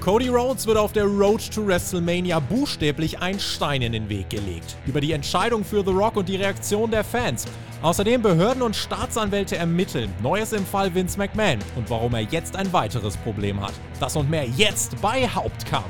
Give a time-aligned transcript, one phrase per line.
[0.00, 4.76] Cody Rhodes wird auf der Road to WrestleMania buchstäblich ein Stein in den Weg gelegt.
[4.86, 7.44] Über die Entscheidung für The Rock und die Reaktion der Fans.
[7.82, 10.10] Außerdem Behörden und Staatsanwälte ermitteln.
[10.22, 13.74] Neues im Fall Vince McMahon und warum er jetzt ein weiteres Problem hat.
[14.00, 15.84] Das und mehr jetzt bei Hauptkampf.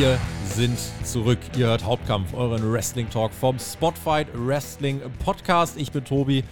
[0.00, 1.38] Wir sind zurück.
[1.58, 5.76] Ihr hört Hauptkampf, euren Wrestling Talk vom Spotfight Wrestling Podcast.
[5.76, 6.42] Ich bin Tobi.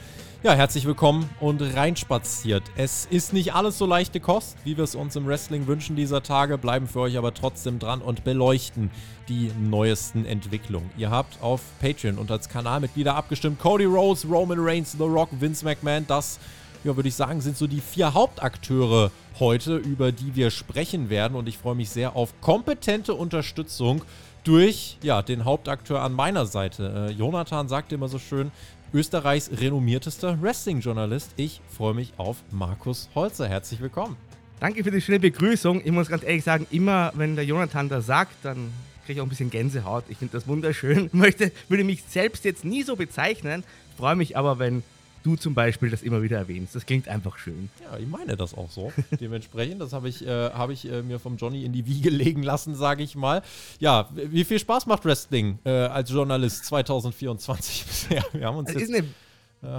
[0.42, 2.62] Ja, herzlich willkommen und reinspaziert.
[2.76, 6.22] Es ist nicht alles so leichte Kost, wie wir es uns im Wrestling wünschen dieser
[6.22, 8.90] Tage, bleiben für euch aber trotzdem dran und beleuchten
[9.30, 10.90] die neuesten Entwicklungen.
[10.98, 15.64] Ihr habt auf Patreon und als Kanalmitglieder abgestimmt Cody Rose, Roman Reigns, The Rock, Vince
[15.64, 16.06] McMahon.
[16.06, 16.38] Das,
[16.84, 19.10] ja, würde ich sagen, sind so die vier Hauptakteure
[19.40, 21.36] heute, über die wir sprechen werden.
[21.36, 24.02] Und ich freue mich sehr auf kompetente Unterstützung
[24.44, 27.08] durch ja, den Hauptakteur an meiner Seite.
[27.10, 28.50] Äh, Jonathan sagte immer so schön,
[28.94, 31.32] Österreichs renommiertester Wrestling-Journalist.
[31.36, 33.48] Ich freue mich auf Markus Holzer.
[33.48, 34.16] Herzlich willkommen.
[34.60, 35.82] Danke für die schöne Begrüßung.
[35.84, 38.72] Ich muss ganz ehrlich sagen, immer wenn der Jonathan das sagt, dann
[39.04, 40.04] kriege ich auch ein bisschen Gänsehaut.
[40.08, 41.10] Ich finde das wunderschön.
[41.12, 43.64] Möchte, würde mich selbst jetzt nie so bezeichnen,
[43.96, 44.82] freue mich aber, wenn
[45.28, 46.74] du zum Beispiel das immer wieder erwähnst.
[46.74, 47.68] Das klingt einfach schön.
[47.82, 48.92] Ja, ich meine das auch so.
[49.20, 52.42] Dementsprechend, das habe ich, äh, hab ich äh, mir vom Johnny in die Wiege legen
[52.42, 53.42] lassen, sage ich mal.
[53.78, 58.24] Ja, wie viel Spaß macht Wrestling äh, als Journalist 2024 bisher?
[58.32, 59.04] Wir haben uns das ist eine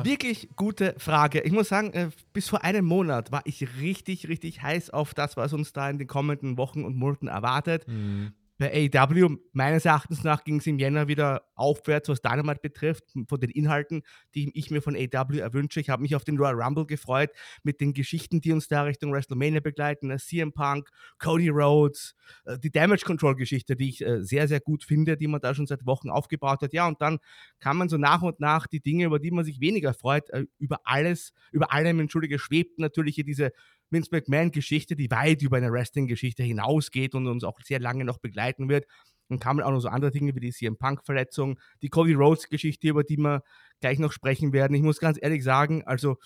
[0.04, 1.40] wirklich gute Frage.
[1.40, 5.38] Ich muss sagen, äh, bis vor einem Monat war ich richtig, richtig heiß auf das,
[5.38, 7.88] was uns da in den kommenden Wochen und Monaten erwartet.
[7.88, 13.06] Mhm bei AW, meines Erachtens nach, ging es im Jänner wieder aufwärts, was Dynamite betrifft,
[13.28, 14.02] von den Inhalten,
[14.36, 15.80] die ich mir von AW erwünsche.
[15.80, 17.30] Ich habe mich auf den Royal Rumble gefreut,
[17.64, 20.12] mit den Geschichten, die uns da Richtung WrestleMania begleiten.
[20.12, 24.60] Äh, CM Punk, Cody Rhodes, äh, die Damage Control Geschichte, die ich äh, sehr, sehr
[24.60, 26.74] gut finde, die man da schon seit Wochen aufgebaut hat.
[26.74, 27.20] Ja, und dann
[27.62, 30.26] kann man so nach und nach die Dinge, über die man sich weniger freut,
[30.58, 33.52] über alles, über allem, entschuldige, schwebt natürlich hier diese
[33.90, 38.70] Vince McMahon-Geschichte, die weit über eine Wrestling-Geschichte hinausgeht und uns auch sehr lange noch begleiten
[38.70, 38.86] wird.
[39.30, 43.04] Dann kamen auch noch so andere Dinge wie die CM Punk-Verletzung, die Cody Rhodes-Geschichte, über
[43.04, 43.44] die wir
[43.80, 44.74] gleich noch sprechen werden.
[44.74, 46.18] Ich muss ganz ehrlich sagen, also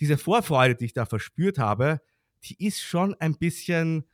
[0.00, 2.00] diese Vorfreude, die ich da verspürt habe,
[2.44, 4.04] die ist schon ein bisschen,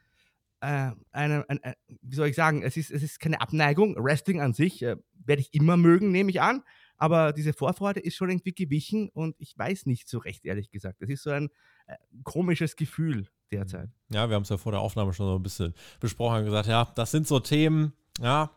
[0.61, 3.97] äh, eine, eine, wie soll ich sagen, es ist, es ist keine Abneigung.
[3.97, 6.63] Wrestling an sich äh, werde ich immer mögen, nehme ich an.
[6.99, 11.01] Aber diese Vorfreude ist schon irgendwie gewichen und ich weiß nicht so recht, ehrlich gesagt.
[11.01, 11.49] Es ist so ein,
[11.87, 11.95] äh,
[12.25, 13.89] komisches Gefühl derzeit.
[14.11, 16.69] Ja, wir haben es ja vor der Aufnahme schon so ein bisschen besprochen und gesagt,
[16.69, 18.51] ja, das sind so Themen, ja,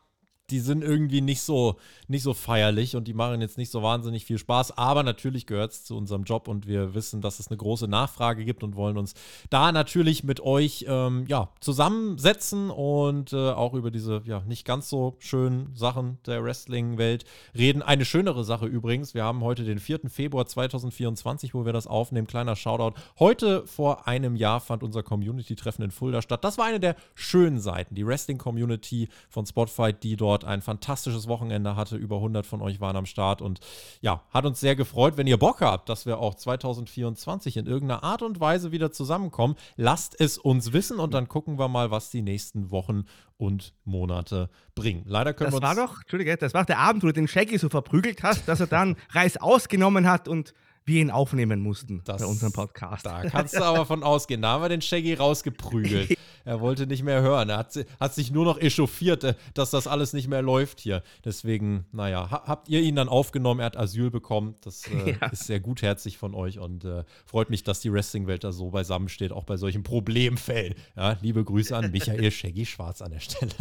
[0.51, 4.25] die sind irgendwie nicht so, nicht so feierlich und die machen jetzt nicht so wahnsinnig
[4.25, 4.77] viel Spaß.
[4.77, 8.45] Aber natürlich gehört es zu unserem Job und wir wissen, dass es eine große Nachfrage
[8.45, 9.13] gibt und wollen uns
[9.49, 14.89] da natürlich mit euch ähm, ja, zusammensetzen und äh, auch über diese ja, nicht ganz
[14.89, 17.25] so schönen Sachen der Wrestling-Welt
[17.55, 17.81] reden.
[17.81, 20.01] Eine schönere Sache übrigens, wir haben heute den 4.
[20.09, 22.27] Februar 2024, wo wir das aufnehmen.
[22.27, 22.99] Kleiner Shoutout.
[23.19, 26.43] Heute vor einem Jahr fand unser Community-Treffen in Fulda statt.
[26.43, 31.27] Das war eine der schönen Seiten, die Wrestling-Community von Spotfight, die dort dort ein fantastisches
[31.27, 31.95] Wochenende hatte.
[31.95, 33.59] Über 100 von euch waren am Start und
[34.01, 35.17] ja, hat uns sehr gefreut.
[35.17, 39.55] Wenn ihr Bock habt, dass wir auch 2024 in irgendeiner Art und Weise wieder zusammenkommen,
[39.75, 43.05] lasst es uns wissen und dann gucken wir mal, was die nächsten Wochen
[43.37, 45.03] und Monate bringen.
[45.05, 45.75] Leider können das wir uns.
[45.75, 48.47] Das war doch, Entschuldige, das war der Abend, wo du den Shaggy so verprügelt hast,
[48.47, 50.53] dass er dann Reis ausgenommen hat und
[50.85, 53.05] wir ihn aufnehmen mussten das, bei unserem Podcast.
[53.05, 54.41] Da kannst du aber von ausgehen.
[54.41, 56.17] Da haben wir den Shaggy rausgeprügelt.
[56.45, 57.49] er wollte nicht mehr hören.
[57.49, 61.03] Er hat, hat, sich nur noch echauffiert, äh, dass das alles nicht mehr läuft hier.
[61.23, 63.59] Deswegen, naja, habt ihr ihn dann aufgenommen?
[63.59, 64.55] Er hat Asyl bekommen.
[64.61, 65.27] Das äh, ja.
[65.27, 69.09] ist sehr gutherzig von euch und äh, freut mich, dass die Wrestling-Welt da so beisammen
[69.09, 70.73] steht, auch bei solchen Problemfällen.
[70.95, 73.51] Ja, liebe Grüße an Michael Shaggy Schwarz an der Stelle.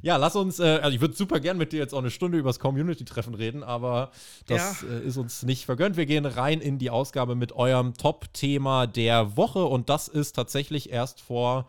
[0.00, 2.38] ja, lass uns, äh, also ich würde super gern mit dir jetzt auch eine Stunde
[2.38, 4.12] über das Community-Treffen reden, aber
[4.46, 4.88] das ja.
[4.88, 5.98] Äh, ist uns nicht vergönnt.
[5.98, 9.64] Wir gehen rein rein in die Ausgabe mit eurem Top-Thema der Woche.
[9.64, 11.68] Und das ist tatsächlich erst vor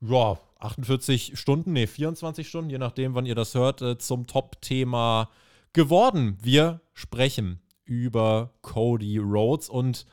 [0.00, 5.28] ja, 48 Stunden, nee, 24 Stunden, je nachdem, wann ihr das hört, äh, zum Top-Thema
[5.72, 6.38] geworden.
[6.42, 10.06] Wir sprechen über Cody Rhodes und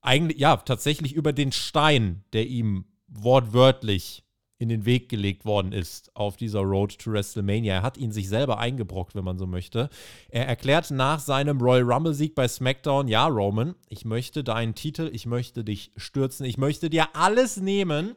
[0.00, 4.24] eigentlich, ja, tatsächlich über den Stein, der ihm wortwörtlich
[4.62, 7.74] in den Weg gelegt worden ist auf dieser Road to WrestleMania.
[7.74, 9.90] Er hat ihn sich selber eingebrockt, wenn man so möchte.
[10.28, 15.26] Er erklärt nach seinem Royal Rumble-Sieg bei SmackDown: Ja, Roman, ich möchte deinen Titel, ich
[15.26, 18.14] möchte dich stürzen, ich möchte dir alles nehmen.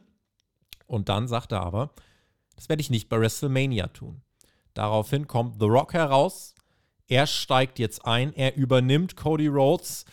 [0.86, 1.90] Und dann sagt er aber:
[2.54, 4.22] Das werde ich nicht bei WrestleMania tun.
[4.72, 6.54] Daraufhin kommt The Rock heraus.
[7.08, 10.04] Er steigt jetzt ein, er übernimmt Cody Rhodes,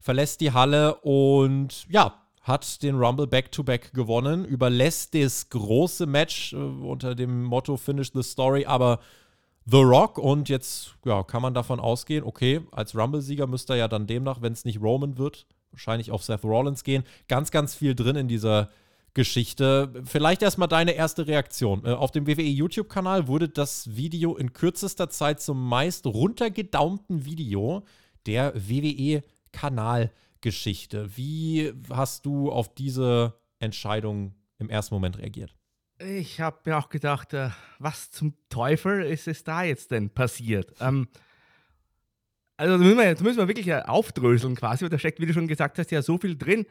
[0.00, 6.52] verlässt die Halle und ja, hat den Rumble Back-to-Back -back gewonnen, überlässt das große Match
[6.52, 9.00] äh, unter dem Motto Finish the Story, aber
[9.70, 13.88] The Rock und jetzt ja, kann man davon ausgehen, okay, als Rumble-Sieger müsste er ja
[13.88, 17.04] dann demnach, wenn es nicht Roman wird, wahrscheinlich auf Seth Rollins gehen.
[17.28, 18.70] Ganz, ganz viel drin in dieser
[19.12, 19.92] Geschichte.
[20.04, 21.84] Vielleicht erstmal deine erste Reaktion.
[21.84, 27.84] Äh, auf dem WWE YouTube-Kanal wurde das Video in kürzester Zeit zum meist runtergedaumten Video
[28.26, 28.54] der
[30.38, 31.16] WWE-Kanalgeschichte.
[31.16, 35.54] Wie hast du auf diese Entscheidung im ersten Moment reagiert?
[35.98, 40.72] Ich habe mir auch gedacht, äh, was zum Teufel ist es da jetzt denn passiert?
[40.80, 41.08] Ähm,
[42.56, 45.26] also da müssen, wir, da müssen wir wirklich äh, aufdröseln quasi, weil da steckt, wie
[45.26, 46.66] du schon gesagt hast, ja so viel drin.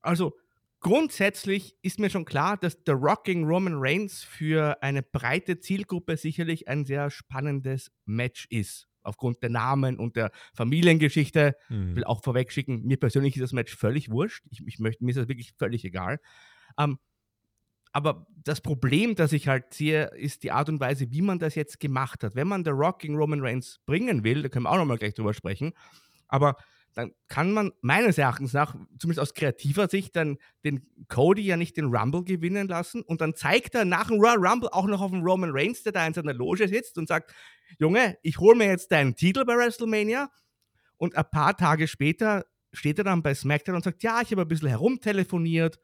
[0.00, 0.34] Also
[0.80, 6.66] grundsätzlich ist mir schon klar, dass The Rocking Roman Reigns für eine breite Zielgruppe sicherlich
[6.68, 8.88] ein sehr spannendes Match ist.
[9.02, 11.56] Aufgrund der Namen und der Familiengeschichte.
[11.68, 11.90] Mhm.
[11.90, 14.44] Ich will auch vorwegschicken, mir persönlich ist das Match völlig wurscht.
[14.50, 16.18] Ich, ich möchte, mir ist das wirklich völlig egal.
[16.78, 16.98] Ähm,
[17.92, 21.54] aber das Problem, das ich halt sehe, ist die Art und Weise, wie man das
[21.54, 22.34] jetzt gemacht hat.
[22.34, 25.34] Wenn man The Rocking Roman Reigns bringen will, da können wir auch nochmal gleich drüber
[25.34, 25.72] sprechen,
[26.26, 26.56] aber
[26.94, 31.76] dann kann man meines Erachtens nach, zumindest aus kreativer Sicht, dann den Cody ja nicht
[31.76, 35.10] den Rumble gewinnen lassen und dann zeigt er nach dem Royal Rumble auch noch auf
[35.10, 37.34] den Roman Reigns, der da in seiner Loge sitzt und sagt,
[37.78, 40.30] Junge, ich hole mir jetzt deinen Titel bei WrestleMania
[40.96, 44.42] und ein paar Tage später steht er dann bei SmackDown und sagt, ja, ich habe
[44.42, 45.78] ein bisschen herumtelefoniert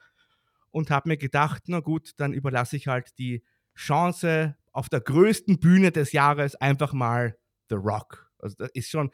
[0.70, 3.42] und habe mir gedacht, na gut, dann überlasse ich halt die
[3.74, 7.36] Chance auf der größten Bühne des Jahres einfach mal
[7.68, 8.30] The Rock.
[8.38, 9.10] Also das ist schon,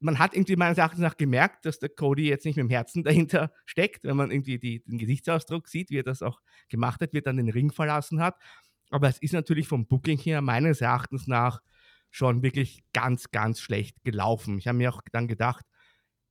[0.00, 3.02] man hat irgendwie meines Erachtens nach gemerkt, dass der Cody jetzt nicht mit dem Herzen
[3.04, 7.12] dahinter steckt, wenn man irgendwie die, den Gesichtsausdruck sieht, wie er das auch gemacht hat,
[7.12, 8.36] wie er dann den Ring verlassen hat.
[8.90, 11.60] Aber es ist natürlich vom Booking her meines Erachtens nach
[12.10, 14.58] schon wirklich ganz, ganz schlecht gelaufen.
[14.58, 15.64] Ich habe mir auch dann gedacht,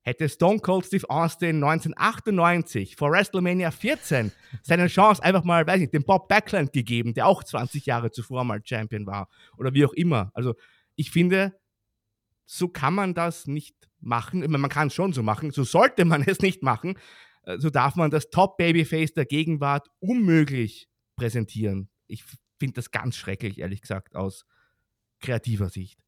[0.01, 4.31] hätte Stone Cold Steve Austin 1998 vor WrestleMania 14
[4.63, 8.43] seine Chance einfach mal, weiß ich, dem Bob Backlund gegeben, der auch 20 Jahre zuvor
[8.43, 10.31] mal Champion war oder wie auch immer.
[10.33, 10.55] Also
[10.95, 11.58] ich finde,
[12.51, 14.39] so kann man das nicht machen.
[14.49, 16.97] Man kann es schon so machen, so sollte man es nicht machen.
[17.43, 21.89] Äh, so darf man das Top-Babyface der Gegenwart unmöglich präsentieren.
[22.07, 22.23] Ich
[22.59, 24.45] finde das ganz schrecklich, ehrlich gesagt, aus
[25.21, 25.99] kreativer Sicht.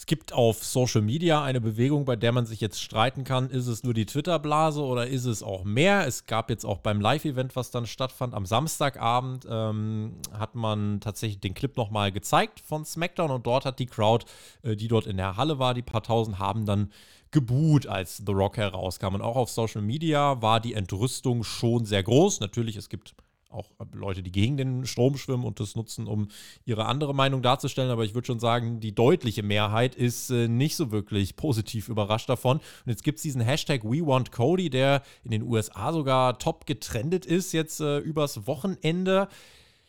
[0.00, 3.66] Es gibt auf Social Media eine Bewegung, bei der man sich jetzt streiten kann, ist
[3.66, 6.06] es nur die Twitter-Blase oder ist es auch mehr?
[6.06, 11.40] Es gab jetzt auch beim Live-Event, was dann stattfand, am Samstagabend, ähm, hat man tatsächlich
[11.40, 14.24] den Clip nochmal gezeigt von SmackDown und dort hat die Crowd,
[14.62, 16.90] äh, die dort in der Halle war, die paar tausend, haben dann
[17.30, 19.16] geboot, als The Rock herauskam.
[19.16, 22.40] Und auch auf Social Media war die Entrüstung schon sehr groß.
[22.40, 23.14] Natürlich, es gibt
[23.50, 26.28] auch Leute, die gegen den Strom schwimmen und das nutzen, um
[26.64, 27.90] ihre andere Meinung darzustellen.
[27.90, 32.28] Aber ich würde schon sagen, die deutliche Mehrheit ist äh, nicht so wirklich positiv überrascht
[32.28, 32.58] davon.
[32.58, 37.52] Und jetzt gibt es diesen Hashtag WeWantCody, der in den USA sogar top getrendet ist,
[37.52, 39.28] jetzt äh, übers Wochenende.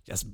[0.07, 0.25] Das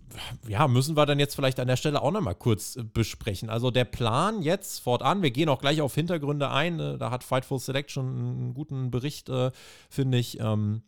[0.47, 3.49] ja, müssen wir dann jetzt vielleicht an der Stelle auch nochmal kurz äh, besprechen.
[3.49, 7.23] Also der Plan jetzt fortan, wir gehen auch gleich auf Hintergründe ein, äh, da hat
[7.23, 9.51] Fightful Selection einen guten Bericht, äh,
[9.89, 10.39] finde ich.
[10.39, 10.83] Ähm,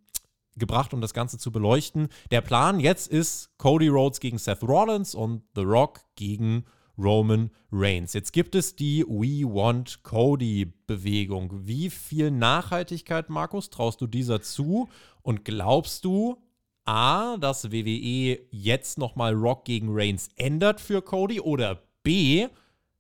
[0.60, 2.10] gebracht, um das Ganze zu beleuchten.
[2.32, 6.66] Der Plan jetzt ist Cody Rhodes gegen Seth Rollins und The Rock gegen
[6.98, 8.14] Roman Reigns.
[8.14, 11.52] Jetzt gibt es die We Want Cody Bewegung.
[11.66, 14.90] Wie viel Nachhaltigkeit, Markus, traust du dieser zu?
[15.22, 16.38] Und glaubst du,
[16.86, 22.48] A, dass WWE jetzt nochmal Rock gegen Reigns ändert für Cody oder B,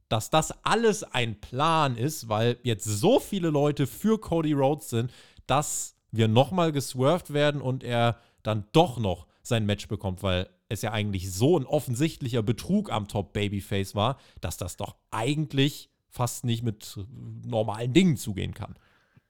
[0.09, 5.11] dass das alles ein Plan ist, weil jetzt so viele Leute für Cody Rhodes sind,
[5.47, 10.81] dass wir nochmal geswerved werden und er dann doch noch sein Match bekommt, weil es
[10.81, 16.45] ja eigentlich so ein offensichtlicher Betrug am Top Babyface war, dass das doch eigentlich fast
[16.45, 16.99] nicht mit
[17.45, 18.75] normalen Dingen zugehen kann.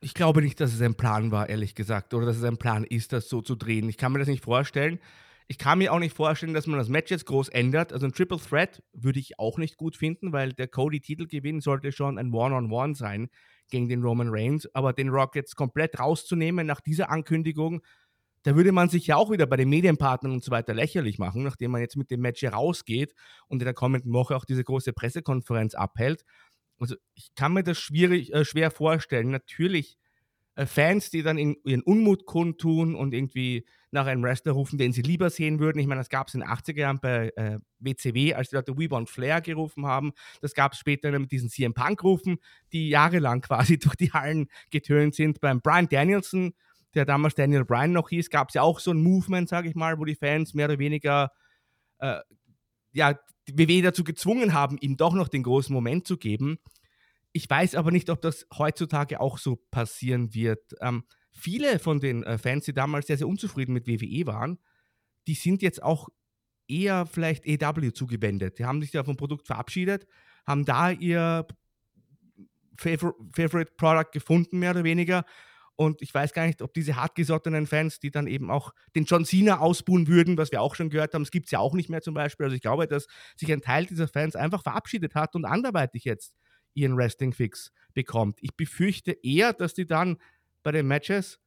[0.02, 2.84] Ich glaube nicht, dass es ein Plan war, ehrlich gesagt, oder dass es ein Plan
[2.84, 3.90] ist, das so zu drehen.
[3.90, 5.00] Ich kann mir das nicht vorstellen.
[5.48, 7.92] Ich kann mir auch nicht vorstellen, dass man das Match jetzt groß ändert.
[7.92, 12.18] Also ein Triple Threat würde ich auch nicht gut finden, weil der Cody-Titelgewinn sollte schon
[12.18, 13.30] ein One-on-One -on -One sein
[13.70, 14.68] gegen den Roman Reigns.
[14.74, 17.82] Aber den Rockets komplett rauszunehmen nach dieser Ankündigung,
[18.44, 21.44] da würde man sich ja auch wieder bei den Medienpartnern und so weiter lächerlich machen,
[21.44, 23.14] nachdem man jetzt mit dem Match hier rausgeht
[23.48, 26.24] und in der kommenden Woche auch diese große Pressekonferenz abhält.
[26.80, 29.32] Also ich kann mir das schwierig, äh, schwer vorstellen.
[29.32, 29.98] Natürlich
[30.56, 34.93] äh, Fans, die dann in, ihren Unmut kundtun und irgendwie nach einem Wrestler rufen, den
[34.93, 35.79] sie lieber sehen würden.
[35.79, 38.77] Ich meine, das gab es in den 80er Jahren bei äh, WCW, als die Leute
[38.77, 40.12] We Want Flair gerufen haben.
[40.41, 42.38] Das gab es später mit diesen CM Punk-Rufen,
[42.72, 45.41] die jahrelang quasi durch die Hallen getönt sind.
[45.41, 46.53] Beim Brian Danielson,
[46.93, 49.75] der damals Daniel Bryan noch hieß, gab es ja auch so ein Movement, sage ich
[49.75, 51.31] mal, wo die Fans mehr oder weniger
[52.00, 52.19] äh,
[52.91, 53.15] ja,
[53.51, 56.60] WWE dazu gezwungen haben, ihm doch noch den großen Moment zu geben.
[57.31, 60.75] Ich weiß aber nicht, ob das heutzutage auch so passieren wird.
[60.81, 61.03] Ähm,
[61.39, 64.60] viele von den äh, Fans, die damals sehr, sehr unzufrieden mit WWE waren,
[65.27, 66.10] die sind jetzt auch
[66.67, 68.60] eher vielleicht EW zugewendet.
[68.60, 70.08] Die haben sich ja vom Produkt verabschiedet,
[70.46, 71.48] haben da ihr
[72.77, 75.25] Favor Favorite Product gefunden, mehr oder weniger.
[75.75, 79.24] Und ich weiß gar nicht, ob diese hartgesottenen Fans, die dann eben auch den John
[79.24, 81.89] Cena ausbuhen würden, was wir auch schon gehört haben, es gibt es ja auch nicht
[81.89, 82.46] mehr zum Beispiel.
[82.46, 86.36] Also ich glaube, dass sich ein Teil dieser Fans einfach verabschiedet hat und anderweitig jetzt
[86.74, 88.39] ihren Wrestling-Fix bekommt.
[88.41, 90.17] Ich befürchte eher, dass die dann
[90.63, 91.39] bei den Matches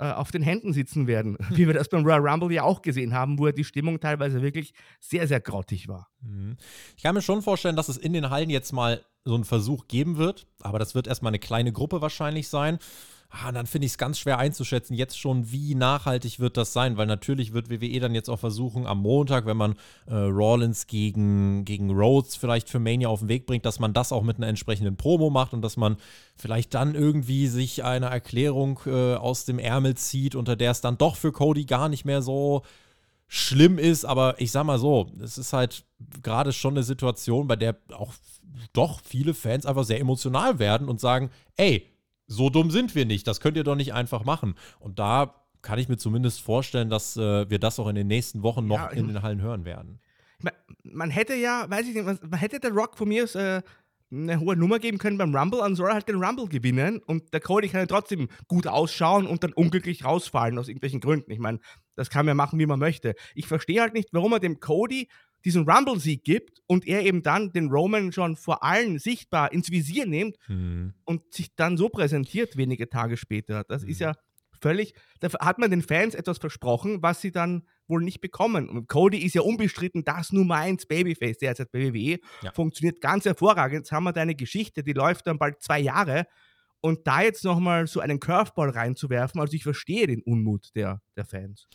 [0.00, 3.12] äh, auf den Händen sitzen werden, wie wir das beim Royal Rumble ja auch gesehen
[3.12, 6.08] haben, wo die Stimmung teilweise wirklich sehr, sehr grottig war.
[6.22, 6.56] Mhm.
[6.96, 9.88] Ich kann mir schon vorstellen, dass es in den Hallen jetzt mal so einen Versuch
[9.88, 12.78] geben wird, aber das wird erstmal eine kleine Gruppe wahrscheinlich sein.
[13.32, 16.96] Ah, dann finde ich es ganz schwer einzuschätzen, jetzt schon, wie nachhaltig wird das sein,
[16.96, 21.64] weil natürlich wird WWE dann jetzt auch versuchen, am Montag, wenn man äh, Rollins gegen,
[21.64, 24.48] gegen Rhodes vielleicht für Mania auf den Weg bringt, dass man das auch mit einer
[24.48, 25.96] entsprechenden Promo macht und dass man
[26.34, 30.98] vielleicht dann irgendwie sich eine Erklärung äh, aus dem Ärmel zieht, unter der es dann
[30.98, 32.62] doch für Cody gar nicht mehr so
[33.28, 35.84] schlimm ist, aber ich sag mal so, es ist halt
[36.20, 38.12] gerade schon eine Situation, bei der auch
[38.72, 41.86] doch viele Fans einfach sehr emotional werden und sagen, ey,
[42.30, 44.54] so dumm sind wir nicht, das könnt ihr doch nicht einfach machen.
[44.78, 48.42] Und da kann ich mir zumindest vorstellen, dass äh, wir das auch in den nächsten
[48.42, 50.00] Wochen noch ja, in den Hallen hören werden.
[50.84, 53.62] Man, hätte ja, weiß ich nicht, man, hätte der Rock von mir äh,
[54.12, 57.40] eine hohe Nummer geben können beim Rumble und soll halt den Rumble gewinnen und der
[57.40, 61.30] Cody kann ja trotzdem gut ausschauen und dann unglücklich rausfallen aus irgendwelchen Gründen.
[61.30, 61.58] Ich meine,
[61.96, 63.14] das kann man machen, wie man möchte.
[63.34, 65.08] Ich verstehe halt nicht, warum er dem Cody
[65.44, 70.06] diesen Rumble-Sieg gibt und er eben dann den Roman schon vor allen sichtbar ins Visier
[70.06, 70.94] nimmt mhm.
[71.04, 73.64] und sich dann so präsentiert wenige Tage später.
[73.64, 73.88] Das mhm.
[73.90, 74.14] ist ja
[74.60, 78.68] völlig, da hat man den Fans etwas versprochen, was sie dann wohl nicht bekommen.
[78.68, 82.18] Und Cody ist ja unbestritten das Nummer 1 Babyface derzeit bei WWE.
[82.42, 82.52] Ja.
[82.52, 83.80] Funktioniert ganz hervorragend.
[83.80, 86.26] Jetzt haben wir da eine Geschichte, die läuft dann bald zwei Jahre.
[86.82, 91.26] Und da jetzt nochmal so einen Curveball reinzuwerfen, also ich verstehe den Unmut der, der
[91.26, 91.66] Fans.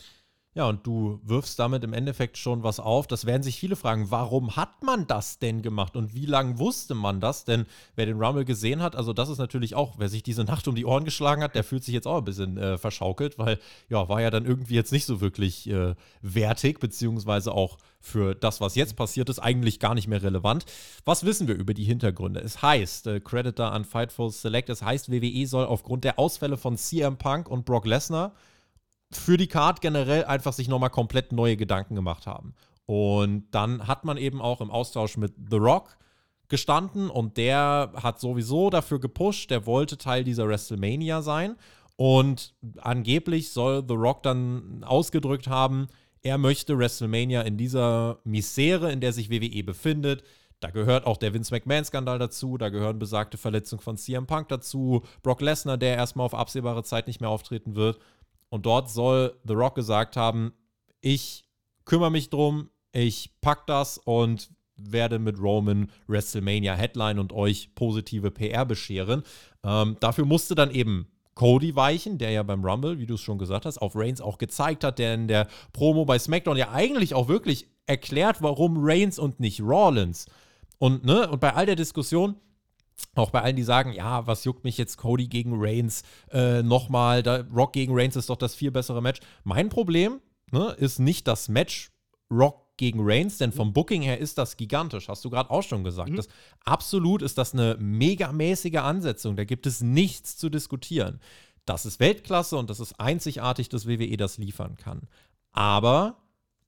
[0.57, 3.07] Ja, und du wirfst damit im Endeffekt schon was auf.
[3.07, 6.95] Das werden sich viele fragen, warum hat man das denn gemacht und wie lange wusste
[6.95, 7.43] man das?
[7.43, 7.65] Denn
[7.97, 10.75] wer den Rumble gesehen hat, also das ist natürlich auch, wer sich diese Nacht um
[10.75, 13.59] die Ohren geschlagen hat, der fühlt sich jetzt auch ein bisschen äh, verschaukelt, weil
[13.89, 18.62] ja, war ja dann irgendwie jetzt nicht so wirklich äh, wertig, beziehungsweise auch für das,
[18.62, 20.65] was jetzt passiert ist, eigentlich gar nicht mehr relevant.
[21.03, 22.39] Was wissen wir über die Hintergründe?
[22.39, 26.55] Es heißt, äh, Credit da an Fightful Select, es heißt, WWE soll aufgrund der Ausfälle
[26.55, 28.31] von CM Punk und Brock Lesnar
[29.15, 32.53] für die Card generell einfach sich nochmal komplett neue Gedanken gemacht haben.
[32.86, 35.98] Und dann hat man eben auch im Austausch mit The Rock
[36.48, 41.55] gestanden und der hat sowieso dafür gepusht, der wollte Teil dieser WrestleMania sein.
[41.98, 45.88] Und angeblich soll The Rock dann ausgedrückt haben,
[46.22, 50.24] er möchte WrestleMania in dieser Misere, in der sich WWE befindet.
[50.60, 55.03] Da gehört auch der Vince McMahon-Skandal dazu, da gehören besagte Verletzungen von CM Punk dazu,
[55.22, 58.00] Brock Lesnar, der erstmal auf absehbare Zeit nicht mehr auftreten wird.
[58.50, 60.54] Und dort soll The Rock gesagt haben,
[61.02, 61.46] ich
[61.86, 68.32] kümmere mich drum, ich pack das und werde mit Roman WrestleMania Headline und euch positive
[68.32, 69.24] PR bescheren.
[69.64, 73.38] Ähm, dafür musste dann eben Cody weichen, der ja beim Rumble, wie du es schon
[73.38, 77.14] gesagt hast, auf Reigns auch gezeigt hat, der in der Promo bei SmackDown ja eigentlich
[77.14, 80.28] auch wirklich erklärt, warum Reigns und nicht Rollins.
[80.78, 82.36] Und, ne, und bei all der Diskussion,
[83.16, 87.22] auch bei allen, die sagen, ja, was juckt mich jetzt Cody gegen Reigns äh, nochmal,
[87.54, 89.20] Rock gegen Reigns ist doch das viel bessere Match.
[89.44, 90.20] Mein Problem
[90.52, 91.92] ne, ist nicht das Match
[92.32, 95.84] Rock gegen Reigns, denn vom Booking her ist das gigantisch, hast du gerade auch schon
[95.84, 96.10] gesagt.
[96.10, 96.18] Mhm.
[96.18, 96.28] Das,
[96.66, 101.20] absolut ist das eine megamäßige Ansetzung, da gibt es nichts zu diskutieren.
[101.66, 105.08] Das ist Weltklasse und das ist einzigartig, dass WWE das liefern kann.
[105.52, 106.18] Aber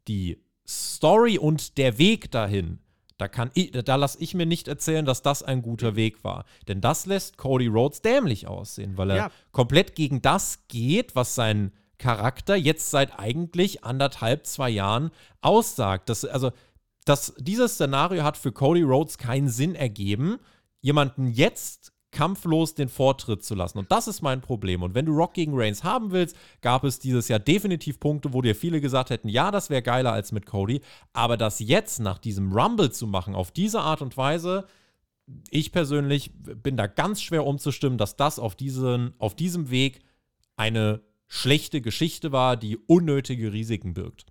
[0.08, 2.80] die Story und der Weg dahin
[3.18, 6.46] da, kann ich, da lasse ich mir nicht erzählen, dass das ein guter Weg war.
[6.68, 9.32] Denn das lässt Cody Rhodes dämlich aussehen, weil er ja.
[9.52, 16.10] komplett gegen das geht, was sein Charakter jetzt seit eigentlich anderthalb, zwei Jahren aussagt.
[16.10, 16.52] Das, also,
[17.06, 20.38] das, dieses Szenario hat für Cody Rhodes keinen Sinn ergeben,
[20.82, 23.78] jemanden jetzt kampflos den Vortritt zu lassen.
[23.78, 24.82] Und das ist mein Problem.
[24.82, 28.42] Und wenn du Rock gegen Reigns haben willst, gab es dieses Jahr definitiv Punkte, wo
[28.42, 30.82] dir viele gesagt hätten, ja, das wäre geiler als mit Cody.
[31.14, 34.66] Aber das jetzt nach diesem Rumble zu machen, auf diese Art und Weise,
[35.50, 40.00] ich persönlich bin da ganz schwer umzustimmen, dass das auf, diesen, auf diesem Weg
[40.56, 44.26] eine schlechte Geschichte war, die unnötige Risiken birgt.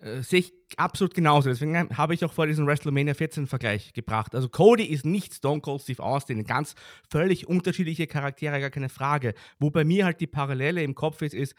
[0.00, 1.48] Äh, sehe ich absolut genauso.
[1.48, 4.34] Deswegen habe ich auch vor diesen WrestleMania 14 Vergleich gebracht.
[4.34, 6.44] Also Cody ist nicht Stone Cold Steve Austin.
[6.44, 6.74] Ganz
[7.08, 9.34] völlig unterschiedliche Charaktere, gar keine Frage.
[9.58, 11.54] Wo bei mir halt die Parallele im Kopf ist, ist,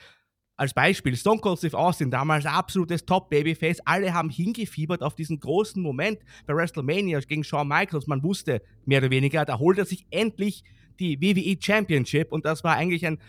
[0.56, 3.80] als Beispiel, Stone Cold Steve Austin, damals absolutes Top-Babyface.
[3.86, 8.08] Alle haben hingefiebert auf diesen großen Moment bei WrestleMania gegen Shawn Michaels.
[8.08, 10.66] Man wusste mehr oder weniger, da holt er sich endlich
[11.00, 13.20] die WWE Championship und das war eigentlich ein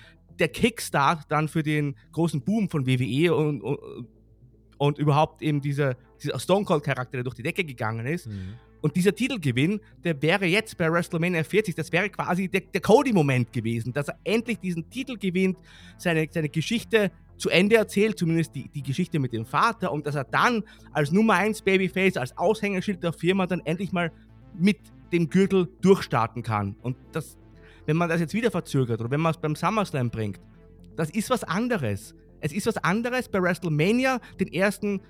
[0.41, 3.79] der Kickstart dann für den großen Boom von WWE und, und,
[4.81, 8.27] und überhaupt eben dieser, dieser Stone Cold-Charakter, der durch die Decke gegangen ist.
[8.27, 8.55] Mhm.
[8.81, 13.53] Und dieser Titelgewinn, der wäre jetzt bei WrestleMania 40, das wäre quasi der, der Cody-Moment
[13.53, 15.59] gewesen, dass er endlich diesen Titel gewinnt,
[15.99, 20.15] seine, seine Geschichte zu Ende erzählt, zumindest die, die Geschichte mit dem Vater, und dass
[20.15, 24.11] er dann als Nummer 1 Babyface, als Aushängeschild der Firma dann endlich mal
[24.59, 24.79] mit
[25.13, 26.75] dem Gürtel durchstarten kann.
[26.81, 27.37] Und das,
[27.85, 30.41] wenn man das jetzt wieder verzögert oder wenn man es beim SummerSlam bringt,
[30.97, 32.15] das ist was anderes.
[32.41, 35.01] Es ist was anderes, bei WrestleMania den ersten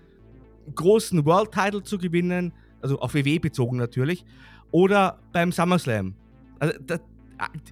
[0.75, 4.25] großen World Title zu gewinnen, also auf WW bezogen natürlich,
[4.71, 6.15] oder beim SummerSlam.
[6.59, 7.01] Also das,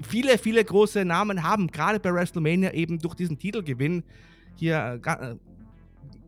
[0.06, 4.02] viele, viele große Namen haben gerade bei WrestleMania eben durch diesen Titelgewinn
[4.56, 5.36] hier äh, äh,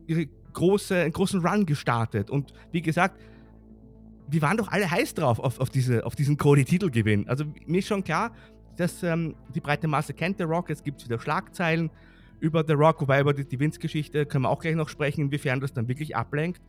[0.07, 2.29] ihre große, einen großen Run gestartet.
[2.29, 3.19] Und wie gesagt,
[4.29, 7.27] wir waren doch alle heiß drauf auf, auf, diese, auf diesen Cody-Titelgewinn.
[7.27, 8.31] Also mir ist schon klar,
[8.77, 10.69] dass ähm, die breite Masse kennt The Rock.
[10.69, 11.89] Es gibt wieder Schlagzeilen
[12.41, 15.61] über The Rock, wobei über die, die Vince-Geschichte können wir auch gleich noch sprechen, inwiefern
[15.61, 16.61] das dann wirklich ablenkt.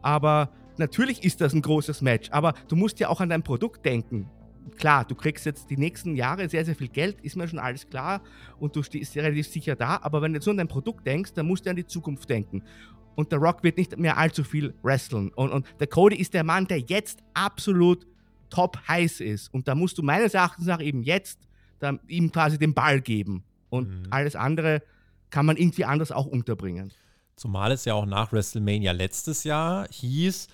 [0.00, 3.84] Aber natürlich ist das ein großes Match, aber du musst ja auch an dein Produkt
[3.84, 4.28] denken.
[4.76, 7.88] Klar, du kriegst jetzt die nächsten Jahre sehr, sehr viel Geld, ist mir schon alles
[7.88, 8.22] klar
[8.58, 11.34] und du stehst relativ sicher da, aber wenn du jetzt nur an dein Produkt denkst,
[11.34, 12.62] dann musst du an die Zukunft denken.
[13.14, 15.28] Und der Rock wird nicht mehr allzu viel wresteln.
[15.34, 18.06] Und, und der Cody ist der Mann, der jetzt absolut
[18.48, 19.52] top heiß ist.
[19.52, 21.38] Und da musst du meines Erachtens nach eben jetzt
[22.08, 23.44] ihm quasi den Ball geben.
[23.68, 24.06] Und mhm.
[24.10, 24.82] alles andere
[25.32, 26.92] kann man irgendwie anders auch unterbringen.
[27.34, 30.46] Zumal es ja auch nach WrestleMania letztes Jahr hieß,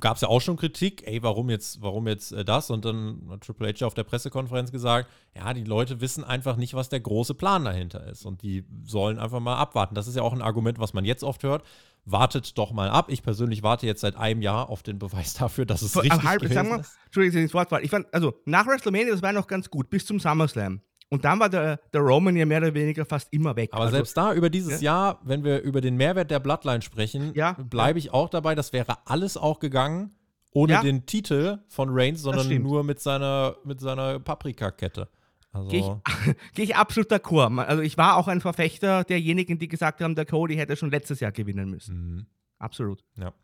[0.00, 2.68] gab es ja auch schon Kritik, ey, warum jetzt, warum jetzt äh, das?
[2.70, 6.74] Und dann hat Triple H auf der Pressekonferenz gesagt, ja, die Leute wissen einfach nicht,
[6.74, 8.26] was der große Plan dahinter ist.
[8.26, 9.94] Und die sollen einfach mal abwarten.
[9.94, 11.64] Das ist ja auch ein Argument, was man jetzt oft hört.
[12.04, 13.06] Wartet doch mal ab.
[13.08, 16.22] Ich persönlich warte jetzt seit einem Jahr auf den Beweis dafür, dass es Vor, richtig
[16.24, 16.98] halb, gewesen wir, ist.
[17.06, 20.20] Entschuldigung, das Wort Ich fand, also nach WrestleMania, das war noch ganz gut, bis zum
[20.20, 20.82] SummerSlam.
[21.08, 23.70] Und dann war der, der Roman ja mehr oder weniger fast immer weg.
[23.72, 24.92] Aber also, selbst da, über dieses ja?
[24.92, 28.72] Jahr, wenn wir über den Mehrwert der Bloodline sprechen, ja, bleibe ich auch dabei, das
[28.72, 30.16] wäre alles auch gegangen
[30.56, 30.82] ohne ja.
[30.82, 35.06] den Titel von Reigns, sondern nur mit seiner, mit seiner Paprika-Kette.
[35.52, 37.58] Also Gehe ich, geh ich, absolut d'accord.
[37.58, 41.20] Also ich war auch ein Verfechter derjenigen, die gesagt haben, der Cody hätte schon letztes
[41.20, 41.96] Jahr gewinnen müssen.
[41.96, 42.26] Mhm.
[42.58, 43.04] Absolut.
[43.18, 43.34] Ja,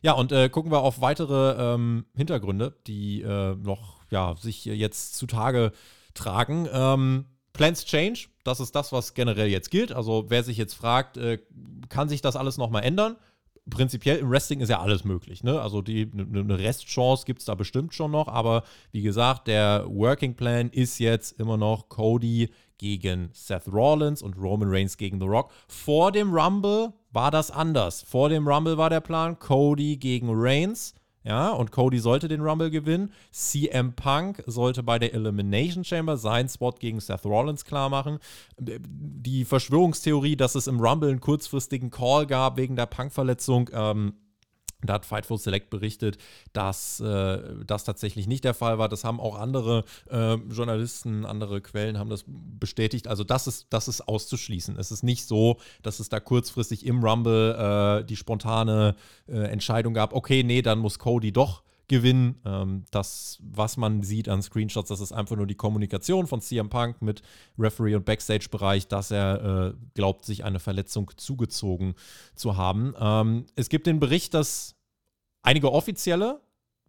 [0.00, 5.16] ja und äh, gucken wir auf weitere ähm, Hintergründe, die äh, noch ja, sich jetzt
[5.16, 5.72] zutage
[6.14, 6.68] tragen.
[6.72, 9.92] Ähm, Plans Change, das ist das, was generell jetzt gilt.
[9.92, 11.38] Also wer sich jetzt fragt, äh,
[11.88, 13.16] kann sich das alles nochmal ändern?
[13.70, 15.42] Prinzipiell im Wrestling ist ja alles möglich.
[15.42, 15.60] Ne?
[15.60, 18.28] Also die, eine ne Restchance gibt es da bestimmt schon noch.
[18.28, 24.36] Aber wie gesagt, der Working Plan ist jetzt immer noch Cody gegen Seth Rollins und
[24.36, 25.50] Roman Reigns gegen The Rock.
[25.68, 28.02] Vor dem Rumble war das anders.
[28.02, 30.94] Vor dem Rumble war der Plan Cody gegen Reigns.
[31.24, 33.10] Ja, und Cody sollte den Rumble gewinnen.
[33.32, 38.18] CM Punk sollte bei der Elimination Chamber seinen Spot gegen Seth Rollins klar machen.
[38.58, 44.12] Die Verschwörungstheorie, dass es im Rumble einen kurzfristigen Call gab wegen der Punk-Verletzung, ähm,
[44.86, 46.18] da hat Fightful Select berichtet,
[46.52, 48.88] dass äh, das tatsächlich nicht der Fall war.
[48.88, 53.08] Das haben auch andere äh, Journalisten, andere Quellen haben das bestätigt.
[53.08, 54.78] Also das ist, das ist auszuschließen.
[54.78, 58.94] Es ist nicht so, dass es da kurzfristig im Rumble äh, die spontane
[59.28, 62.40] äh, Entscheidung gab, okay, nee, dann muss Cody doch gewinnen.
[62.44, 66.70] Ähm, das, was man sieht an Screenshots, das ist einfach nur die Kommunikation von CM
[66.70, 67.22] Punk mit
[67.58, 71.94] Referee und Backstage-Bereich, dass er äh, glaubt, sich eine Verletzung zugezogen
[72.34, 72.94] zu haben.
[72.98, 74.76] Ähm, es gibt den Bericht, dass
[75.42, 76.40] einige Offizielle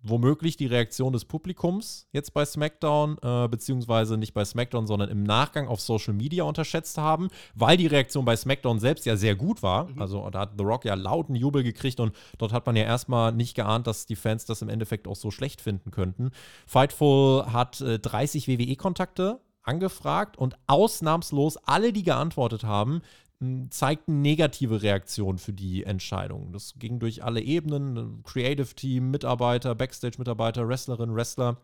[0.01, 5.23] womöglich die Reaktion des Publikums jetzt bei SmackDown, äh, beziehungsweise nicht bei SmackDown, sondern im
[5.23, 9.63] Nachgang auf Social Media unterschätzt haben, weil die Reaktion bei SmackDown selbst ja sehr gut
[9.63, 9.85] war.
[9.89, 10.01] Mhm.
[10.01, 13.31] Also da hat The Rock ja lauten Jubel gekriegt und dort hat man ja erstmal
[13.31, 16.31] nicht geahnt, dass die Fans das im Endeffekt auch so schlecht finden könnten.
[16.67, 23.01] Fightful hat äh, 30 WWE-Kontakte angefragt und ausnahmslos alle, die geantwortet haben,
[23.69, 26.51] zeigten negative Reaktionen für die Entscheidung.
[26.53, 31.57] Das ging durch alle Ebenen, Creative Team, Mitarbeiter, Backstage-Mitarbeiter, Wrestlerinnen, Wrestler.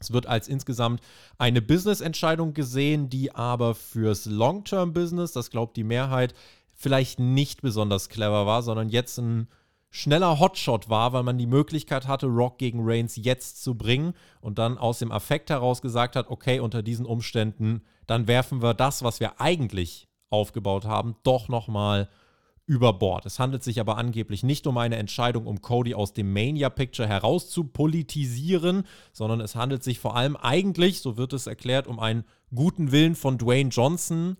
[0.00, 1.00] Es wird als insgesamt
[1.38, 6.34] eine Business-Entscheidung gesehen, die aber fürs Long-Term-Business, das glaubt die Mehrheit,
[6.74, 9.48] vielleicht nicht besonders clever war, sondern jetzt ein
[9.90, 14.58] schneller Hotshot war, weil man die Möglichkeit hatte, Rock gegen Reigns jetzt zu bringen und
[14.58, 19.04] dann aus dem Affekt heraus gesagt hat, okay, unter diesen Umständen, dann werfen wir das,
[19.04, 22.08] was wir eigentlich aufgebaut haben, doch nochmal
[22.66, 23.26] über Bord.
[23.26, 28.84] Es handelt sich aber angeblich nicht um eine Entscheidung, um Cody aus dem Mania-Picture herauszupolitisieren,
[29.12, 33.16] sondern es handelt sich vor allem eigentlich, so wird es erklärt, um einen guten Willen
[33.16, 34.36] von Dwayne Johnson,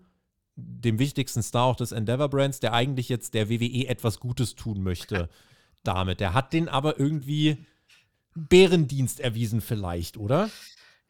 [0.55, 4.81] dem wichtigsten Star auch des Endeavor Brands, der eigentlich jetzt der WWE etwas Gutes tun
[4.81, 5.29] möchte
[5.83, 6.19] damit.
[6.19, 7.65] Der hat den aber irgendwie
[8.33, 10.49] Bärendienst erwiesen vielleicht, oder?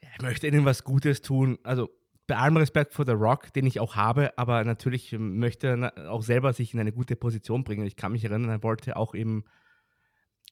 [0.00, 1.58] Er möchte ihnen was Gutes tun.
[1.62, 1.90] Also
[2.26, 6.22] bei allem Respekt vor The Rock, den ich auch habe, aber natürlich möchte er auch
[6.22, 7.86] selber sich in eine gute Position bringen.
[7.86, 9.44] Ich kann mich erinnern, er wollte auch im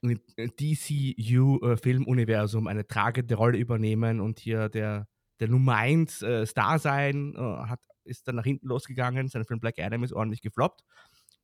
[0.03, 5.09] DCU-Filmuniversum eine tragende Rolle übernehmen und hier der,
[5.41, 9.29] der Nummer 1 äh, Star sein, äh, hat, ist dann nach hinten losgegangen.
[9.29, 10.83] Sein Film Black Adam ist ordentlich gefloppt.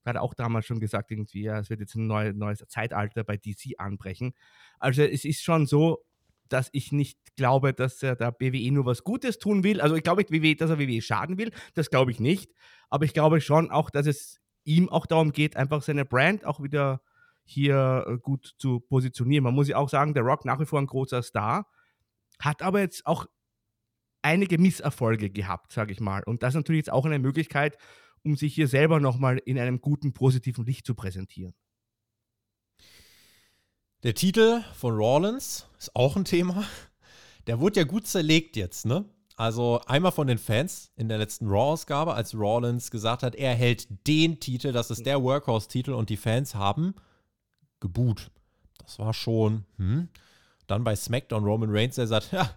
[0.05, 3.37] Hat auch damals schon gesagt, irgendwie, ja, es wird jetzt ein neu, neues Zeitalter bei
[3.37, 4.33] DC anbrechen.
[4.79, 6.05] Also es ist schon so,
[6.53, 9.81] dass ich nicht glaube, dass er da BWE nur was Gutes tun will.
[9.81, 11.51] Also ich glaube nicht, WWE, dass er WWE schaden will.
[11.75, 12.53] Das glaube ich nicht.
[12.89, 16.63] Aber ich glaube schon auch, dass es ihm auch darum geht, einfach seine Brand auch
[16.63, 17.01] wieder
[17.45, 19.45] hier äh, gut zu positionieren.
[19.45, 21.67] Man muss ja auch sagen, der Rock nach wie vor ein großer Star,
[22.39, 23.27] hat aber jetzt auch
[24.23, 26.23] einige Misserfolge gehabt, sage ich mal.
[26.25, 27.77] Und das ist natürlich jetzt auch eine Möglichkeit,
[28.23, 31.55] um sich hier selber nochmal in einem guten, positiven Licht zu präsentieren.
[34.03, 36.65] Der Titel von Rawlins ist auch ein Thema.
[37.47, 39.05] Der wurde ja gut zerlegt jetzt, ne?
[39.37, 43.89] Also einmal von den Fans in der letzten Raw-Ausgabe, als Rawlins gesagt hat, er hält
[44.07, 46.95] den Titel, das ist der Workhorse-Titel und die Fans haben
[47.81, 48.31] geboot.
[48.79, 50.09] Das war schon, hm.
[50.67, 52.51] Dann bei SmackDown Roman Reigns, der sagt, ja,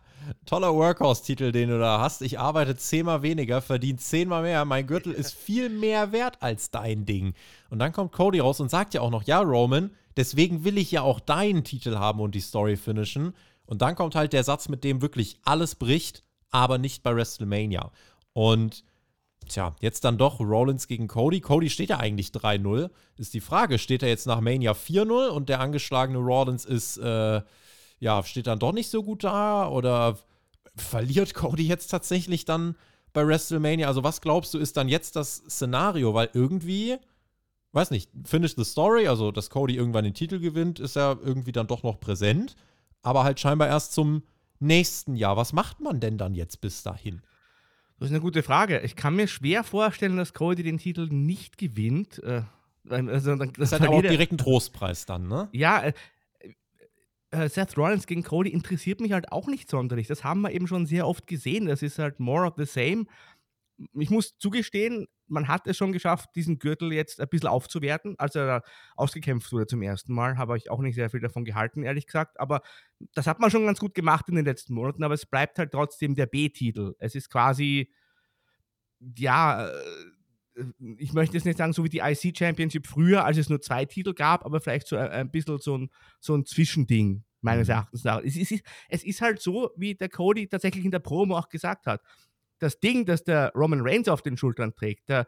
[0.45, 2.21] toller Workhorse-Titel, den du da hast.
[2.21, 4.63] Ich arbeite zehnmal weniger, verdiene zehnmal mehr.
[4.63, 7.33] Mein Gürtel ist viel mehr wert als dein Ding.
[7.69, 10.91] Und dann kommt Cody raus und sagt ja auch noch, ja, Roman, Deswegen will ich
[10.91, 13.33] ja auch deinen Titel haben und die Story finishen.
[13.65, 17.91] Und dann kommt halt der Satz, mit dem wirklich alles bricht, aber nicht bei WrestleMania.
[18.33, 18.83] Und
[19.47, 21.41] tja, jetzt dann doch Rollins gegen Cody.
[21.41, 22.89] Cody steht ja eigentlich 3-0.
[23.17, 27.41] Ist die Frage, steht er jetzt nach Mania 4-0 und der angeschlagene Rollins ist, äh,
[27.99, 29.67] ja, steht dann doch nicht so gut da?
[29.69, 30.17] Oder
[30.75, 32.75] verliert Cody jetzt tatsächlich dann
[33.13, 33.87] bei WrestleMania?
[33.87, 36.13] Also, was glaubst du, ist dann jetzt das Szenario?
[36.13, 36.97] Weil irgendwie
[37.73, 41.51] weiß nicht, Finish the Story, also dass Cody irgendwann den Titel gewinnt, ist ja irgendwie
[41.51, 42.55] dann doch noch präsent,
[43.01, 44.23] aber halt scheinbar erst zum
[44.59, 45.37] nächsten Jahr.
[45.37, 47.21] Was macht man denn dann jetzt bis dahin?
[47.99, 48.79] Das ist eine gute Frage.
[48.81, 52.21] Ich kann mir schwer vorstellen, dass Cody den Titel nicht gewinnt.
[52.23, 52.41] Äh,
[52.89, 55.47] also, das, das ist halt auch direkt ein Trostpreis dann, ne?
[55.53, 55.93] Ja, äh,
[57.31, 60.07] äh, Seth Rollins gegen Cody interessiert mich halt auch nicht sonderlich.
[60.07, 61.65] Das haben wir eben schon sehr oft gesehen.
[61.65, 63.05] Das ist halt more of the same.
[63.93, 68.15] Ich muss zugestehen, man hat es schon geschafft, diesen Gürtel jetzt ein bisschen aufzuwerten.
[68.17, 68.63] Als er
[68.95, 72.39] ausgekämpft wurde zum ersten Mal, habe ich auch nicht sehr viel davon gehalten, ehrlich gesagt.
[72.39, 72.61] Aber
[73.13, 75.03] das hat man schon ganz gut gemacht in den letzten Monaten.
[75.03, 76.95] Aber es bleibt halt trotzdem der B-Titel.
[76.99, 77.91] Es ist quasi,
[79.17, 79.73] ja, äh,
[80.97, 83.85] ich möchte jetzt nicht sagen, so wie die IC Championship früher, als es nur zwei
[83.85, 87.71] Titel gab, aber vielleicht so ein, bisschen so ein, so ein Zwischending, meines mhm.
[87.71, 88.21] Erachtens nach.
[88.23, 91.87] Es ist, es ist halt so, wie der Cody tatsächlich in der Promo auch gesagt
[91.87, 92.01] hat
[92.59, 95.25] das Ding, das der Roman Reigns auf den Schultern trägt, der,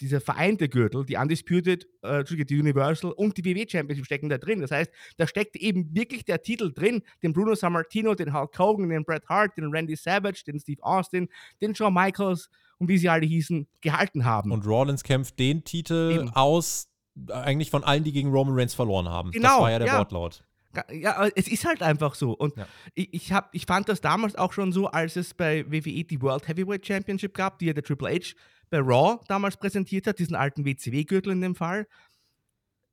[0.00, 4.60] dieser vereinte Gürtel, die Undisputed, äh, die Universal und die WWE Championship stecken da drin.
[4.60, 8.88] Das heißt, da steckt eben wirklich der Titel drin, den Bruno Sammartino, den Hulk Hogan,
[8.88, 11.28] den Bret Hart, den Randy Savage, den Steve Austin,
[11.60, 14.52] den Shawn Michaels und wie sie alle hießen, gehalten haben.
[14.52, 16.30] Und Rollins kämpft den Titel eben.
[16.30, 16.88] aus,
[17.28, 19.30] eigentlich von allen, die gegen Roman Reigns verloren haben.
[19.32, 19.98] Genau, das war ja der ja.
[19.98, 20.44] Wortlaut.
[20.92, 22.32] Ja, es ist halt einfach so.
[22.32, 22.66] Und ja.
[22.94, 26.22] ich, ich, hab, ich fand das damals auch schon so, als es bei WWE die
[26.22, 28.34] World Heavyweight Championship gab, die ja der Triple H
[28.70, 31.88] bei Raw damals präsentiert hat, diesen alten WCW-Gürtel in dem Fall.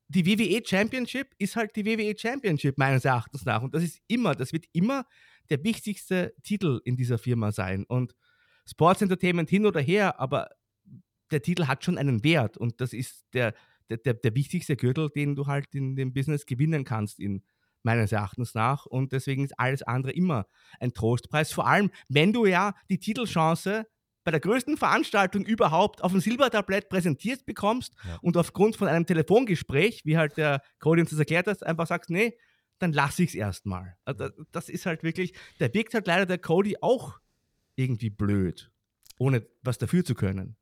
[0.10, 3.62] Die WWE Championship ist halt die WWE Championship meines Erachtens nach.
[3.62, 5.06] Und das ist immer, das wird immer
[5.50, 7.86] der wichtigste Titel in dieser Firma sein.
[7.88, 8.16] Und
[8.66, 10.50] Sports Entertainment hin oder her, aber
[11.32, 12.58] der Titel hat schon einen Wert.
[12.58, 13.54] Und das ist der,
[13.90, 17.44] der, der, der wichtigste Gürtel, den du halt in dem Business gewinnen kannst in
[17.88, 18.86] meines Erachtens nach.
[18.86, 20.46] Und deswegen ist alles andere immer
[20.80, 21.52] ein Trostpreis.
[21.52, 23.88] Vor allem, wenn du ja die Titelchance
[24.24, 28.18] bei der größten Veranstaltung überhaupt auf dem Silbertablett präsentiert bekommst ja.
[28.22, 32.10] und aufgrund von einem Telefongespräch, wie halt der Cody uns das erklärt hat, einfach sagst,
[32.10, 32.38] nee,
[32.78, 33.96] dann lasse ich es erstmal.
[34.04, 37.20] Also das ist halt wirklich, da wirkt halt leider der Cody auch
[37.76, 38.70] irgendwie blöd,
[39.18, 40.58] ohne was dafür zu können.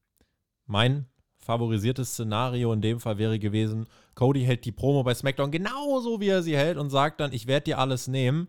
[0.68, 1.08] Mein
[1.46, 6.30] favorisiertes Szenario in dem Fall wäre gewesen, Cody hält die Promo bei SmackDown genauso, wie
[6.30, 8.48] er sie hält und sagt dann, ich werde dir alles nehmen.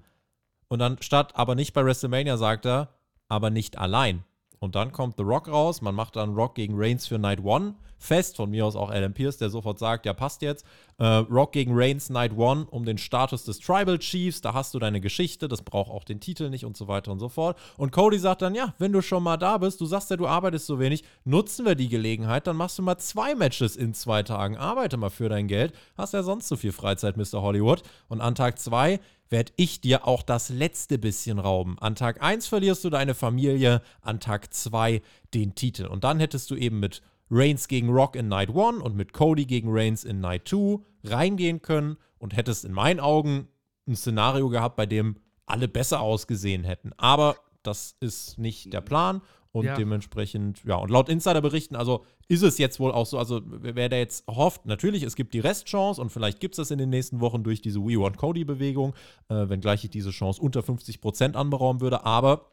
[0.69, 2.89] Und dann statt aber nicht bei WrestleMania sagt er,
[3.29, 4.25] aber nicht allein.
[4.59, 7.75] Und dann kommt The Rock raus, man macht dann Rock gegen Reigns für Night One
[7.99, 10.65] fest, von mir aus auch Adam Pierce, der sofort sagt, ja passt jetzt.
[10.99, 14.79] Äh, Rock gegen Reigns Night One um den Status des Tribal Chiefs, da hast du
[14.79, 17.59] deine Geschichte, das braucht auch den Titel nicht und so weiter und so fort.
[17.77, 20.27] Und Cody sagt dann, ja, wenn du schon mal da bist, du sagst ja, du
[20.27, 24.23] arbeitest so wenig, nutzen wir die Gelegenheit, dann machst du mal zwei Matches in zwei
[24.23, 27.43] Tagen, arbeite mal für dein Geld, hast ja sonst so viel Freizeit, Mr.
[27.43, 27.83] Hollywood.
[28.09, 31.77] Und an Tag zwei werde ich dir auch das letzte bisschen rauben.
[31.81, 35.03] An Tag 1 verlierst du deine Familie, an Tag 2
[35.35, 35.87] den Titel.
[35.87, 39.47] Und dann hättest du eben mit Reigns gegen Rock in Night 1 und mit Cody
[39.47, 43.49] gegen Reigns in Night 2 reingehen können und hättest in meinen Augen
[43.87, 46.93] ein Szenario gehabt, bei dem alle besser ausgesehen hätten.
[46.97, 49.23] Aber das ist nicht der Plan.
[49.53, 49.75] Und ja.
[49.75, 53.97] dementsprechend, ja, und laut Insiderberichten, also ist es jetzt wohl auch so, also wer da
[53.97, 57.21] jetzt hofft, natürlich, es gibt die Restchance und vielleicht gibt es das in den nächsten
[57.21, 58.93] Wochen durch diese We Want Cody-Bewegung,
[59.31, 62.51] äh, wenngleich ich diese Chance unter 50% anberaumen würde, aber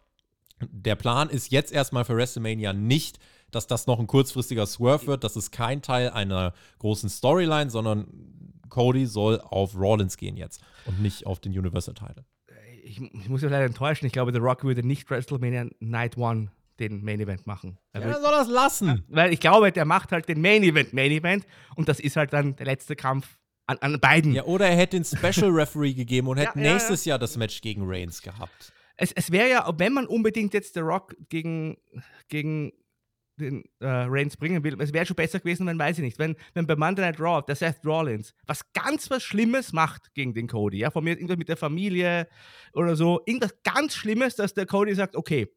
[0.61, 3.19] der Plan ist jetzt erstmal für WrestleMania nicht,
[3.55, 5.23] dass das noch ein kurzfristiger Swerve wird.
[5.23, 8.07] Das ist kein Teil einer großen Storyline, sondern
[8.69, 12.25] Cody soll auf Rollins gehen jetzt und nicht auf den Universal-Title.
[12.83, 14.05] Ich, ich, muss ja leider enttäuschen.
[14.05, 17.77] Ich glaube, The Rock würde nicht WrestleMania Night One den Main Event machen.
[17.93, 19.03] Er ja, soll das lassen.
[19.07, 22.33] Weil ich glaube, der macht halt den Main Event Main Event und das ist halt
[22.33, 23.37] dann der letzte Kampf
[23.67, 24.33] an, an beiden.
[24.33, 27.11] Ja, oder er hätte den Special Referee gegeben und hätte ja, nächstes ja.
[27.11, 28.73] Jahr das Match gegen Reigns gehabt.
[28.95, 31.77] Es, es wäre ja, wenn man unbedingt jetzt The Rock gegen,
[32.29, 32.71] gegen
[33.37, 36.35] den äh, Reigns bringen will, es wäre schon besser gewesen, wenn, weiß ich nicht, wenn,
[36.53, 40.47] wenn bei Monday Night Raw der Seth Rollins was ganz was Schlimmes macht gegen den
[40.47, 42.27] Cody, ja, von mir irgendwas mit der Familie
[42.73, 45.47] oder so, irgendwas ganz Schlimmes, dass der Cody sagt, okay,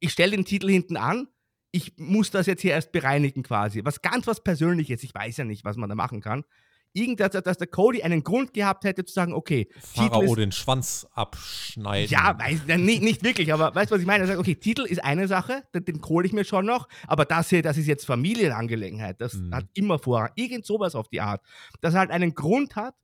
[0.00, 1.28] ich stelle den Titel hinten an,
[1.72, 3.84] ich muss das jetzt hier erst bereinigen quasi.
[3.84, 6.44] Was ganz was Persönliches, ich weiß ja nicht, was man da machen kann.
[6.92, 10.52] Irgendwas, dass der Cody einen Grund gehabt hätte zu sagen, okay, Pharao Titel ist, den
[10.52, 12.10] Schwanz abschneiden.
[12.10, 14.24] Ja, weiß, nicht, nicht wirklich, aber weißt du, was ich meine?
[14.24, 17.24] Er sagt, okay, Titel ist eine Sache, den, den hole ich mir schon noch, aber
[17.24, 19.54] das hier, das ist jetzt Familienangelegenheit, das mhm.
[19.54, 20.30] hat immer Vorrang.
[20.34, 21.42] Irgend sowas auf die Art.
[21.80, 22.94] Dass er halt einen Grund hat,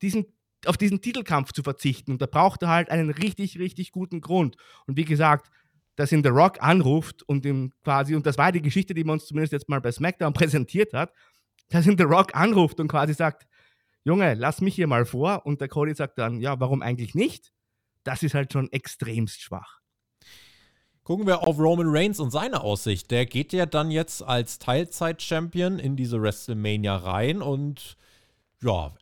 [0.00, 0.26] diesen
[0.66, 2.12] auf diesen Titelkampf zu verzichten.
[2.12, 4.56] Und da braucht er halt einen richtig, richtig guten Grund.
[4.86, 5.50] Und wie gesagt,
[5.96, 9.14] dass ihn The Rock anruft und ihm quasi, und das war die Geschichte, die man
[9.14, 11.12] uns zumindest jetzt mal bei SmackDown präsentiert hat,
[11.72, 13.46] dass ihn The Rock anruft und quasi sagt,
[14.04, 15.46] Junge, lass mich hier mal vor.
[15.46, 17.52] Und der Cody sagt dann, ja, warum eigentlich nicht?
[18.04, 19.80] Das ist halt schon extremst schwach.
[21.04, 23.10] Gucken wir auf Roman Reigns und seine Aussicht.
[23.10, 27.96] Der geht ja dann jetzt als Teilzeit-Champion in diese WrestleMania rein und
[28.62, 28.92] ja,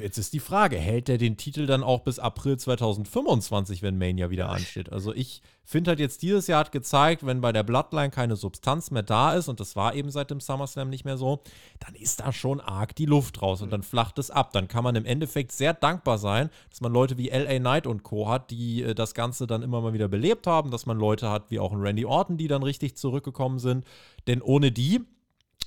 [0.00, 4.28] jetzt ist die Frage, hält er den Titel dann auch bis April 2025, wenn Mania
[4.30, 4.90] wieder ansteht?
[4.92, 8.90] Also ich finde halt jetzt dieses Jahr hat gezeigt, wenn bei der Bloodline keine Substanz
[8.90, 11.42] mehr da ist und das war eben seit dem SummerSlam nicht mehr so,
[11.78, 14.52] dann ist da schon arg die Luft raus und dann flacht es ab.
[14.52, 18.02] Dann kann man im Endeffekt sehr dankbar sein, dass man Leute wie LA Knight und
[18.02, 18.28] Co.
[18.28, 21.50] hat, die äh, das Ganze dann immer mal wieder belebt haben, dass man Leute hat
[21.52, 23.84] wie auch ein Randy Orton, die dann richtig zurückgekommen sind.
[24.26, 25.02] Denn ohne die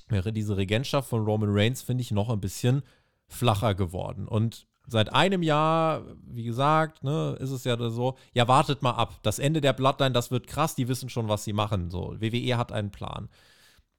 [0.08, 2.82] wäre diese Regentschaft von Roman Reigns, finde ich, noch ein bisschen
[3.28, 4.26] flacher geworden.
[4.26, 9.20] Und seit einem Jahr, wie gesagt, ne, ist es ja so, ja, wartet mal ab.
[9.22, 11.90] Das Ende der Bloodline, das wird krass, die wissen schon, was sie machen.
[11.90, 13.28] So, WWE hat einen Plan.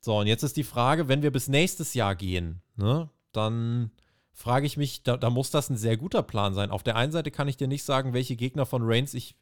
[0.01, 3.91] So, und jetzt ist die Frage, wenn wir bis nächstes Jahr gehen, ne, dann
[4.33, 6.71] frage ich mich, da, da, muss das ein sehr guter Plan sein.
[6.71, 9.35] Auf der einen Seite kann ich dir nicht sagen, welche Gegner von Reigns ich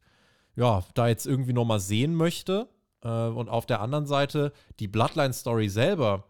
[0.56, 2.68] ja, da jetzt irgendwie nochmal sehen möchte.
[3.04, 6.26] Äh, und auf der anderen Seite, die Bloodline-Story selber,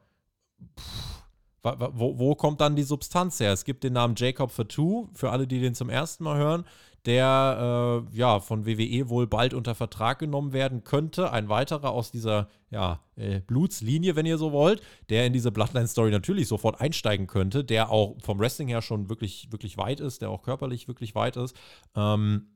[0.78, 1.24] pff,
[1.64, 3.52] wo, wo, kommt dann die Substanz her?
[3.52, 6.66] Es gibt den Namen Jacob Fatou, für alle, die den zum ersten Mal hören,
[7.06, 11.32] der äh, ja von WWE wohl bald unter Vertrag genommen werden könnte.
[11.32, 16.12] Ein weiterer aus dieser ja, äh, Blutslinie, wenn ihr so wollt, der in diese Bloodline-Story
[16.12, 20.30] natürlich sofort einsteigen könnte, der auch vom Wrestling her schon wirklich, wirklich weit ist, der
[20.30, 21.56] auch körperlich wirklich weit ist.
[21.96, 22.48] Ähm,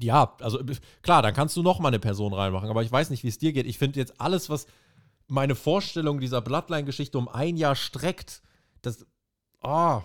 [0.00, 0.58] ja, also
[1.02, 3.38] klar, dann kannst du noch mal eine Person reinmachen, aber ich weiß nicht, wie es
[3.38, 3.66] dir geht.
[3.66, 4.66] Ich finde jetzt alles, was
[5.30, 8.42] meine Vorstellung dieser Bloodline-Geschichte um ein Jahr streckt,
[8.82, 9.06] das
[9.62, 10.02] oh,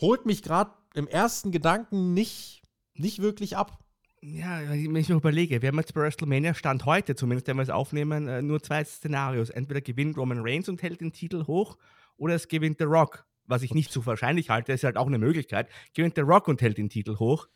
[0.00, 2.62] holt mich gerade im ersten Gedanken nicht,
[2.94, 3.78] nicht wirklich ab.
[4.20, 7.64] Ja, wenn ich mir überlege, wir haben jetzt bei WrestleMania Stand heute, zumindest wenn wir
[7.64, 9.50] es aufnehmen, äh, nur zwei Szenarios.
[9.50, 11.76] Entweder gewinnt Roman Reigns und hält den Titel hoch
[12.16, 13.26] oder es gewinnt The Rock.
[13.46, 15.68] Was ich nicht so wahrscheinlich halte, ist halt auch eine Möglichkeit.
[15.94, 17.48] Gewinnt The Rock und hält den Titel hoch.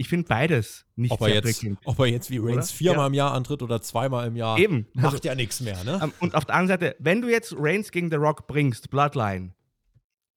[0.00, 3.06] Ich finde beides nicht ob er sehr jetzt, Ob er jetzt wie Reigns viermal ja.
[3.08, 4.86] im Jahr antritt oder zweimal im Jahr, Eben.
[4.94, 6.00] macht also, ja nichts mehr, ne?
[6.02, 9.52] Ähm, und auf der anderen Seite, wenn du jetzt Reigns gegen The Rock bringst, Bloodline,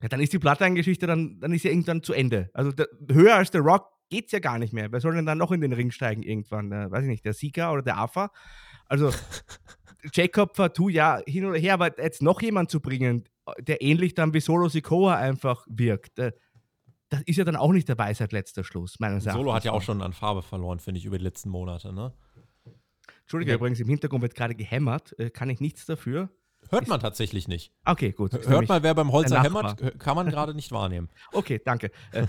[0.01, 2.49] ja, dann ist die Bloodline-Geschichte, dann, dann ist ja irgendwann zu Ende.
[2.53, 4.91] Also der, höher als The Rock geht es ja gar nicht mehr.
[4.91, 6.69] Wer soll denn dann noch in den Ring steigen irgendwann?
[6.69, 8.31] Der, weiß ich nicht, der Sieger oder der Afa?
[8.87, 9.13] Also
[10.13, 13.23] Jacob Fatou, ja, hin oder her, aber jetzt noch jemand zu bringen,
[13.61, 16.33] der ähnlich dann wie Solo Sikoa einfach wirkt, äh,
[17.13, 19.43] das ist ja dann auch nicht dabei seit letzter Schluss, meines Erachtens.
[19.43, 22.11] Solo hat ja auch schon an Farbe verloren, finde ich, über die letzten Monate, ne?
[23.21, 23.57] Entschuldige, okay.
[23.57, 25.17] übrigens, im Hintergrund wird gerade gehämmert.
[25.19, 26.29] Äh, kann ich nichts dafür?
[26.69, 27.71] Hört man tatsächlich nicht.
[27.85, 28.33] Okay, gut.
[28.47, 31.09] Hört mal, wer beim Holzer hämmert, kann man gerade nicht wahrnehmen.
[31.33, 31.91] Okay, danke.
[32.13, 32.25] äh,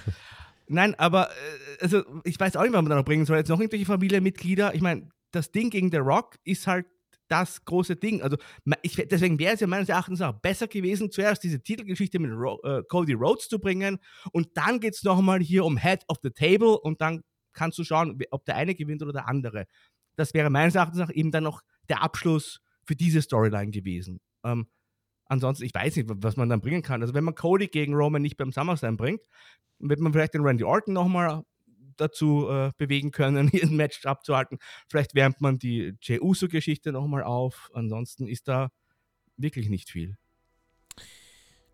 [0.67, 1.33] nein, aber äh,
[1.81, 3.39] also ich weiß auch nicht, was man da noch bringen soll.
[3.39, 4.75] Jetzt noch irgendwelche Familienmitglieder.
[4.75, 6.87] Ich meine, das Ding gegen The Rock ist halt
[7.29, 8.23] das große Ding.
[8.23, 8.37] Also
[8.83, 12.61] ich, deswegen wäre es ja meines Erachtens auch besser gewesen, zuerst diese Titelgeschichte mit Ro
[12.63, 13.99] äh, Cody Rhodes zu bringen
[14.33, 17.85] und dann geht es nochmal hier um Head of the Table und dann kannst du
[17.85, 19.67] schauen, ob der eine gewinnt oder der andere.
[20.17, 24.21] Das wäre meines Erachtens auch eben dann noch der Abschluss für diese Storyline gewesen.
[24.45, 24.67] Ähm,
[25.27, 27.03] ansonsten, ich weiß nicht, was man dann bringen kann.
[27.03, 29.23] Also wenn man Cody gegen Roman nicht beim SummerSlam bringt,
[29.79, 31.43] wird man vielleicht den Randy Orton nochmal
[31.97, 34.59] dazu äh, bewegen können, hier ein Match abzuhalten.
[34.89, 37.71] Vielleicht wärmt man die Jey Uso-Geschichte nochmal auf.
[37.75, 38.71] Ansonsten ist da
[39.37, 40.17] wirklich nicht viel.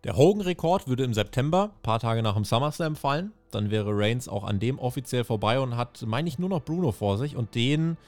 [0.04, 3.32] Der Hogan-Rekord würde im September, ein paar Tage nach dem SummerSlam, fallen.
[3.50, 6.92] Dann wäre Reigns auch an dem offiziell vorbei und hat, meine ich, nur noch Bruno
[6.92, 7.36] vor sich.
[7.36, 7.98] Und den,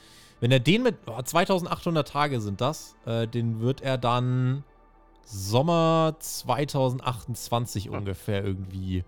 [0.41, 4.65] wenn er den mit, oh, 2800 Tage sind das, äh, den wird er dann
[5.25, 7.93] Sommer 2028 ja.
[7.93, 9.05] ungefähr irgendwie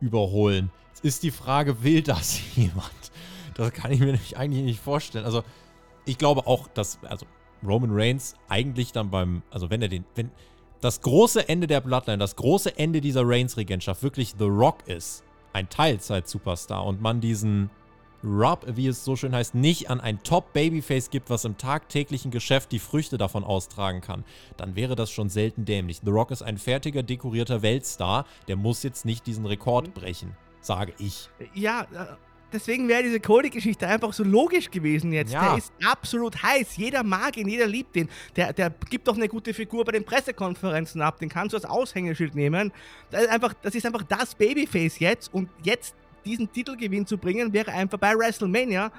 [0.00, 0.70] überholen.
[0.92, 2.90] Jetzt ist die Frage, will das jemand?
[3.54, 5.24] Das kann ich mir nämlich eigentlich nicht vorstellen.
[5.24, 5.42] Also,
[6.04, 7.26] ich glaube auch, dass, also
[7.66, 10.30] Roman Reigns eigentlich dann beim, also wenn er den, wenn
[10.80, 15.68] das große Ende der Bloodline, das große Ende dieser Reigns-Regentschaft wirklich The Rock ist, ein
[15.68, 17.70] Teilzeit-Superstar und man diesen
[18.24, 22.70] Rub, wie es so schön heißt, nicht an ein Top-Babyface gibt, was im tagtäglichen Geschäft
[22.70, 24.24] die Früchte davon austragen kann,
[24.56, 26.00] dann wäre das schon selten dämlich.
[26.04, 29.92] The Rock ist ein fertiger, dekorierter Weltstar, der muss jetzt nicht diesen Rekord mhm.
[29.92, 31.28] brechen, sage ich.
[31.54, 32.06] Ja, äh,
[32.52, 35.32] deswegen wäre diese Cody-Geschichte einfach so logisch gewesen jetzt.
[35.32, 35.50] Ja.
[35.50, 36.76] Der ist absolut heiß.
[36.76, 38.08] Jeder mag ihn, jeder liebt ihn.
[38.36, 41.18] Der, der gibt doch eine gute Figur bei den Pressekonferenzen ab.
[41.18, 42.72] Den kannst du als Aushängeschild nehmen.
[43.10, 45.34] Das ist einfach das, ist einfach das Babyface jetzt.
[45.34, 45.94] Und jetzt
[46.24, 48.92] diesen Titelgewinn zu bringen, wäre einfach bei WrestleMania.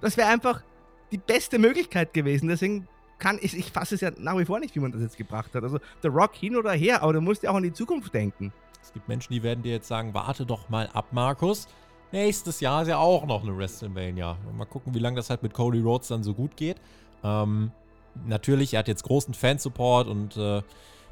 [0.00, 0.62] Das wäre einfach
[1.10, 2.48] die beste Möglichkeit gewesen.
[2.48, 2.86] Deswegen
[3.18, 5.54] kann ich, ich fasse es ja nach wie vor nicht, wie man das jetzt gebracht
[5.54, 5.62] hat.
[5.62, 8.52] Also The Rock hin oder her, aber du musst ja auch an die Zukunft denken.
[8.82, 11.68] Es gibt Menschen, die werden dir jetzt sagen, warte doch mal ab, Markus.
[12.10, 14.38] Nächstes Jahr ist ja auch noch eine WrestleMania.
[14.56, 16.80] Mal gucken, wie lange das halt mit Cody Rhodes dann so gut geht.
[17.22, 17.70] Ähm,
[18.26, 20.62] natürlich, er hat jetzt großen Fansupport und äh,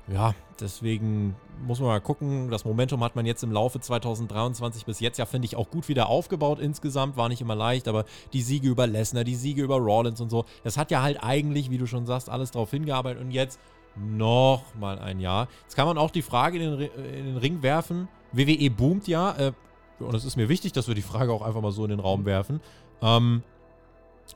[0.08, 1.34] ja, deswegen
[1.66, 2.48] muss man mal gucken.
[2.50, 5.88] Das Momentum hat man jetzt im Laufe 2023 bis jetzt ja, finde ich, auch gut
[5.88, 7.16] wieder aufgebaut insgesamt.
[7.16, 10.44] War nicht immer leicht, aber die Siege über Lesnar, die Siege über Rollins und so,
[10.62, 13.20] das hat ja halt eigentlich, wie du schon sagst, alles darauf hingearbeitet.
[13.20, 13.58] Und jetzt
[13.96, 15.48] noch mal ein Jahr.
[15.62, 18.08] Jetzt kann man auch die Frage in den, in den Ring werfen.
[18.32, 19.32] WWE boomt ja.
[19.36, 19.52] Äh,
[19.98, 22.00] und es ist mir wichtig, dass wir die Frage auch einfach mal so in den
[22.00, 22.60] Raum werfen,
[23.00, 23.42] ähm,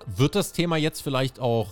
[0.06, 1.68] wird das Thema jetzt vielleicht auch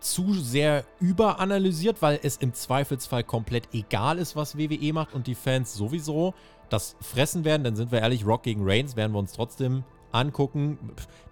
[0.00, 5.34] zu sehr überanalysiert, weil es im Zweifelsfall komplett egal ist, was WWE macht und die
[5.34, 6.34] Fans sowieso
[6.68, 10.78] das fressen werden, dann sind wir ehrlich, Rock gegen Reigns werden wir uns trotzdem angucken.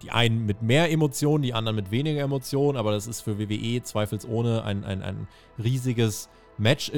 [0.01, 3.81] Die einen mit mehr Emotionen, die anderen mit weniger Emotionen, aber das ist für WWE
[3.83, 5.27] zweifelsohne ein, ein, ein
[5.61, 6.91] riesiges Match.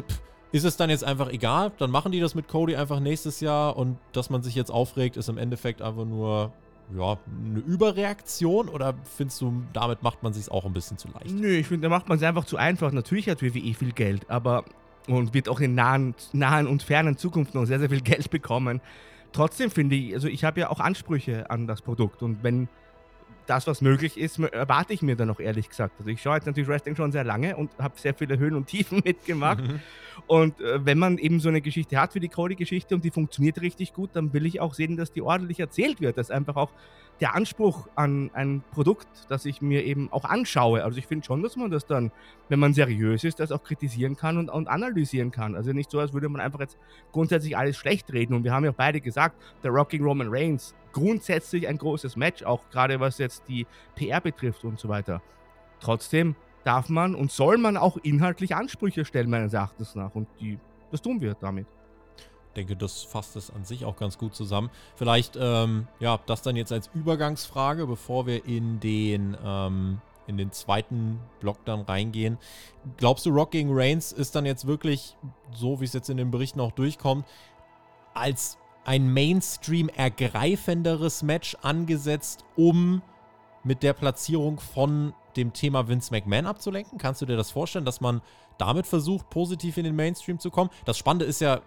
[0.51, 1.71] Ist es dann jetzt einfach egal?
[1.77, 5.17] Dann machen die das mit Cody einfach nächstes Jahr und dass man sich jetzt aufregt,
[5.17, 6.53] ist im Endeffekt einfach nur
[6.95, 11.33] ja, eine Überreaktion oder findest du, damit macht man sich auch ein bisschen zu leicht?
[11.33, 12.91] Nö, ich finde, da macht man es einfach zu einfach.
[12.91, 14.65] Natürlich hat WWE viel Geld, aber
[15.07, 18.81] und wird auch in nahen, nahen und fernen Zukunft noch sehr, sehr viel Geld bekommen.
[19.33, 22.69] Trotzdem finde ich, also ich habe ja auch Ansprüche an das Produkt und wenn
[23.45, 25.95] das, was möglich ist, erwarte ich mir dann auch ehrlich gesagt.
[25.99, 28.67] Also ich schaue jetzt natürlich Wrestling schon sehr lange und habe sehr viele Höhen und
[28.67, 29.61] Tiefen mitgemacht.
[29.61, 29.79] Mhm.
[30.27, 33.59] Und äh, wenn man eben so eine Geschichte hat wie die Cody-Geschichte und die funktioniert
[33.61, 36.17] richtig gut, dann will ich auch sehen, dass die ordentlich erzählt wird.
[36.17, 36.71] Dass einfach auch
[37.19, 40.83] der Anspruch an ein Produkt, das ich mir eben auch anschaue.
[40.83, 42.11] Also ich finde schon, dass man das dann,
[42.49, 45.55] wenn man seriös ist, das auch kritisieren kann und, und analysieren kann.
[45.55, 46.77] Also nicht so, als würde man einfach jetzt
[47.11, 48.33] grundsätzlich alles schlecht reden.
[48.33, 52.43] Und wir haben ja auch beide gesagt, der Rocking Roman Reigns, grundsätzlich ein großes Match,
[52.43, 55.21] auch gerade was jetzt die PR betrifft und so weiter.
[55.79, 60.15] Trotzdem darf man und soll man auch inhaltlich Ansprüche stellen, meines Erachtens nach.
[60.15, 60.57] Und die,
[60.91, 61.67] das tun wir damit
[62.53, 64.69] denke, das fasst es an sich auch ganz gut zusammen.
[64.95, 70.51] Vielleicht, ähm, ja, das dann jetzt als Übergangsfrage, bevor wir in den, ähm, in den
[70.51, 72.37] zweiten Block dann reingehen.
[72.97, 75.17] Glaubst du, Rock gegen Reigns ist dann jetzt wirklich,
[75.53, 77.25] so wie es jetzt in den Berichten auch durchkommt,
[78.13, 83.01] als ein Mainstream ergreifenderes Match angesetzt, um
[83.63, 86.97] mit der Platzierung von dem Thema Vince McMahon abzulenken?
[86.97, 88.21] Kannst du dir das vorstellen, dass man
[88.57, 90.69] damit versucht, positiv in den Mainstream zu kommen?
[90.85, 91.61] Das Spannende ist ja,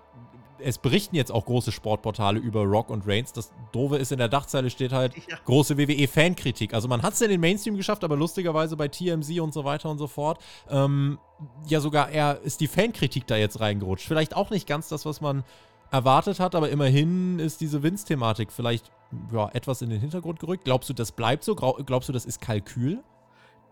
[0.59, 3.33] es berichten jetzt auch große Sportportale über Rock und Reigns.
[3.33, 5.37] Das Doofe ist, in der Dachzeile steht halt ja.
[5.45, 6.75] große WWE-Fankritik.
[6.75, 9.91] Also man hat es in den Mainstream geschafft, aber lustigerweise bei TMZ und so weiter
[9.91, 11.19] und so fort, ähm,
[11.67, 14.07] ja sogar eher ist die Fankritik da jetzt reingerutscht.
[14.07, 15.45] Vielleicht auch nicht ganz das, was man
[15.91, 18.91] erwartet hat, aber immerhin ist diese Vince-Thematik vielleicht
[19.33, 20.65] ja, etwas in den Hintergrund gerückt.
[20.65, 21.55] Glaubst du, das bleibt so?
[21.55, 23.03] Glaubst du, das ist Kalkül?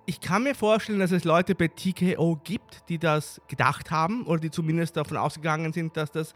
[0.06, 4.40] Ich kann mir vorstellen, dass es Leute bei TKO gibt, die das gedacht haben oder
[4.40, 6.34] die zumindest davon ausgegangen sind, dass das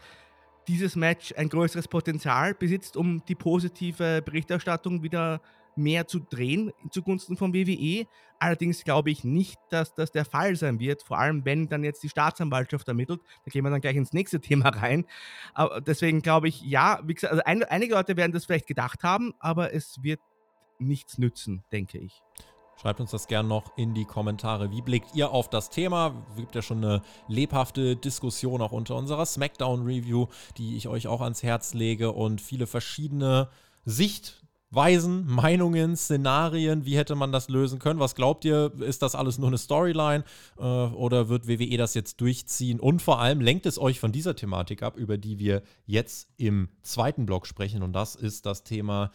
[0.69, 5.41] dieses Match ein größeres Potenzial besitzt, um die positive Berichterstattung wieder
[5.75, 8.05] mehr zu drehen zugunsten von WWE.
[8.37, 12.03] Allerdings glaube ich nicht, dass das der Fall sein wird, vor allem wenn dann jetzt
[12.03, 13.21] die Staatsanwaltschaft ermittelt.
[13.45, 15.05] Da gehen wir dann gleich ins nächste Thema rein.
[15.55, 19.03] Aber deswegen glaube ich, ja, wie gesagt, also ein, einige Leute werden das vielleicht gedacht
[19.03, 20.19] haben, aber es wird
[20.77, 22.21] nichts nützen, denke ich.
[22.81, 24.71] Schreibt uns das gerne noch in die Kommentare.
[24.71, 26.13] Wie blickt ihr auf das Thema?
[26.31, 30.27] Es gibt ja schon eine lebhafte Diskussion auch unter unserer SmackDown-Review,
[30.57, 33.49] die ich euch auch ans Herz lege und viele verschiedene
[33.83, 37.99] Sicht Weisen, Meinungen, Szenarien, wie hätte man das lösen können?
[37.99, 38.71] Was glaubt ihr?
[38.79, 40.23] Ist das alles nur eine Storyline
[40.59, 42.79] äh, oder wird WWE das jetzt durchziehen?
[42.79, 46.69] Und vor allem lenkt es euch von dieser Thematik ab, über die wir jetzt im
[46.83, 47.81] zweiten Block sprechen.
[47.81, 49.11] Und das ist das Thema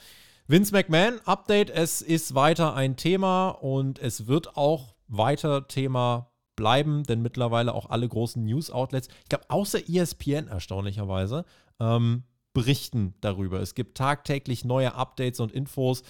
[0.46, 1.70] Vince McMahon Update.
[1.70, 7.88] Es ist weiter ein Thema und es wird auch weiter Thema bleiben, denn mittlerweile auch
[7.88, 11.46] alle großen News-Outlets, ich glaube, außer ESPN erstaunlicherweise,
[11.80, 13.60] ähm, berichten darüber.
[13.60, 16.02] Es gibt tagtäglich neue Updates und Infos.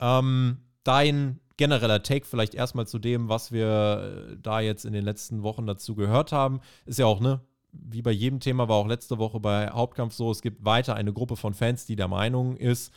[0.00, 5.04] Ähm, dein genereller Take vielleicht erstmal zu dem, was wir äh, da jetzt in den
[5.04, 7.40] letzten Wochen dazu gehört haben, ist ja auch, ne,
[7.72, 11.14] wie bei jedem Thema war auch letzte Woche bei Hauptkampf so, es gibt weiter eine
[11.14, 12.92] Gruppe von Fans, die der Meinung ist,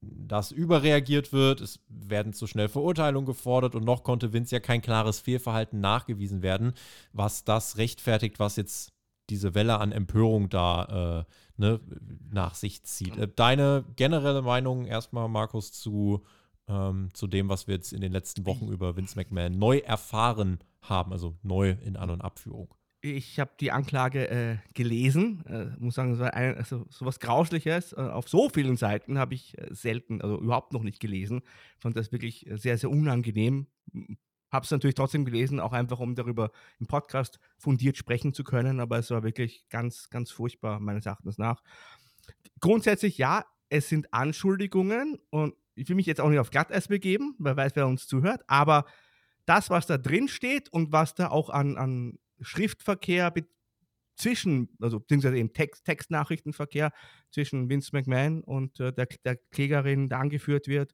[0.00, 4.80] dass überreagiert wird, es werden zu schnell Verurteilungen gefordert und noch konnte Vince ja kein
[4.80, 6.74] klares Fehlverhalten nachgewiesen werden,
[7.12, 8.92] was das rechtfertigt, was jetzt
[9.30, 11.80] diese Welle an Empörung da äh, ne,
[12.30, 13.16] nach sich zieht.
[13.16, 16.24] Äh, deine generelle Meinung erstmal, Markus, zu,
[16.68, 20.60] ähm, zu dem, was wir jetzt in den letzten Wochen über Vince McMahon neu erfahren
[20.80, 22.72] haben, also neu in An- und Abführung.
[23.16, 27.92] Ich habe die Anklage äh, gelesen, äh, muss sagen, es war ein, also sowas Grausliches.
[27.92, 31.42] Äh, auf so vielen Seiten habe ich äh, selten, also überhaupt noch nicht gelesen.
[31.78, 33.66] Fand das wirklich sehr, sehr unangenehm
[34.50, 36.50] habe es natürlich trotzdem gelesen, auch einfach, um darüber
[36.80, 38.80] im Podcast fundiert sprechen zu können.
[38.80, 41.62] Aber es war wirklich ganz, ganz furchtbar, meines Erachtens nach.
[42.60, 47.36] Grundsätzlich ja, es sind Anschuldigungen und ich will mich jetzt auch nicht auf Glatteis begeben,
[47.38, 48.42] wer weiß, wer uns zuhört.
[48.48, 48.86] Aber
[49.44, 53.32] das, was da drin steht und was da auch an, an Schriftverkehr
[54.16, 56.92] zwischen, also beziehungsweise eben Text, Textnachrichtenverkehr
[57.30, 60.92] zwischen Vince McMahon und äh, der, der Klägerin, der angeführt wird,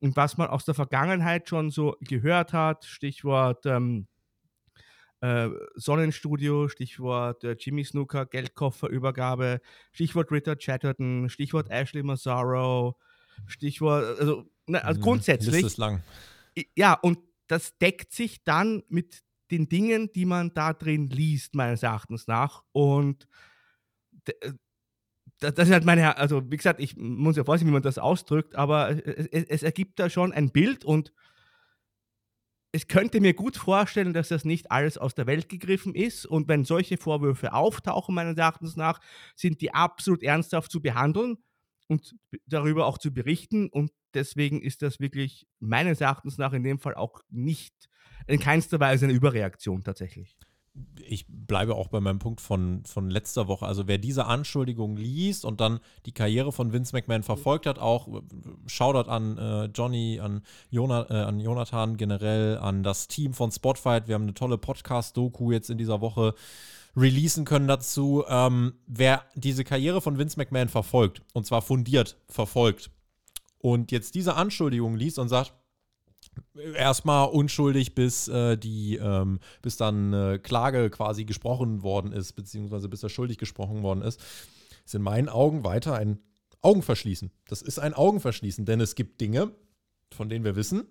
[0.00, 4.06] und was man aus der Vergangenheit schon so gehört hat, Stichwort ähm,
[5.20, 9.60] äh, Sonnenstudio, Stichwort äh, Jimmy Snooker, Geldkofferübergabe,
[9.92, 12.96] Stichwort Richard Chatterton, Stichwort Ashley Mazzaro,
[13.46, 15.64] Stichwort, also, ne, also mhm, grundsätzlich.
[15.64, 16.02] ist lang.
[16.74, 21.82] Ja, und das deckt sich dann mit den Dingen, die man da drin liest, meines
[21.82, 22.62] Erachtens nach.
[22.72, 23.28] Und
[24.26, 24.52] äh,
[25.40, 28.54] das, ist halt meine, also wie gesagt, ich muss ja vorstellen, wie man das ausdrückt,
[28.54, 31.12] aber es, es, ergibt da schon ein Bild und
[32.72, 36.46] es könnte mir gut vorstellen, dass das nicht alles aus der Welt gegriffen ist und
[36.48, 39.00] wenn solche Vorwürfe auftauchen, meines Erachtens nach,
[39.34, 41.38] sind die absolut ernsthaft zu behandeln
[41.88, 42.14] und
[42.46, 46.94] darüber auch zu berichten und deswegen ist das wirklich meines Erachtens nach in dem Fall
[46.94, 47.74] auch nicht
[48.26, 50.36] in keinster Weise eine Überreaktion tatsächlich
[51.04, 53.66] ich bleibe auch bei meinem Punkt von, von letzter Woche.
[53.66, 58.22] Also wer diese Anschuldigungen liest und dann die Karriere von Vince McMahon verfolgt hat, auch
[58.66, 64.06] Shoutout an äh, Johnny, an, Jona, äh, an Jonathan generell, an das Team von Spotfight.
[64.06, 66.34] Wir haben eine tolle Podcast-Doku jetzt in dieser Woche
[66.96, 68.24] releasen können dazu.
[68.28, 72.90] Ähm, wer diese Karriere von Vince McMahon verfolgt, und zwar fundiert verfolgt,
[73.60, 75.52] und jetzt diese Anschuldigungen liest und sagt,
[76.74, 82.88] erstmal unschuldig, bis äh, die, ähm, bis dann äh, Klage quasi gesprochen worden ist, beziehungsweise
[82.88, 84.20] bis er schuldig gesprochen worden ist,
[84.84, 86.18] ist in meinen Augen weiter ein
[86.62, 87.30] Augenverschließen.
[87.48, 89.52] Das ist ein Augenverschließen, denn es gibt Dinge,
[90.12, 90.84] von denen wir wissen,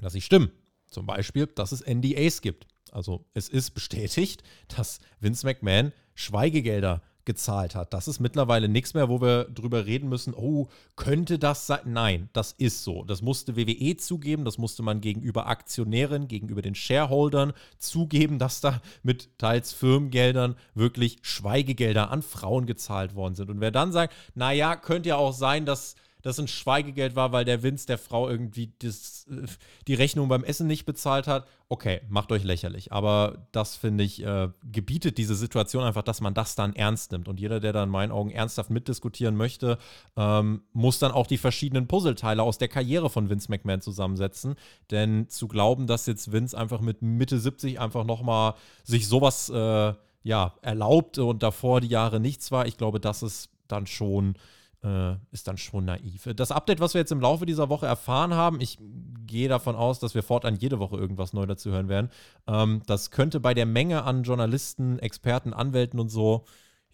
[0.00, 0.50] dass sie stimmen.
[0.88, 2.66] Zum Beispiel, dass es NDAs gibt.
[2.92, 7.92] Also es ist bestätigt, dass Vince McMahon Schweigegelder gezahlt hat.
[7.94, 11.80] Das ist mittlerweile nichts mehr, wo wir drüber reden müssen, oh, könnte das sein?
[11.86, 13.04] Nein, das ist so.
[13.04, 18.80] Das musste WWE zugeben, das musste man gegenüber Aktionären, gegenüber den Shareholdern zugeben, dass da
[19.02, 23.50] mit teils Firmengeldern wirklich Schweigegelder an Frauen gezahlt worden sind.
[23.50, 25.94] Und wer dann sagt, naja, könnte ja auch sein, dass
[26.24, 29.46] das ein Schweigegeld war, weil der Vince der Frau irgendwie das, äh,
[29.86, 31.46] die Rechnung beim Essen nicht bezahlt hat.
[31.68, 32.92] Okay, macht euch lächerlich.
[32.92, 37.28] Aber das, finde ich, äh, gebietet diese Situation einfach, dass man das dann ernst nimmt.
[37.28, 39.76] Und jeder, der da in meinen Augen ernsthaft mitdiskutieren möchte,
[40.16, 44.54] ähm, muss dann auch die verschiedenen Puzzleteile aus der Karriere von Vince McMahon zusammensetzen.
[44.90, 49.92] Denn zu glauben, dass jetzt Vince einfach mit Mitte 70 einfach nochmal sich sowas äh,
[50.22, 54.36] ja, erlaubt und davor die Jahre nichts war, ich glaube, das ist dann schon
[54.84, 56.28] äh, ist dann schon naiv.
[56.36, 58.78] Das Update, was wir jetzt im Laufe dieser Woche erfahren haben, ich
[59.26, 62.10] gehe davon aus, dass wir fortan jede Woche irgendwas neu dazu hören werden.
[62.46, 66.44] Ähm, das könnte bei der Menge an Journalisten, Experten, Anwälten und so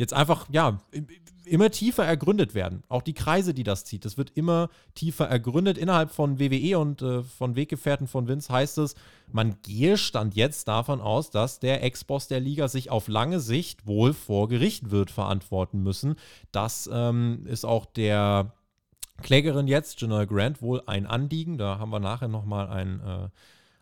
[0.01, 0.79] jetzt einfach, ja,
[1.45, 2.83] immer tiefer ergründet werden.
[2.89, 5.77] Auch die Kreise, die das zieht, das wird immer tiefer ergründet.
[5.77, 8.95] Innerhalb von WWE und äh, von Weggefährten von Vince heißt es,
[9.31, 13.87] man gehe Stand jetzt davon aus, dass der Ex-Boss der Liga sich auf lange Sicht
[13.87, 16.15] wohl vor Gericht wird verantworten müssen.
[16.51, 18.55] Das ähm, ist auch der
[19.21, 21.59] Klägerin jetzt, General Grant, wohl ein Anliegen.
[21.59, 23.29] Da haben wir nachher nochmal ein, äh,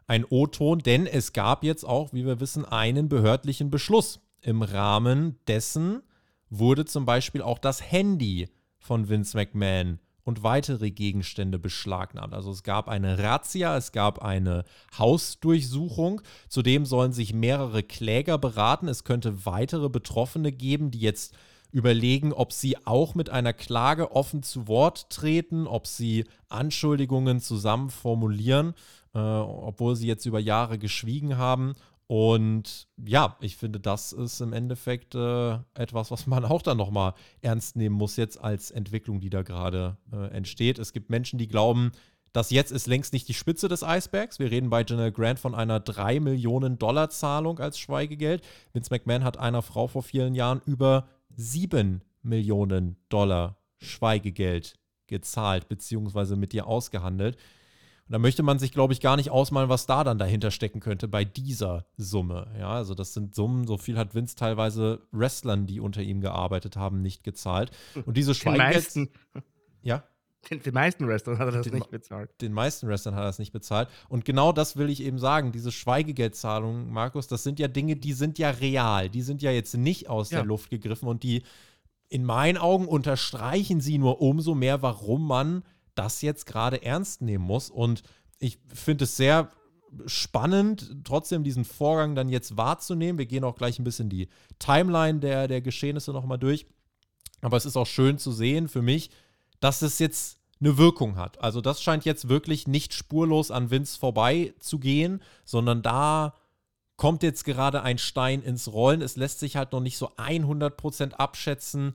[0.09, 5.39] ein O-Ton, denn es gab jetzt auch, wie wir wissen, einen behördlichen Beschluss im Rahmen
[5.47, 6.03] dessen
[6.51, 12.35] wurde zum Beispiel auch das Handy von Vince McMahon und weitere Gegenstände beschlagnahmt.
[12.35, 14.65] Also es gab eine Razzia, es gab eine
[14.99, 16.21] Hausdurchsuchung.
[16.51, 18.89] Zudem sollen sich mehrere Kläger beraten.
[18.89, 21.35] Es könnte weitere Betroffene geben, die jetzt
[21.71, 27.89] überlegen, ob sie auch mit einer Klage offen zu Wort treten, ob sie Anschuldigungen zusammen
[27.89, 28.75] formulieren,
[29.15, 31.75] äh, obwohl sie jetzt über Jahre geschwiegen haben.
[32.09, 37.13] Und ja, ich finde, das ist im Endeffekt äh, etwas, was man auch dann nochmal
[37.43, 40.79] ernst nehmen muss, jetzt als Entwicklung, die da gerade äh, entsteht.
[40.79, 41.93] Es gibt Menschen, die glauben,
[42.33, 44.39] das jetzt ist längst nicht die Spitze des Eisbergs.
[44.39, 48.43] Wir reden bei General Grant von einer 3 Millionen Dollar Zahlung als Schweigegeld.
[48.73, 54.79] Vince McMahon hat einer Frau vor vielen Jahren über 7 Millionen Dollar Schweigegeld
[55.09, 57.37] gezahlt, beziehungsweise mit ihr ausgehandelt.
[58.09, 60.81] Und da möchte man sich, glaube ich, gar nicht ausmalen, was da dann dahinter stecken
[60.81, 62.51] könnte bei dieser Summe.
[62.59, 66.77] Ja, also das sind Summen, so viel hat Vince teilweise Wrestlern, die unter ihm gearbeitet
[66.77, 67.71] haben, nicht gezahlt.
[68.07, 69.11] Und diese Schweigegeld.
[69.83, 70.05] Ja?
[70.49, 72.31] Den, den, meisten Wrestlern hat er das den, nicht bezahlt.
[72.41, 73.91] Den meisten Wrestlern hat er das nicht bezahlt.
[74.09, 75.53] Und genau das will ich eben sagen.
[75.53, 79.11] Diese Schweigegeldzahlungen, Markus, das sind ja Dinge, die sind ja real.
[79.11, 80.39] Die sind ja jetzt nicht aus ja.
[80.39, 81.43] der Luft gegriffen und die
[82.09, 85.63] in meinen Augen unterstreichen sie nur umso mehr, warum man
[85.99, 87.71] das jetzt gerade ernst nehmen muss.
[87.71, 88.03] Und
[88.39, 89.51] ich finde es sehr
[90.07, 93.19] spannend, trotzdem diesen Vorgang dann jetzt wahrzunehmen.
[93.19, 94.29] Wir gehen auch gleich ein bisschen die
[94.59, 96.67] Timeline der, der Geschehnisse nochmal durch.
[97.41, 99.11] Aber es ist auch schön zu sehen für mich,
[99.61, 101.41] dass es jetzt eine Wirkung hat.
[101.43, 106.35] Also das scheint jetzt wirklich nicht spurlos an Vince vorbei zu gehen, sondern da
[106.97, 109.03] kommt jetzt gerade ein Stein ins Rollen.
[109.03, 111.95] Es lässt sich halt noch nicht so 100% abschätzen,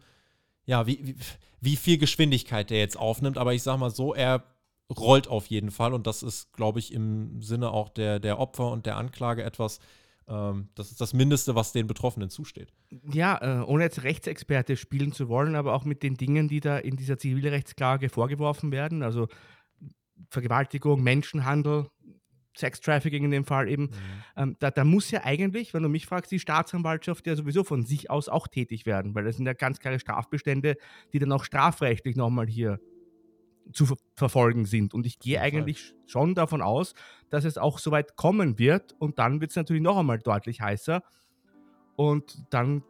[0.65, 1.15] ja, wie, wie,
[1.63, 3.37] wie viel Geschwindigkeit der jetzt aufnimmt.
[3.37, 4.43] Aber ich sag mal so, er
[4.97, 8.71] rollt auf jeden Fall und das ist, glaube ich, im Sinne auch der, der Opfer
[8.71, 9.79] und der Anklage etwas,
[10.27, 12.73] ähm, das ist das Mindeste, was den Betroffenen zusteht.
[13.11, 16.77] Ja, äh, ohne jetzt Rechtsexperte spielen zu wollen, aber auch mit den Dingen, die da
[16.77, 19.27] in dieser Zivilrechtsklage vorgeworfen werden, also
[20.29, 21.87] Vergewaltigung, Menschenhandel,
[22.55, 23.89] Sex-Trafficking in dem Fall eben, mhm.
[24.37, 27.85] ähm, da, da, muss ja eigentlich, wenn du mich fragst, die Staatsanwaltschaft ja sowieso von
[27.85, 30.75] sich aus auch tätig werden, weil das sind ja ganz klare Strafbestände,
[31.11, 32.79] die dann auch strafrechtlich nochmal hier
[33.71, 34.93] zu ver verfolgen sind.
[34.93, 36.93] Und ich gehe eigentlich schon davon aus,
[37.29, 40.61] dass es auch so weit kommen wird und dann wird es natürlich noch einmal deutlich
[40.61, 41.01] heißer.
[41.95, 42.83] Und dann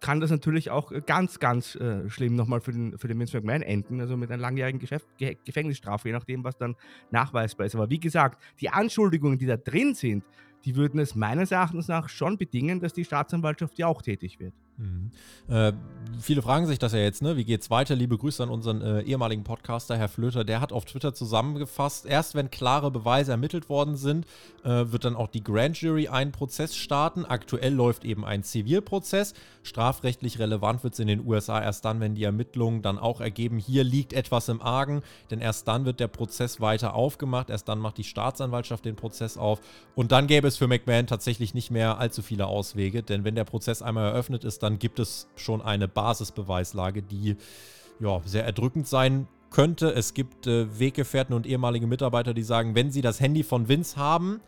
[0.00, 3.62] kann das natürlich auch ganz, ganz äh, schlimm nochmal für den, für den Vince McMahon
[3.62, 6.76] enden, also mit einer langjährigen Geschäft, Ge Gefängnisstrafe, je nachdem, was dann
[7.10, 7.74] nachweisbar ist.
[7.74, 10.24] Aber wie gesagt, die Anschuldigungen, die da drin sind,
[10.64, 14.54] die würden es meines Erachtens nach schon bedingen, dass die Staatsanwaltschaft ja auch tätig wird.
[14.78, 15.10] Mhm.
[15.48, 15.72] Äh,
[16.20, 17.36] viele fragen sich das ja jetzt, ne?
[17.36, 17.96] Wie geht's weiter?
[17.96, 20.44] Liebe Grüße an unseren äh, ehemaligen Podcaster, Herr Flöter.
[20.44, 24.24] Der hat auf Twitter zusammengefasst, erst wenn klare Beweise ermittelt worden sind,
[24.62, 27.24] äh, wird dann auch die Grand Jury einen Prozess starten.
[27.24, 29.34] Aktuell läuft eben ein Zivilprozess.
[29.64, 33.58] Strafrechtlich relevant wird es in den USA erst dann, wenn die Ermittlungen dann auch ergeben,
[33.58, 37.78] hier liegt etwas im Argen, denn erst dann wird der Prozess weiter aufgemacht, erst dann
[37.80, 39.60] macht die Staatsanwaltschaft den Prozess auf
[39.94, 43.44] und dann gäbe es für McMahon tatsächlich nicht mehr allzu viele Auswege, denn wenn der
[43.44, 47.36] Prozess einmal eröffnet ist, dann dann gibt es schon eine Basisbeweislage, die
[48.00, 49.90] ja, sehr erdrückend sein könnte.
[49.90, 53.96] Es gibt äh, Weggefährten und ehemalige Mitarbeiter, die sagen, wenn sie das Handy von Vince
[53.96, 54.42] haben,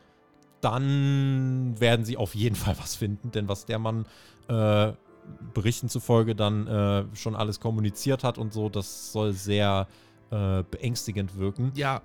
[0.61, 4.05] dann werden sie auf jeden Fall was finden, denn was der Mann
[4.49, 4.93] äh,
[5.55, 9.87] Berichten zufolge dann äh, schon alles kommuniziert hat und so, das soll sehr
[10.31, 11.73] äh, beängstigend wirken.
[11.77, 12.03] Ja,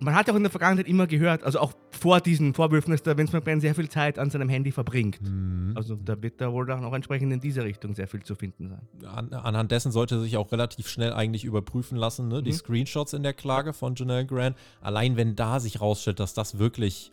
[0.00, 3.02] man hat ja auch in der Vergangenheit immer gehört, also auch vor diesen Vorwürfen, dass
[3.02, 5.20] der Vince McMahon sehr viel Zeit an seinem Handy verbringt.
[5.20, 5.72] Mhm.
[5.74, 8.68] Also da wird da wohl dann auch entsprechend in diese Richtung sehr viel zu finden
[8.68, 9.08] sein.
[9.08, 12.42] An, anhand dessen sollte sich auch relativ schnell eigentlich überprüfen lassen, ne?
[12.42, 12.56] die mhm.
[12.56, 14.56] Screenshots in der Klage von Janelle Grant.
[14.80, 17.12] Allein wenn da sich rausstellt, dass das wirklich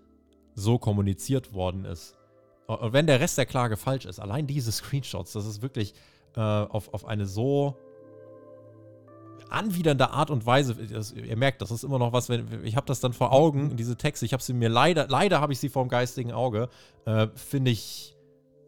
[0.53, 2.15] so kommuniziert worden ist.
[2.67, 5.93] Und wenn der Rest der Klage falsch ist, allein diese Screenshots, das ist wirklich
[6.35, 7.77] äh, auf, auf eine so
[9.49, 12.85] anwidernder Art und Weise, das, ihr merkt, das ist immer noch was, wenn ich habe
[12.87, 15.69] das dann vor Augen, diese Texte, ich habe sie mir leider, leider habe ich sie
[15.69, 16.69] vor dem geistigen Auge,
[17.05, 18.15] äh, finde ich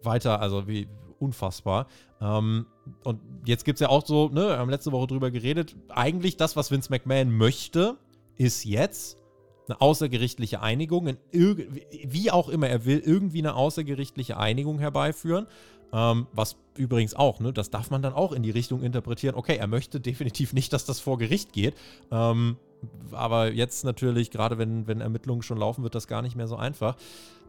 [0.03, 0.87] weiter, also wie
[1.19, 1.87] unfassbar.
[2.21, 2.67] Ähm,
[3.03, 6.37] und jetzt gibt es ja auch so, ne, wir haben letzte Woche drüber geredet, eigentlich
[6.37, 7.97] das, was Vince McMahon möchte,
[8.37, 9.17] ist jetzt
[9.67, 15.47] eine außergerichtliche Einigung, wie auch immer er will, irgendwie eine außergerichtliche Einigung herbeiführen.
[15.93, 19.35] Ähm, was übrigens auch, ne, das darf man dann auch in die Richtung interpretieren.
[19.35, 21.75] Okay, er möchte definitiv nicht, dass das vor Gericht geht.
[22.11, 22.57] Ähm,
[23.11, 26.55] aber jetzt natürlich, gerade wenn, wenn Ermittlungen schon laufen, wird das gar nicht mehr so
[26.55, 26.95] einfach.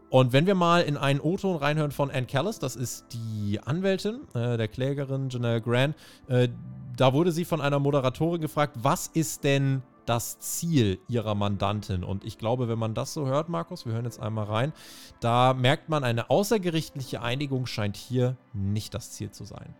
[0.09, 4.21] Und wenn wir mal in einen O-Ton reinhören von Ann Callis, das ist die Anwältin
[4.33, 5.95] äh, der Klägerin Janelle Grant,
[6.27, 6.49] äh,
[6.97, 12.03] da wurde sie von einer Moderatorin gefragt, was ist denn das Ziel ihrer Mandantin.
[12.03, 14.73] Und ich glaube, wenn man das so hört, Markus, wir hören jetzt einmal rein,
[15.19, 19.75] da merkt man, eine außergerichtliche Einigung scheint hier nicht das Ziel zu sein.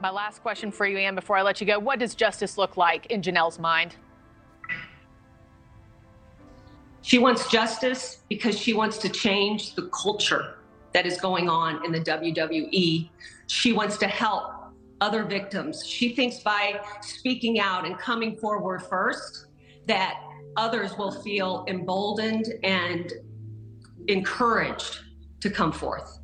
[0.00, 1.80] My last question for you, Anne, before I let you go.
[1.80, 3.96] What does justice look like in Janelle's mind?
[7.02, 10.58] She wants justice because she wants to change the culture
[10.92, 13.08] that is going on in the WWE.
[13.46, 14.53] She wants to help
[15.04, 15.86] other victims.
[15.86, 19.46] She thinks by speaking out and coming forward first
[19.86, 20.14] that
[20.56, 23.12] others will feel emboldened and
[24.08, 25.00] encouraged
[25.40, 26.20] to come forth.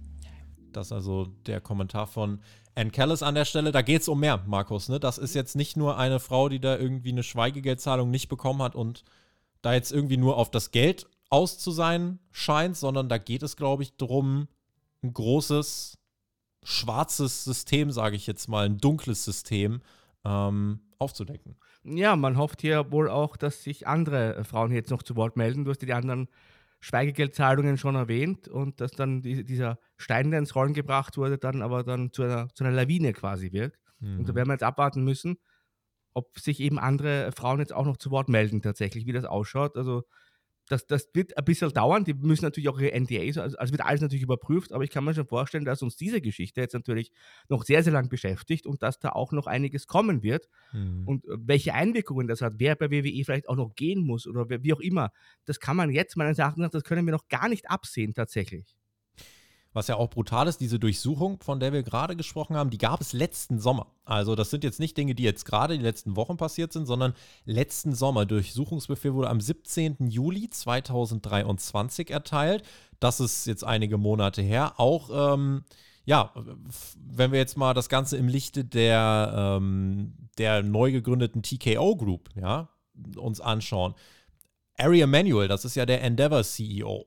[0.73, 2.41] Das also der Kommentar von
[2.77, 3.73] Ann Callis an der Stelle.
[3.73, 4.89] Da geht es um mehr, Markus.
[4.89, 5.01] Ne?
[5.01, 8.75] Das ist jetzt nicht nur eine Frau, die da irgendwie eine Schweigegeldzahlung nicht bekommen hat
[8.75, 9.05] und
[9.63, 13.57] da jetzt irgendwie nur auf das Geld aus zu sein scheint, sondern da geht es,
[13.57, 14.49] glaube ich, darum,
[15.03, 15.99] ein großes,
[16.63, 19.81] schwarzes System, sage ich jetzt mal, ein dunkles System
[20.25, 21.57] ähm, aufzudecken.
[21.83, 25.65] Ja, man hofft hier wohl auch, dass sich andere Frauen jetzt noch zu Wort melden.
[25.65, 26.29] Du hast die anderen
[26.81, 31.63] Schweigegeldzahlungen schon erwähnt und dass dann die, dieser Stein, der ins Rollen gebracht wurde, dann
[31.63, 33.79] aber dann zu einer, zu einer Lawine quasi wird.
[34.01, 34.21] Mhm.
[34.21, 34.37] Und da mhm.
[34.37, 35.37] werden wir jetzt abwarten müssen,
[36.15, 39.77] ob sich eben andere Frauen jetzt auch noch zu Wort melden tatsächlich, wie das ausschaut.
[39.77, 40.05] Also
[40.71, 42.05] das, das wird ein bisschen dauern.
[42.05, 45.05] Die müssen natürlich auch ihre NDAs, also, also wird alles natürlich überprüft, aber ich kann
[45.05, 47.11] mir schon vorstellen, dass uns diese Geschichte jetzt natürlich
[47.49, 50.49] noch sehr, sehr lang beschäftigt und dass da auch noch einiges kommen wird.
[50.73, 51.03] Mhm.
[51.07, 54.49] Und äh, welche Einwirkungen das hat, wer bei WWE vielleicht auch noch gehen muss oder
[54.49, 55.11] wie auch immer,
[55.45, 58.77] das kann man jetzt meines Erachtens, das können wir noch gar nicht absehen tatsächlich.
[59.73, 63.01] Was ja auch brutal ist, diese Durchsuchung, von der wir gerade gesprochen haben, die gab
[63.01, 63.87] es letzten Sommer.
[64.05, 67.15] Also das sind jetzt nicht Dinge, die jetzt gerade die letzten Wochen passiert sind, sondern
[67.45, 68.27] letzten Sommer.
[68.27, 70.09] Durchsuchungsbefehl wurde am 17.
[70.09, 72.65] Juli 2023 erteilt.
[72.99, 74.75] Das ist jetzt einige Monate her.
[74.79, 75.63] Auch, ähm,
[76.05, 76.33] ja,
[76.97, 82.31] wenn wir jetzt mal das Ganze im Lichte der, ähm, der neu gegründeten TKO Group,
[82.35, 82.71] ja,
[83.17, 83.95] uns anschauen.
[84.77, 87.07] Ari Emanuel, das ist ja der Endeavor CEO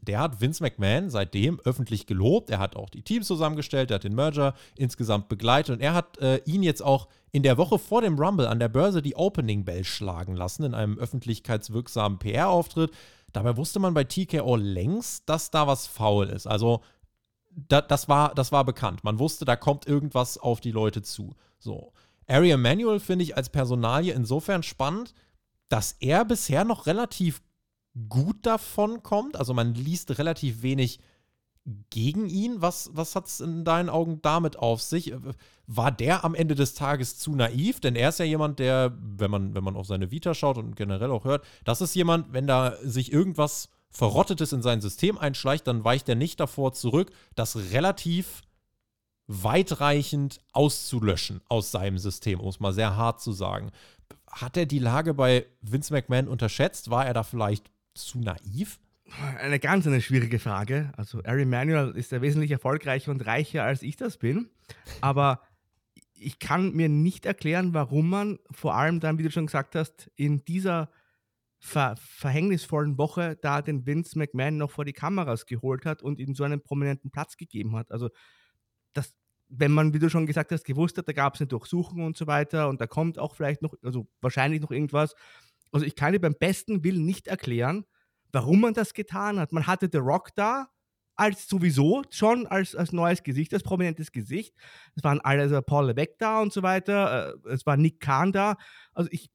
[0.00, 2.50] der hat Vince McMahon seitdem öffentlich gelobt.
[2.50, 6.18] Er hat auch die Teams zusammengestellt, er hat den Merger insgesamt begleitet und er hat
[6.18, 9.64] äh, ihn jetzt auch in der Woche vor dem Rumble an der Börse die Opening
[9.64, 12.92] Bell schlagen lassen in einem öffentlichkeitswirksamen PR-Auftritt.
[13.32, 16.46] Dabei wusste man bei TKO längst, dass da was faul ist.
[16.46, 16.80] Also
[17.50, 19.04] da, das, war, das war bekannt.
[19.04, 21.34] Man wusste, da kommt irgendwas auf die Leute zu.
[21.58, 21.92] So.
[22.26, 25.14] Ari Emanuel finde ich als Personalie insofern spannend,
[25.68, 27.42] dass er bisher noch relativ
[28.08, 29.36] gut davon kommt.
[29.36, 31.00] Also man liest relativ wenig
[31.90, 32.62] gegen ihn.
[32.62, 35.12] Was, was hat es in deinen Augen damit auf sich?
[35.66, 37.80] War der am Ende des Tages zu naiv?
[37.80, 40.76] Denn er ist ja jemand, der, wenn man, wenn man auf seine Vita schaut und
[40.76, 45.66] generell auch hört, das ist jemand, wenn da sich irgendwas Verrottetes in sein System einschleicht,
[45.66, 48.42] dann weicht er nicht davor zurück, das relativ
[49.26, 53.70] weitreichend auszulöschen aus seinem System, um es mal sehr hart zu sagen.
[54.30, 56.90] Hat er die Lage bei Vince McMahon unterschätzt?
[56.90, 57.70] War er da vielleicht
[58.06, 58.78] zu naiv?
[59.38, 60.92] Eine ganz eine schwierige Frage.
[60.96, 64.50] Also Ari Manuel ist ja wesentlich erfolgreicher und reicher, als ich das bin.
[65.00, 65.42] Aber
[66.14, 70.10] ich kann mir nicht erklären, warum man vor allem dann, wie du schon gesagt hast,
[70.16, 70.90] in dieser
[71.60, 76.34] ver verhängnisvollen Woche da den Vince McMahon noch vor die Kameras geholt hat und ihm
[76.34, 77.90] so einen prominenten Platz gegeben hat.
[77.90, 78.10] Also
[78.92, 79.14] das,
[79.48, 82.16] wenn man, wie du schon gesagt hast, gewusst hat, da gab es eine Durchsuchung und
[82.16, 85.14] so weiter und da kommt auch vielleicht noch, also wahrscheinlich noch irgendwas,
[85.72, 87.84] also ich kann dir beim besten Willen nicht erklären,
[88.32, 89.52] warum man das getan hat.
[89.52, 90.68] Man hatte The Rock da
[91.18, 94.54] als sowieso schon als, als neues Gesicht, als prominentes Gesicht.
[94.94, 97.34] Es waren alle, also Paul Levesque da und so weiter.
[97.44, 98.56] Äh, es war Nick Kahn da.
[98.94, 99.28] Also ich,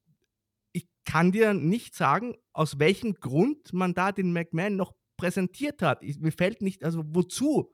[0.71, 6.03] ich kann dir nicht sagen, aus welchem Grund man da den McMahon noch präsentiert hat.
[6.03, 7.71] Ich, mir fällt nicht, also wozu?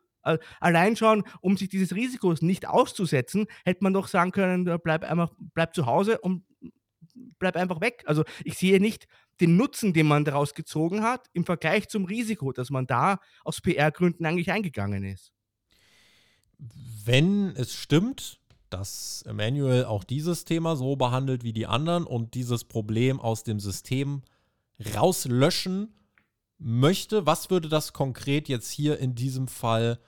[0.60, 5.32] Allein schon, um sich dieses Risikos nicht auszusetzen, hätte man doch sagen können, bleib, einfach,
[5.54, 6.44] bleib zu Hause und
[7.40, 8.04] bleib einfach weg.
[8.06, 9.08] Also ich sehe nicht
[9.40, 13.62] den Nutzen, den man daraus gezogen hat, im Vergleich zum Risiko, dass man da aus
[13.62, 15.32] PR-Gründen eigentlich eingegangen ist.
[17.06, 18.40] Wenn es stimmt,
[18.70, 23.60] dass Emmanuel auch dieses Thema so behandelt wie die anderen und dieses Problem aus dem
[23.60, 24.22] System
[24.96, 25.94] rauslöschen
[26.58, 30.00] möchte, was würde das konkret jetzt hier in diesem Fall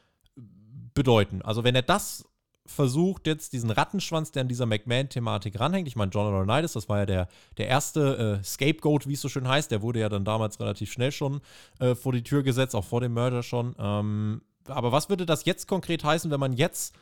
[0.94, 1.42] bedeuten?
[1.42, 2.26] Also wenn er das
[2.66, 5.88] versucht jetzt diesen Rattenschwanz, der an dieser McMahon-Thematik ranhängt.
[5.88, 9.30] Ich meine, John Laurinaitis, das war ja der, der erste äh, Scapegoat, wie es so
[9.30, 9.72] schön heißt.
[9.72, 11.42] Der wurde ja dann damals relativ schnell schon
[11.80, 13.76] äh, vor die Tür gesetzt, auch vor dem Murder schon.
[13.80, 16.96] Ähm, aber was würde das jetzt konkret heißen, wenn man jetzt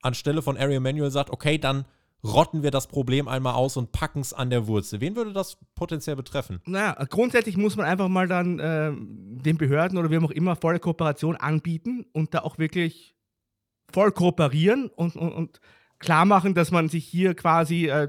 [0.00, 1.84] anstelle von Ari Emanuel sagt, okay, dann
[2.24, 5.00] rotten wir das Problem einmal aus und packen es an der Wurzel.
[5.00, 6.60] Wen würde das potenziell betreffen?
[6.66, 10.78] Naja, grundsätzlich muss man einfach mal dann äh, den Behörden oder wem auch immer volle
[10.78, 13.16] Kooperation anbieten und da auch wirklich
[13.92, 15.60] voll kooperieren und, und, und
[15.98, 18.08] klar machen, dass man sich hier quasi, äh,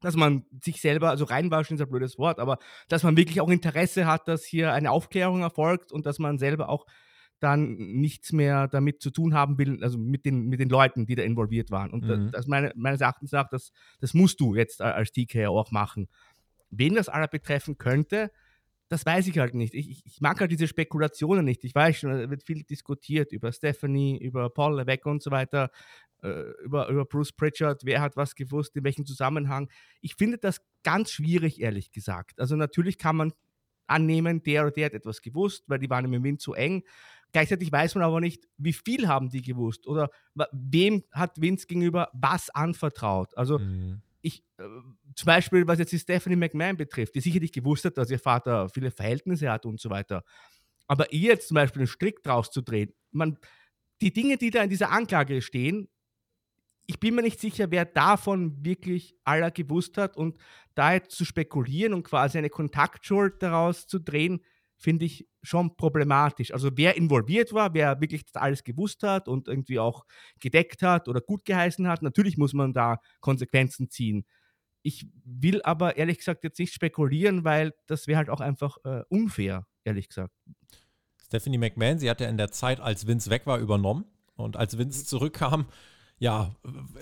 [0.00, 3.48] dass man sich selber, also reinwaschen ist ein blödes Wort, aber dass man wirklich auch
[3.48, 6.86] Interesse hat, dass hier eine Aufklärung erfolgt und dass man selber auch
[7.40, 11.14] dann nichts mehr damit zu tun haben will, also mit den, mit den Leuten, die
[11.14, 11.90] da involviert waren.
[11.90, 12.30] Und mhm.
[12.30, 16.08] das meine, meines Erachtens sagt, das, das musst du jetzt als TK auch machen.
[16.70, 18.30] Wen das aller betreffen könnte,
[18.88, 19.74] das weiß ich halt nicht.
[19.74, 21.64] Ich, ich, mag halt diese Spekulationen nicht.
[21.64, 25.70] Ich weiß schon, es wird viel diskutiert über Stephanie, über Paul Levesque und so weiter,
[26.22, 29.70] äh, über, über Bruce Pritchard, wer hat was gewusst, in welchem Zusammenhang.
[30.00, 32.40] Ich finde das ganz schwierig, ehrlich gesagt.
[32.40, 33.32] Also natürlich kann man
[33.86, 36.84] annehmen, der oder der hat etwas gewusst, weil die waren im Wind zu eng.
[37.32, 40.10] Gleichzeitig weiß man aber nicht, wie viel haben die gewusst oder
[40.52, 43.36] wem hat Vince gegenüber was anvertraut.
[43.36, 44.02] Also mhm.
[44.24, 44.64] Ich, äh,
[45.14, 48.68] zum Beispiel, was jetzt die Stephanie McMahon betrifft, die sicherlich gewusst hat, dass ihr Vater
[48.70, 50.24] viele Verhältnisse hat und so weiter.
[50.86, 53.38] Aber ihr jetzt zum Beispiel einen Strick draus zu drehen, man,
[54.00, 55.88] die Dinge, die da in dieser Anklage stehen,
[56.86, 60.38] ich bin mir nicht sicher, wer davon wirklich aller gewusst hat und
[60.74, 64.42] da jetzt zu spekulieren und quasi eine Kontaktschuld daraus zu drehen,
[64.76, 66.52] finde ich schon problematisch.
[66.52, 70.04] Also wer involviert war, wer wirklich das alles gewusst hat und irgendwie auch
[70.40, 74.24] gedeckt hat oder gut geheißen hat, natürlich muss man da Konsequenzen ziehen.
[74.82, 79.02] Ich will aber ehrlich gesagt jetzt nicht spekulieren, weil das wäre halt auch einfach äh,
[79.08, 80.34] unfair, ehrlich gesagt.
[81.24, 84.04] Stephanie McMahon, sie hat ja in der Zeit, als Vince weg war, übernommen.
[84.36, 85.66] Und als Vince zurückkam,
[86.18, 86.54] ja,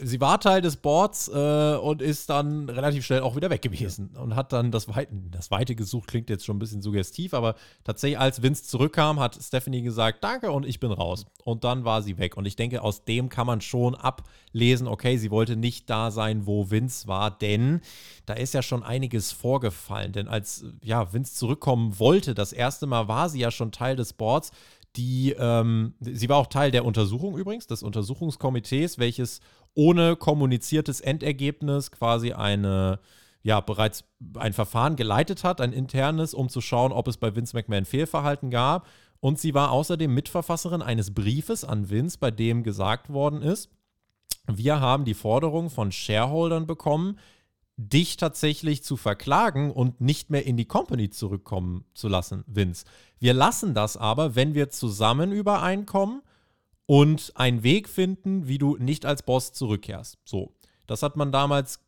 [0.03, 4.17] sie war Teil des Boards äh, und ist dann relativ schnell auch wieder weg gewesen
[4.17, 7.55] und hat dann das Weite, das Weite gesucht, klingt jetzt schon ein bisschen suggestiv, aber
[7.85, 11.27] tatsächlich, als Vince zurückkam, hat Stephanie gesagt, danke und ich bin raus.
[11.45, 12.37] Und dann war sie weg.
[12.37, 16.47] Und ich denke, aus dem kann man schon ablesen, okay, sie wollte nicht da sein,
[16.47, 17.81] wo Vince war, denn
[18.25, 20.13] da ist ja schon einiges vorgefallen.
[20.13, 24.15] Denn als ja, Vince zurückkommen wollte, das erste Mal war sie ja schon Teil des
[24.15, 24.53] Boards,
[24.97, 29.41] die, ähm, sie war auch Teil der Untersuchung übrigens, des Untersuchungskomitees, welches
[29.75, 33.01] ohne kommuniziertes Endergebnis quasi eine,
[33.43, 37.57] ja, bereits ein Verfahren geleitet hat, ein internes, um zu schauen, ob es bei Vince
[37.57, 38.87] McMahon Fehlverhalten gab.
[39.21, 43.71] Und sie war außerdem Mitverfasserin eines Briefes an Vince, bei dem gesagt worden ist,
[44.49, 47.19] wir haben die Forderung von Shareholdern bekommen,
[47.77, 52.85] dich tatsächlich zu verklagen und nicht mehr in die Company zurückkommen zu lassen, Vince.
[53.19, 56.23] Wir lassen das aber, wenn wir zusammen übereinkommen
[56.87, 60.19] und einen Weg finden, wie du nicht als Boss zurückkehrst.
[60.25, 60.53] So,
[60.87, 61.81] das hat man damals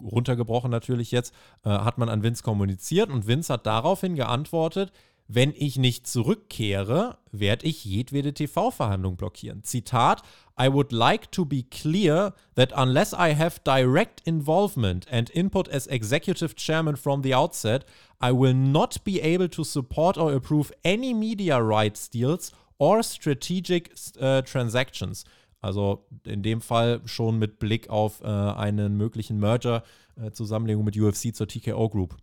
[0.00, 1.32] runtergebrochen natürlich jetzt,
[1.64, 4.92] äh, hat man an Vince kommuniziert und Vince hat daraufhin geantwortet,
[5.28, 9.64] wenn ich nicht zurückkehre, werde ich jedwede TV-Verhandlung blockieren.
[9.64, 10.22] Zitat:
[10.60, 15.86] I would like to be clear that unless I have direct involvement and input as
[15.86, 17.84] executive chairman from the outset,
[18.22, 23.92] I will not be able to support or approve any media rights deals or strategic
[24.20, 25.24] uh, transactions.
[25.60, 29.82] Also in dem Fall schon mit Blick auf äh, einen möglichen Merger,
[30.16, 32.16] äh, Zusammenlegung mit UFC zur TKO Group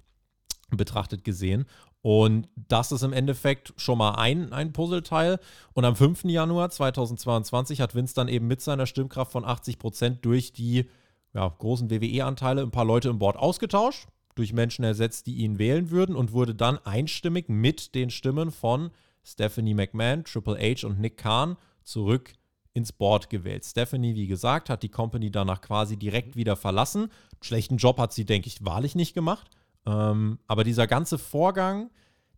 [0.69, 1.65] betrachtet gesehen.
[2.03, 5.39] Und das ist im Endeffekt schon mal ein, ein Puzzleteil.
[5.71, 6.25] Und am 5.
[6.25, 10.89] Januar 2022 hat Vince dann eben mit seiner Stimmkraft von 80 Prozent durch die
[11.33, 15.91] ja, großen WWE-Anteile ein paar Leute im Board ausgetauscht, durch Menschen ersetzt, die ihn wählen
[15.91, 18.91] würden und wurde dann einstimmig mit den Stimmen von
[19.23, 22.33] Stephanie McMahon, Triple H und Nick Khan zurück
[22.73, 23.63] ins Board gewählt.
[23.63, 27.09] Stephanie, wie gesagt, hat die Company danach quasi direkt wieder verlassen.
[27.41, 29.49] Schlechten Job hat sie, denke ich, wahrlich nicht gemacht.
[29.85, 31.89] Ähm, aber dieser ganze Vorgang,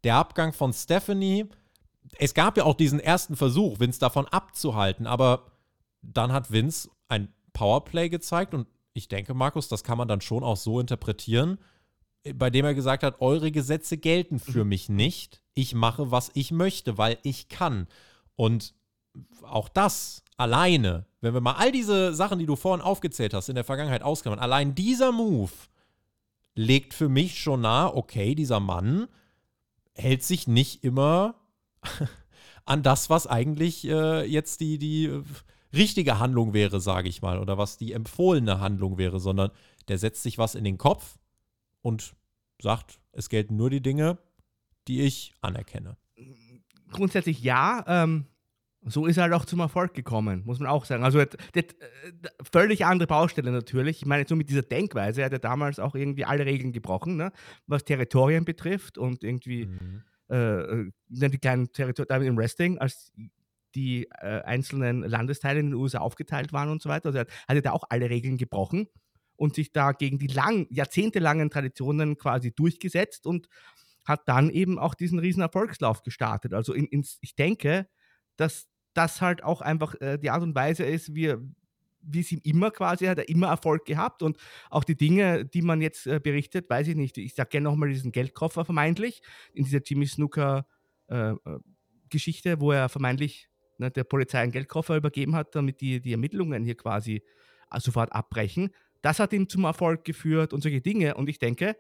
[0.03, 1.45] der Abgang von Stephanie,
[2.17, 5.51] es gab ja auch diesen ersten Versuch, Vince davon abzuhalten, aber
[6.01, 10.43] dann hat Vince ein Powerplay gezeigt und ich denke, Markus, das kann man dann schon
[10.43, 11.57] auch so interpretieren,
[12.33, 14.69] bei dem er gesagt hat, eure Gesetze gelten für mhm.
[14.69, 15.41] mich nicht.
[15.53, 17.87] Ich mache, was ich möchte, weil ich kann.
[18.35, 18.73] Und
[19.43, 23.55] auch das alleine, wenn wir mal all diese Sachen, die du vorhin aufgezählt hast, in
[23.55, 25.51] der Vergangenheit ausklammern, allein dieser Move
[26.56, 29.08] legt für mich schon nahe, okay, dieser Mann
[29.93, 31.36] hält sich nicht immer
[32.66, 35.24] an das, was eigentlich äh, jetzt die, die äh,
[35.74, 39.51] richtige Handlung wäre, sage ich mal, oder was die empfohlene Handlung wäre, sondern
[39.88, 41.18] der setzt sich was in den Kopf
[41.82, 42.16] und
[42.62, 44.18] sagt, es gelten nur die Dinge,
[44.88, 45.97] die ich anerkenne.
[46.91, 47.84] Grundsätzlich ja.
[47.88, 48.26] Ähm,
[48.86, 51.03] so ist er halt auch zum Erfolg gekommen, muss man auch sagen.
[51.03, 52.11] Also das, das, äh,
[52.51, 53.97] völlig andere Baustelle natürlich.
[53.97, 57.17] Ich meine, so mit dieser Denkweise, er hat er damals auch irgendwie alle Regeln gebrochen,
[57.17, 57.31] ne?
[57.67, 60.03] was Territorien betrifft und irgendwie mhm.
[60.29, 63.11] äh, äh die kleinen Territorien im Wrestling, als
[63.73, 67.07] die äh, einzelnen Landesteile in den USA aufgeteilt waren und so weiter.
[67.07, 68.88] Also er hat er da auch alle Regeln gebrochen
[69.36, 73.47] und sich da gegen die lang, jahrzehntelangen Traditionen quasi durchgesetzt und
[74.05, 76.53] hat dann eben auch diesen riesen Erfolgslauf gestartet.
[76.53, 77.88] Also in, in, ich denke,
[78.38, 78.67] dass
[78.97, 81.35] das halt auch einfach äh, die Art und Weise ist, wie,
[82.01, 84.37] wie es ihm immer quasi hat, er immer Erfolg gehabt und
[84.69, 87.17] auch die Dinge, die man jetzt äh, berichtet, weiß ich nicht.
[87.17, 89.21] Ich sage gerne nochmal diesen Geldkoffer vermeintlich
[89.53, 90.65] in dieser Jimmy Snooker
[91.07, 91.35] äh, äh
[92.09, 96.63] Geschichte, wo er vermeintlich ne, der Polizei einen Geldkoffer übergeben hat, damit die, die Ermittlungen
[96.63, 97.23] hier quasi
[97.71, 98.69] äh, sofort abbrechen.
[99.01, 101.15] Das hat ihm zum Erfolg geführt und solche Dinge.
[101.15, 101.75] Und ich denke,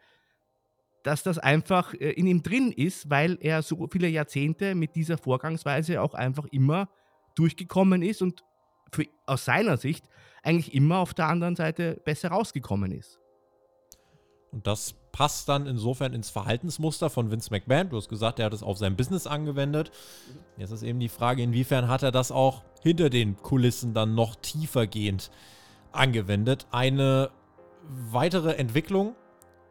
[1.03, 5.17] dass das einfach äh, in ihm drin ist, weil er so viele Jahrzehnte mit dieser
[5.17, 6.89] Vorgangsweise auch einfach immer
[7.35, 8.43] durchgekommen ist und
[8.91, 10.07] für, aus seiner Sicht
[10.43, 13.19] eigentlich immer auf der anderen Seite besser rausgekommen ist.
[14.51, 17.89] Und das passt dann insofern ins Verhaltensmuster von Vince McMahon.
[17.89, 19.91] Du hast gesagt, er hat es auf sein Business angewendet.
[20.57, 24.35] Jetzt ist eben die Frage, inwiefern hat er das auch hinter den Kulissen dann noch
[24.35, 25.31] tiefergehend
[25.91, 26.67] angewendet.
[26.71, 27.31] Eine
[27.89, 29.15] weitere Entwicklung.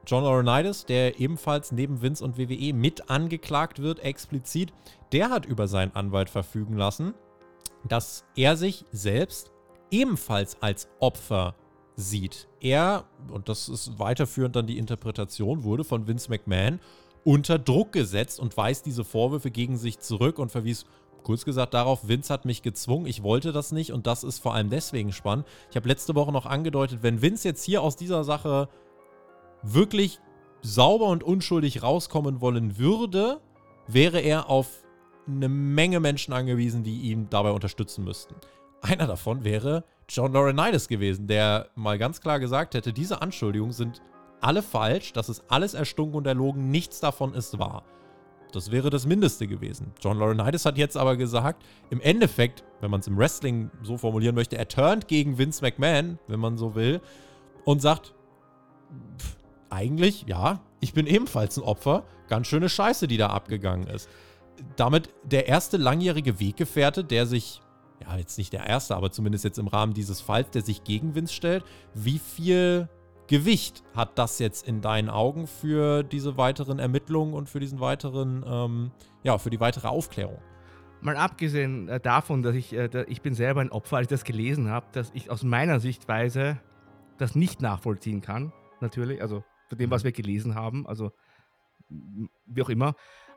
[0.06, 4.72] John Laurinaitis, der ebenfalls neben Vince und WWE mit angeklagt wird, explizit,
[5.12, 7.14] der hat über seinen Anwalt verfügen lassen,
[7.88, 9.50] dass er sich selbst
[9.90, 11.54] ebenfalls als Opfer
[11.96, 12.48] sieht.
[12.60, 16.80] Er, und das ist weiterführend dann die Interpretation, wurde von Vince McMahon
[17.24, 20.84] unter Druck gesetzt und weist diese Vorwürfe gegen sich zurück und verwies
[21.22, 24.54] kurz gesagt darauf, Vince hat mich gezwungen, ich wollte das nicht und das ist vor
[24.54, 25.46] allem deswegen spannend.
[25.70, 28.68] Ich habe letzte Woche noch angedeutet, wenn Vince jetzt hier aus dieser Sache
[29.62, 30.20] wirklich
[30.60, 33.40] sauber und unschuldig rauskommen wollen würde,
[33.86, 34.83] wäre er auf
[35.26, 38.34] eine Menge Menschen angewiesen, die ihn dabei unterstützen müssten.
[38.82, 44.02] Einer davon wäre John Laurinaitis gewesen, der mal ganz klar gesagt hätte, diese Anschuldigungen sind
[44.40, 47.84] alle falsch, das ist alles erstunken und erlogen, nichts davon ist wahr.
[48.52, 49.92] Das wäre das Mindeste gewesen.
[50.00, 54.34] John Laurinaitis hat jetzt aber gesagt, im Endeffekt, wenn man es im Wrestling so formulieren
[54.34, 57.00] möchte, er turnt gegen Vince McMahon, wenn man so will,
[57.64, 58.14] und sagt,
[59.18, 59.36] pff,
[59.70, 62.04] eigentlich, ja, ich bin ebenfalls ein Opfer.
[62.28, 64.08] Ganz schöne Scheiße, die da abgegangen ist.
[64.76, 67.60] Damit der erste langjährige Weggefährte, der sich
[68.00, 71.14] ja, jetzt nicht der erste, aber zumindest jetzt im Rahmen dieses Falls, der sich gegen
[71.14, 71.64] Vince stellt.
[71.94, 72.88] Wie viel
[73.26, 78.44] Gewicht hat das jetzt in deinen Augen für diese weiteren Ermittlungen und für diesen weiteren,
[78.46, 78.90] ähm,
[79.22, 80.38] ja, für die weitere Aufklärung?
[81.00, 84.24] Mal abgesehen äh, davon, dass ich, äh, ich bin selber ein Opfer, als ich das
[84.24, 86.60] gelesen habe, dass ich aus meiner Sichtweise
[87.18, 90.06] das nicht nachvollziehen kann, natürlich, also von dem, was mhm.
[90.06, 91.12] wir gelesen haben, also
[92.46, 92.94] wie auch immer.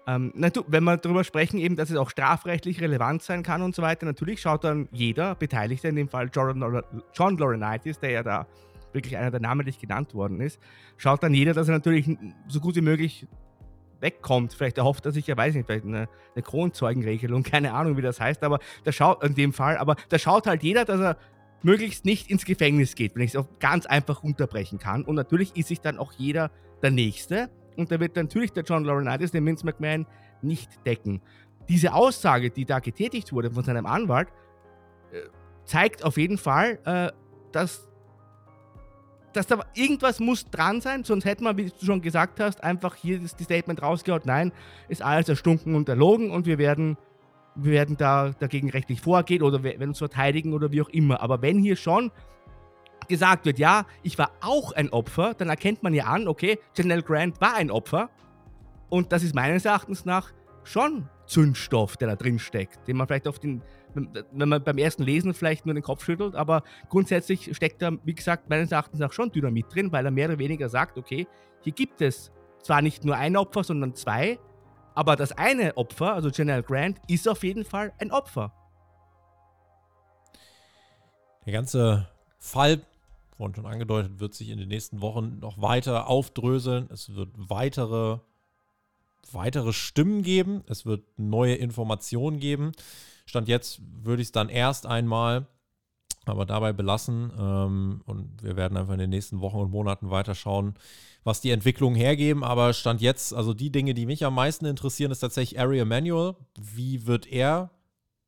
[0.07, 3.61] Ähm, na, du, wenn wir darüber sprechen, eben, dass es auch strafrechtlich relevant sein kann
[3.61, 6.81] und so weiter, natürlich schaut dann jeder Beteiligte, in dem Fall John,
[7.13, 8.47] John Laurinaitis, der ja da
[8.93, 10.61] wirklich einer der namentlich genannt worden ist,
[10.95, 12.09] schaut dann jeder, dass er natürlich
[12.47, 13.27] so gut wie möglich
[13.99, 14.53] wegkommt.
[14.53, 18.21] Vielleicht erhofft er sich, ja weiß nicht, vielleicht eine, eine Kronzeugenregelung, keine Ahnung, wie das
[18.21, 21.17] heißt, aber da schaut in dem Fall, aber da schaut halt jeder, dass er
[21.63, 25.03] möglichst nicht ins Gefängnis geht, wenn ich es auch ganz einfach unterbrechen kann.
[25.03, 26.51] Und natürlich ist sich dann auch jeder
[26.81, 30.05] der Nächste, und da wird natürlich der John Laurinaitis den Vince McMahon
[30.41, 31.21] nicht decken.
[31.69, 34.29] Diese Aussage, die da getätigt wurde von seinem Anwalt,
[35.11, 35.21] äh,
[35.65, 37.11] zeigt auf jeden Fall, äh,
[37.51, 37.87] dass,
[39.33, 42.95] dass da irgendwas muss dran sein, sonst hätte man, wie du schon gesagt hast, einfach
[42.95, 44.51] hier das, Statement rausgehauen, nein,
[44.87, 46.97] ist alles erstunken und erlogen und wir werden,
[47.55, 51.21] wir werden da dagegen rechtlich vorgehen oder werden uns verteidigen oder wie auch immer.
[51.21, 52.11] Aber wenn hier schon
[53.07, 57.03] gesagt wird, ja, ich war auch ein Opfer, dann erkennt man ja an, okay, Janelle
[57.03, 58.09] Grant war ein Opfer.
[58.89, 60.31] Und das ist meines Erachtens nach
[60.63, 63.61] schon Zündstoff, der da drin steckt, den man vielleicht auf den,
[63.93, 68.13] wenn man beim ersten Lesen vielleicht nur den Kopf schüttelt, aber grundsätzlich steckt da, wie
[68.13, 71.27] gesagt, meines Erachtens nach schon Dynamit drin, weil er mehr oder weniger sagt, okay,
[71.61, 72.31] hier gibt es
[72.61, 74.39] zwar nicht nur ein Opfer, sondern zwei,
[74.95, 78.53] aber das eine Opfer, also Janelle Grant, ist auf jeden Fall ein Opfer.
[81.45, 82.07] Der ganze
[82.39, 82.81] Fall
[83.37, 86.89] vorhin schon angedeutet, wird sich in den nächsten Wochen noch weiter aufdröseln.
[86.91, 88.19] Es wird weitere,
[89.31, 90.63] weitere Stimmen geben.
[90.67, 92.71] Es wird neue Informationen geben.
[93.25, 95.47] Stand jetzt würde ich es dann erst einmal
[96.29, 97.31] aber dabei belassen.
[97.39, 100.75] Ähm, und wir werden einfach in den nächsten Wochen und Monaten weiter schauen,
[101.23, 102.43] was die Entwicklungen hergeben.
[102.43, 106.35] Aber Stand jetzt, also die Dinge, die mich am meisten interessieren, ist tatsächlich Ari Emanuel.
[106.59, 107.71] Wie wird er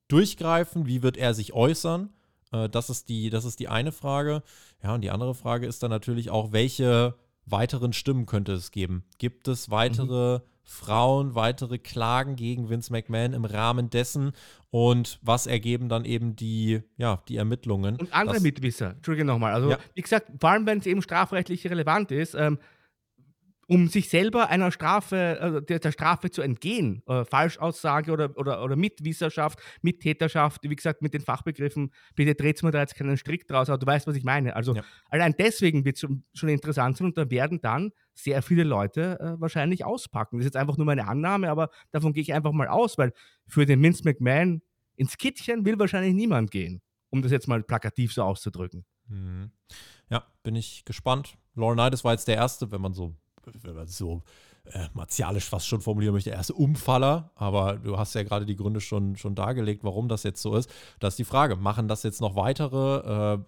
[0.08, 0.86] durchgreifen?
[0.86, 2.10] Wie wird er sich äußern?
[2.52, 4.44] Äh, das, ist die, das ist die eine Frage.
[4.84, 9.04] Ja, und die andere Frage ist dann natürlich auch, welche weiteren Stimmen könnte es geben?
[9.18, 10.44] Gibt es weitere mhm.
[10.64, 14.34] Frauen, weitere Klagen gegen Vince McMahon im Rahmen dessen?
[14.70, 17.96] Und was ergeben dann eben die, ja, die Ermittlungen?
[17.96, 19.54] Und andere das, Mitwisser, Entschuldige nochmal.
[19.54, 19.78] Also, ja.
[19.96, 22.60] wie gesagt, vor allem, wenn es eben strafrechtlich relevant ist, ähm,
[23.70, 28.64] um sich selber einer Strafe, also der, der Strafe zu entgehen, äh, Falschaussage oder, oder,
[28.64, 33.48] oder Mitwisserschaft, Mittäterschaft, wie gesagt, mit den Fachbegriffen, bitte dreht mir da jetzt keinen Strick
[33.48, 34.56] draus, aber du weißt, was ich meine.
[34.56, 34.82] Also ja.
[35.10, 39.20] allein deswegen wird es schon, schon interessant sein und da werden dann sehr viele Leute
[39.20, 40.38] äh, wahrscheinlich auspacken.
[40.38, 43.14] Das ist jetzt einfach nur meine Annahme, aber davon gehe ich einfach mal aus, weil
[43.48, 44.64] für den Vince McMahon
[44.96, 48.84] ins Kittchen will wahrscheinlich niemand gehen, um das jetzt mal plakativ so auszudrücken.
[49.10, 49.52] Mhm.
[50.10, 51.38] Ja, bin ich gespannt.
[51.54, 53.16] Lauren Knight war jetzt der Erste, wenn man so
[53.62, 54.24] wenn man so
[54.66, 58.56] äh, martialisch fast schon formulieren möchte, er ist Umfaller, aber du hast ja gerade die
[58.56, 60.70] Gründe schon, schon dargelegt, warum das jetzt so ist.
[61.00, 63.36] Das ist die Frage, machen das jetzt noch weitere?
[63.36, 63.40] Äh,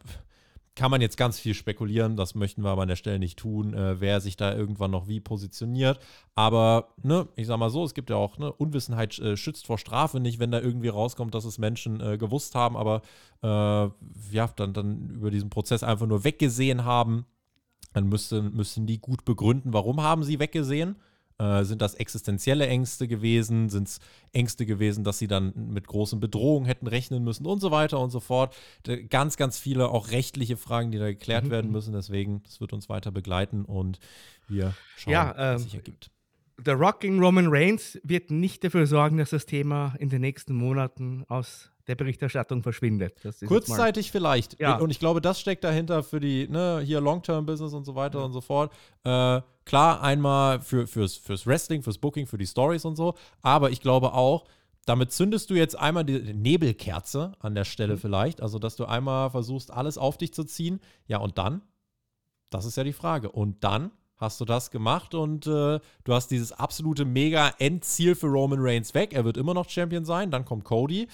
[0.74, 3.74] kann man jetzt ganz viel spekulieren, das möchten wir aber an der Stelle nicht tun,
[3.74, 6.00] äh, wer sich da irgendwann noch wie positioniert.
[6.34, 9.78] Aber, ne, ich sag mal so, es gibt ja auch, ne, Unwissenheit äh, schützt vor
[9.78, 13.02] Strafe nicht, wenn da irgendwie rauskommt, dass es Menschen äh, gewusst haben, aber
[13.44, 13.90] äh,
[14.34, 17.26] ja, dann, dann über diesen Prozess einfach nur weggesehen haben.
[17.94, 20.96] Dann müssten, müssen die gut begründen, warum haben sie weggesehen.
[21.42, 23.70] Äh, sind das existenzielle Ängste gewesen?
[23.70, 24.00] Sind es
[24.32, 28.12] Ängste gewesen, dass sie dann mit großen Bedrohungen hätten rechnen müssen und so weiter und
[28.12, 28.56] so fort?
[29.10, 31.50] Ganz, ganz viele auch rechtliche Fragen, die da geklärt mhm.
[31.50, 31.74] werden mhm.
[31.74, 31.94] müssen.
[31.94, 33.98] Deswegen, das wird uns weiter begleiten und
[34.48, 36.12] wir schauen, ja, ähm, was sich ergibt.
[36.60, 41.24] Der Rocking Roman Reigns wird nicht dafür sorgen, dass das Thema in den nächsten Monaten
[41.28, 43.16] aus der Berichterstattung verschwindet.
[43.46, 44.60] Kurzzeitig vielleicht.
[44.60, 44.78] Ja.
[44.78, 48.26] Und ich glaube, das steckt dahinter für die, ne, hier Long-Term-Business und so weiter ja.
[48.26, 48.72] und so fort.
[49.04, 53.16] Äh, klar, einmal für, fürs, fürs Wrestling, fürs Booking, für die Stories und so.
[53.42, 54.46] Aber ich glaube auch,
[54.86, 58.00] damit zündest du jetzt einmal die Nebelkerze an der Stelle mhm.
[58.00, 58.42] vielleicht.
[58.42, 60.80] Also, dass du einmal versuchst, alles auf dich zu ziehen.
[61.08, 61.62] Ja, und dann?
[62.50, 63.32] Das ist ja die Frage.
[63.32, 68.28] Und dann hast du das gemacht und äh, du hast dieses absolute mega Endziel für
[68.28, 69.14] Roman Reigns weg.
[69.14, 70.30] Er wird immer noch Champion sein.
[70.30, 71.08] Dann kommt Cody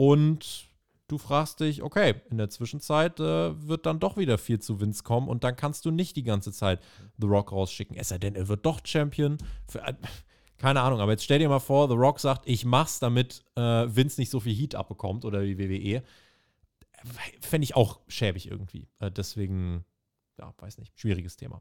[0.00, 0.64] und
[1.08, 5.02] du fragst dich, okay, in der Zwischenzeit äh, wird dann doch wieder viel zu Vince
[5.02, 6.80] kommen und dann kannst du nicht die ganze Zeit
[7.18, 7.98] The Rock rausschicken.
[7.98, 9.36] Es sei denn, er wird doch Champion.
[9.68, 9.92] Für, äh,
[10.56, 13.60] keine Ahnung, aber jetzt stell dir mal vor, The Rock sagt, ich mach's, damit äh,
[13.60, 16.02] Vince nicht so viel Heat abbekommt oder die WWE.
[17.42, 18.88] Fände ich auch schäbig irgendwie.
[19.00, 19.84] Äh, deswegen,
[20.38, 21.60] ja, weiß nicht, schwieriges Thema.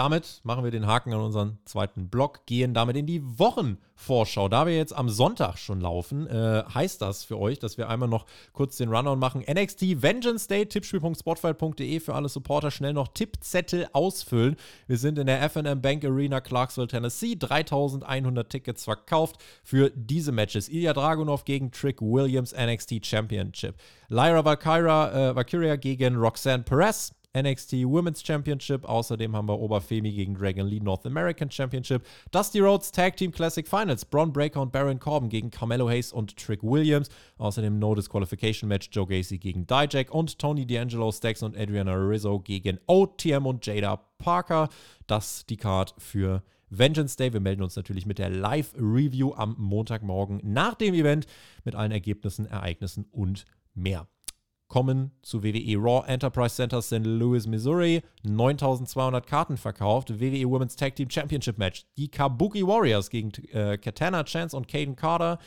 [0.00, 4.48] Damit machen wir den Haken an unseren zweiten Block, gehen damit in die Wochenvorschau.
[4.48, 8.08] Da wir jetzt am Sonntag schon laufen, äh, heißt das für euch, dass wir einmal
[8.08, 8.24] noch
[8.54, 9.44] kurz den Rundown machen.
[9.46, 12.70] NXT Vengeance Day, tippspiel.spotfight.de für alle Supporter.
[12.70, 14.56] Schnell noch Tippzettel ausfüllen.
[14.86, 17.36] Wir sind in der FNM Bank Arena, Clarksville, Tennessee.
[17.36, 20.70] 3100 Tickets verkauft für diese Matches.
[20.70, 23.74] Ilya Dragunov gegen Trick Williams, NXT Championship.
[24.08, 27.12] Lyra Valkyria, äh, Valkyria gegen Roxanne Perez.
[27.34, 28.84] NXT Women's Championship.
[28.84, 32.04] Außerdem haben wir Oberfemi gegen Dragon Lee North American Championship.
[32.32, 34.04] Dusty Rhodes Tag Team Classic Finals.
[34.04, 37.08] Braun Breaker und Baron Corbin gegen Carmelo Hayes und Trick Williams.
[37.38, 42.40] Außerdem No Disqualification Match Joe Gacy gegen Dijak und Tony D'Angelo Stacks und Adriana Rizzo
[42.40, 44.68] gegen OTM und Jada Parker.
[45.06, 47.32] Das die Card für Vengeance Day.
[47.32, 51.26] Wir melden uns natürlich mit der Live-Review am Montagmorgen nach dem Event
[51.64, 54.08] mit allen Ergebnissen, Ereignissen und mehr
[54.70, 57.04] kommen zu WWE Raw Enterprise Center St.
[57.04, 58.02] Louis, Missouri.
[58.22, 60.20] 9200 Karten verkauft.
[60.20, 61.84] WWE Women's Tag Team Championship Match.
[61.98, 65.38] Die Kabuki Warriors gegen äh, Katana Chance und Caden Carter.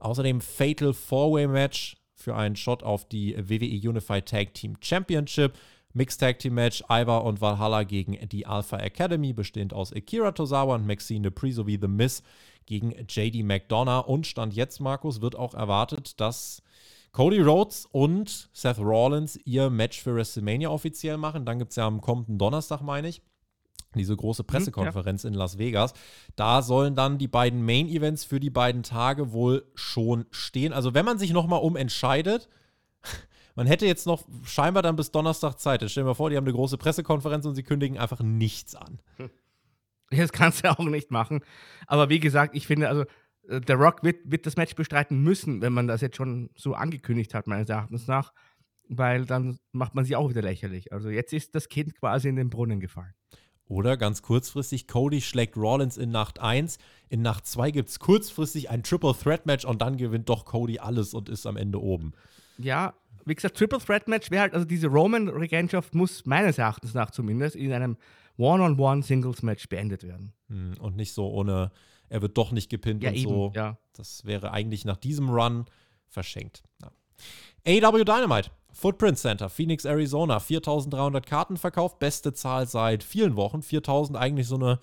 [0.00, 5.52] Außerdem Fatal Four-Way Match für einen Shot auf die WWE Unified Tag Team Championship.
[5.92, 10.76] Mixed Tag Team Match Iva und Valhalla gegen die Alpha Academy, bestehend aus Akira Tozawa
[10.76, 12.22] und Maxine Dupree sowie The Miss
[12.64, 14.06] gegen JD McDonough.
[14.06, 16.62] Und Stand jetzt, Markus, wird auch erwartet, dass
[17.12, 21.44] Cody Rhodes und Seth Rollins ihr Match für WrestleMania offiziell machen.
[21.44, 23.22] Dann gibt es ja am kommenden Donnerstag, meine ich,
[23.94, 25.32] diese große mhm, Pressekonferenz hm, ja.
[25.32, 25.92] in Las Vegas.
[26.36, 30.72] Da sollen dann die beiden Main Events für die beiden Tage wohl schon stehen.
[30.72, 32.48] Also wenn man sich nochmal umentscheidet,
[33.56, 35.82] man hätte jetzt noch scheinbar dann bis Donnerstag Zeit.
[35.82, 38.76] Jetzt stell dir mal vor, die haben eine große Pressekonferenz und sie kündigen einfach nichts
[38.76, 39.00] an.
[40.12, 41.40] Das kannst du auch nicht machen.
[41.86, 43.04] Aber wie gesagt, ich finde, also
[43.50, 47.34] der Rock wird, wird das Match bestreiten müssen, wenn man das jetzt schon so angekündigt
[47.34, 48.32] hat, meines Erachtens nach,
[48.88, 50.92] weil dann macht man sie auch wieder lächerlich.
[50.92, 53.12] Also jetzt ist das Kind quasi in den Brunnen gefallen.
[53.66, 56.78] Oder ganz kurzfristig, Cody schlägt Rollins in Nacht 1.
[57.08, 60.80] In Nacht 2 gibt es kurzfristig ein Triple Threat Match und dann gewinnt doch Cody
[60.80, 62.12] alles und ist am Ende oben.
[62.58, 62.94] Ja,
[63.26, 67.54] wie gesagt, Triple Threat Match wäre halt, also diese Roman-Regentschaft muss meines Erachtens nach zumindest
[67.54, 67.96] in einem
[68.38, 70.32] One-on-One-Singles-Match beendet werden.
[70.48, 71.70] Hm, und nicht so ohne
[72.10, 73.52] er wird doch nicht gepinnt ja, und eben, so.
[73.54, 73.78] Ja.
[73.94, 75.64] Das wäre eigentlich nach diesem Run
[76.08, 76.62] verschenkt.
[76.82, 77.88] Ja.
[77.88, 78.50] AW Dynamite.
[78.72, 83.62] Footprint Center, Phoenix, Arizona, 4300 Karten verkauft, beste Zahl seit vielen Wochen.
[83.62, 84.78] 4000 eigentlich so eine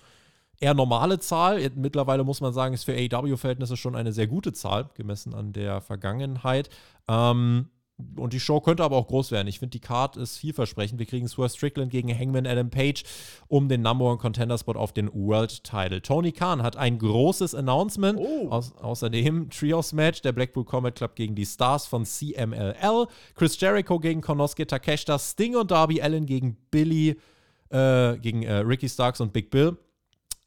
[0.60, 1.70] eher normale Zahl.
[1.74, 5.80] Mittlerweile muss man sagen, ist für AW-Verhältnisse schon eine sehr gute Zahl, gemessen an der
[5.80, 6.68] Vergangenheit.
[7.08, 7.70] Ähm,
[8.16, 9.48] und die Show könnte aber auch groß werden.
[9.48, 10.98] Ich finde, die Card ist vielversprechend.
[10.98, 13.02] Wir kriegen Swerve Strickland gegen Hangman Adam Page
[13.48, 16.00] um den Number One Contender Spot auf den World Title.
[16.00, 18.18] Tony Khan hat ein großes Announcement.
[18.20, 18.48] Oh.
[18.50, 23.06] Au außerdem Trios Match, der Blackpool Combat Club gegen die Stars von CMLL.
[23.34, 25.18] Chris Jericho gegen Konosuke Takeshita.
[25.18, 27.16] Sting und Darby Allen gegen Billy,
[27.70, 29.76] äh, gegen äh, Ricky Starks und Big Bill.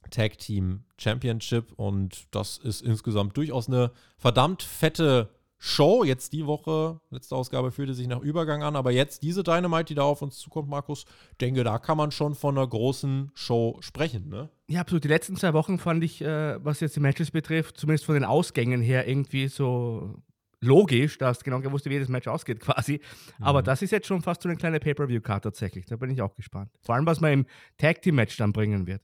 [0.09, 1.73] Tag Team Championship.
[1.75, 5.29] Und das ist insgesamt durchaus eine verdammt fette
[5.63, 6.03] Show.
[6.03, 9.93] Jetzt die Woche, letzte Ausgabe fühlte sich nach Übergang an, aber jetzt diese Dynamite, die
[9.93, 11.05] da auf uns zukommt, Markus,
[11.39, 14.49] denke, da kann man schon von einer großen Show sprechen, ne?
[14.67, 15.03] Ja, absolut.
[15.03, 18.23] Die letzten zwei Wochen fand ich, äh, was jetzt die Matches betrifft, zumindest von den
[18.23, 20.23] Ausgängen her, irgendwie so
[20.61, 22.99] logisch, dass genau gewusst, wie jedes Match ausgeht quasi.
[23.37, 23.45] Mhm.
[23.45, 25.85] Aber das ist jetzt schon fast so eine kleine Pay-Per-View-Card tatsächlich.
[25.85, 26.71] Da bin ich auch gespannt.
[26.81, 27.45] Vor allem, was man im
[27.77, 29.03] Tag-Team-Match dann bringen wird.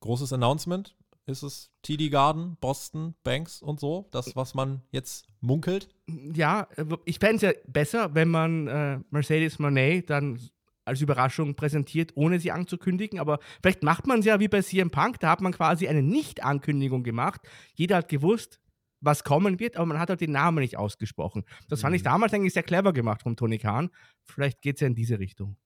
[0.00, 0.94] Großes Announcement.
[1.26, 4.08] Ist es TD Garden, Boston, Banks und so?
[4.10, 5.88] Das, was man jetzt munkelt?
[6.34, 6.66] Ja,
[7.04, 10.40] ich fände es ja besser, wenn man äh, Mercedes Monet dann
[10.84, 13.20] als Überraschung präsentiert, ohne sie anzukündigen.
[13.20, 15.20] Aber vielleicht macht man es ja wie bei CM Punk.
[15.20, 17.40] Da hat man quasi eine Nicht-Ankündigung gemacht.
[17.74, 18.58] Jeder hat gewusst,
[19.00, 21.44] was kommen wird, aber man hat halt den Namen nicht ausgesprochen.
[21.68, 21.82] Das mhm.
[21.82, 22.06] fand ich mhm.
[22.06, 23.90] damals eigentlich sehr clever gemacht von Tony Khan.
[24.24, 25.56] Vielleicht geht es ja in diese Richtung.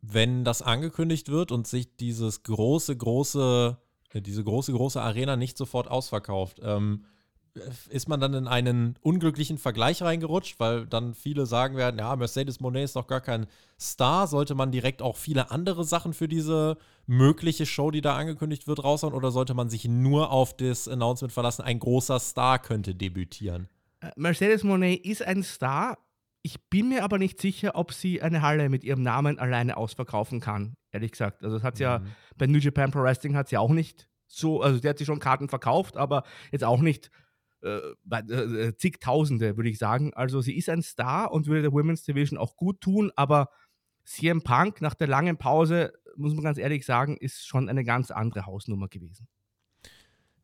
[0.00, 3.78] Wenn das angekündigt wird und sich dieses große, große,
[4.20, 7.04] diese große, große Arena nicht sofort ausverkauft, ähm,
[7.90, 12.60] ist man dann in einen unglücklichen Vergleich reingerutscht, weil dann viele sagen werden, ja, Mercedes
[12.60, 13.46] Monet ist doch gar kein
[13.78, 18.66] Star, sollte man direkt auch viele andere Sachen für diese mögliche Show, die da angekündigt
[18.66, 22.94] wird, raushauen oder sollte man sich nur auf das Announcement verlassen, ein großer Star könnte
[22.94, 23.68] debütieren?
[24.00, 25.98] Äh, Mercedes Monet ist ein Star.
[26.42, 30.40] Ich bin mir aber nicht sicher, ob sie eine Halle mit ihrem Namen alleine ausverkaufen
[30.40, 31.44] kann, ehrlich gesagt.
[31.44, 31.82] Also, das hat mhm.
[31.82, 32.02] ja
[32.36, 35.20] bei New Japan Pro Wrestling hat sie auch nicht so, also der hat sie schon
[35.20, 37.10] Karten verkauft, aber jetzt auch nicht
[37.62, 37.78] äh,
[38.10, 40.12] äh, zigtausende, würde ich sagen.
[40.14, 43.50] Also sie ist ein Star und würde der Women's Division auch gut tun, aber
[44.04, 48.10] CM Punk nach der langen Pause, muss man ganz ehrlich sagen, ist schon eine ganz
[48.10, 49.28] andere Hausnummer gewesen.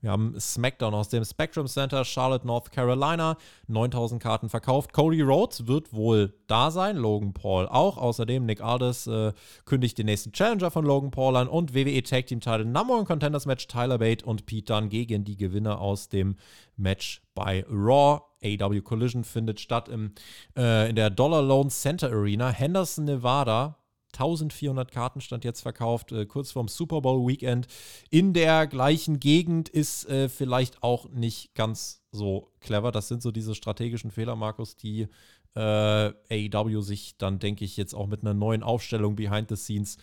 [0.01, 3.37] Wir haben SmackDown aus dem Spectrum Center, Charlotte, North Carolina.
[3.67, 4.93] 9000 Karten verkauft.
[4.93, 6.97] Cody Rhodes wird wohl da sein.
[6.97, 7.97] Logan Paul auch.
[7.97, 9.33] Außerdem Nick Aldis äh,
[9.65, 11.49] kündigt den nächsten Challenger von Logan Paul an.
[11.49, 15.25] Und WWE Tag Team Title Number One Contenders Match Tyler Bate und Pete Dunne gegen
[15.25, 16.37] die Gewinner aus dem
[16.77, 18.23] Match bei Raw.
[18.41, 20.13] AW Collision findet statt im,
[20.57, 22.51] äh, in der Dollar Loan Center Arena.
[22.51, 23.78] Henderson, Nevada
[24.13, 27.67] 1400 Karten stand jetzt verkauft, äh, kurz vorm Super Bowl Weekend.
[28.11, 32.93] In der gleichen Gegend ist äh, vielleicht auch nicht ganz so clever.
[32.93, 35.09] Das sind so diese strategischen Fehler, Markus, die
[35.55, 39.99] äh, AEW sich dann, denke ich, jetzt auch mit einer neuen Aufstellung behind the scenes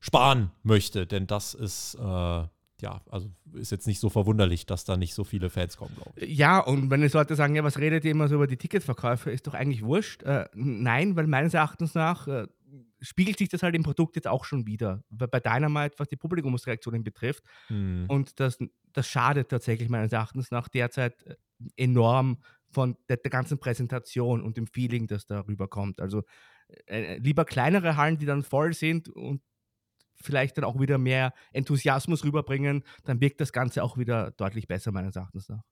[0.00, 1.06] sparen möchte.
[1.06, 2.44] Denn das ist äh,
[2.82, 6.12] ja, also ist jetzt nicht so verwunderlich, dass da nicht so viele Fans kommen, glaube
[6.16, 6.38] ich.
[6.38, 9.30] Ja, und wenn jetzt Leute sagen, ja, was redet ihr immer so über die Ticketverkäufe,
[9.30, 10.22] ist doch eigentlich wurscht.
[10.22, 12.46] Äh, nein, weil meines Erachtens nach äh,
[13.00, 15.02] spiegelt sich das halt im Produkt jetzt auch schon wieder.
[15.10, 17.44] Bei Dynamite, was die Publikumsreaktionen betrifft.
[17.68, 18.06] Mhm.
[18.08, 18.58] Und das,
[18.92, 21.36] das schadet tatsächlich meines Erachtens nach derzeit äh,
[21.76, 22.38] enorm
[22.70, 26.00] von der, der ganzen Präsentation und dem Feeling, das da rüberkommt.
[26.00, 26.22] Also
[26.86, 29.42] äh, lieber kleinere Hallen, die dann voll sind und
[30.14, 34.92] vielleicht dann auch wieder mehr Enthusiasmus rüberbringen, dann wirkt das Ganze auch wieder deutlich besser,
[34.92, 35.64] meines Erachtens nach.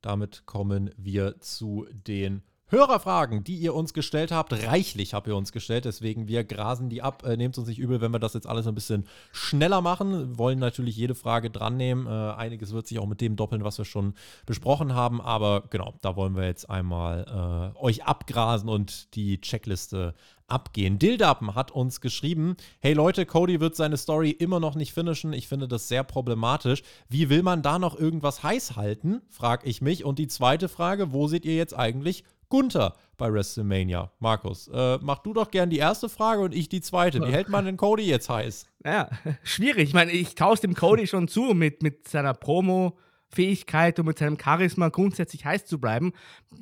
[0.00, 4.52] Damit kommen wir zu den Hörerfragen, die ihr uns gestellt habt.
[4.52, 7.22] Reichlich habt ihr uns gestellt, deswegen wir grasen die ab.
[7.24, 10.36] Äh, Nehmt uns nicht übel, wenn wir das jetzt alles ein bisschen schneller machen.
[10.38, 12.06] Wollen natürlich jede Frage dran nehmen.
[12.06, 14.14] Äh, einiges wird sich auch mit dem doppeln, was wir schon
[14.44, 15.20] besprochen haben.
[15.20, 20.14] Aber genau, da wollen wir jetzt einmal äh, euch abgrasen und die Checkliste
[20.48, 20.98] abgehen.
[20.98, 25.32] Dildappen hat uns geschrieben: Hey Leute, Cody wird seine Story immer noch nicht finishen.
[25.32, 26.82] Ich finde das sehr problematisch.
[27.08, 29.22] Wie will man da noch irgendwas heiß halten?
[29.30, 30.04] Frag ich mich.
[30.04, 34.12] Und die zweite Frage: Wo seht ihr jetzt eigentlich Gunther bei WrestleMania.
[34.20, 37.20] Markus, äh, mach du doch gern die erste Frage und ich die zweite.
[37.20, 38.66] Wie hält man den Cody jetzt heiß?
[38.84, 39.10] Ja,
[39.42, 39.88] schwierig.
[39.88, 44.38] Ich meine, ich traue dem Cody schon zu, mit, mit seiner Promo-Fähigkeit und mit seinem
[44.38, 46.12] Charisma grundsätzlich heiß zu bleiben.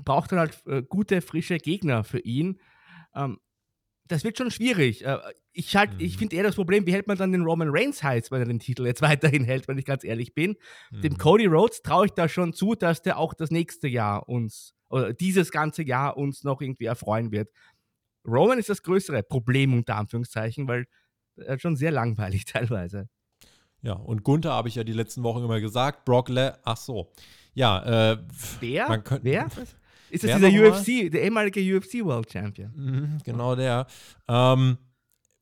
[0.04, 2.58] Braucht dann halt äh, gute, frische Gegner für ihn.
[3.14, 3.38] Ähm,
[4.08, 5.04] das wird schon schwierig.
[5.04, 5.18] Äh,
[5.56, 6.00] ich, halt, mhm.
[6.00, 8.46] ich finde eher das Problem, wie hält man dann den Roman Reigns heiß, wenn er
[8.46, 10.56] den Titel jetzt weiterhin hält, wenn ich ganz ehrlich bin.
[10.90, 11.00] Mhm.
[11.00, 14.74] Dem Cody Rhodes traue ich da schon zu, dass der auch das nächste Jahr uns
[14.88, 17.48] oder dieses ganze Jahr uns noch irgendwie erfreuen wird.
[18.26, 20.86] Roman ist das größere Problem unter Anführungszeichen, weil
[21.36, 23.08] er schon sehr langweilig teilweise.
[23.80, 27.10] Ja, und Gunther habe ich ja die letzten Wochen immer gesagt, Brock Le ach so.
[27.54, 28.18] Ja, äh,
[28.60, 28.88] Wer?
[28.88, 29.48] Man könnt, Wer?
[30.10, 32.72] Ist das dieser UFC, der ehemalige UFC World Champion?
[32.76, 33.86] Mhm, genau der.
[34.28, 34.78] Ähm,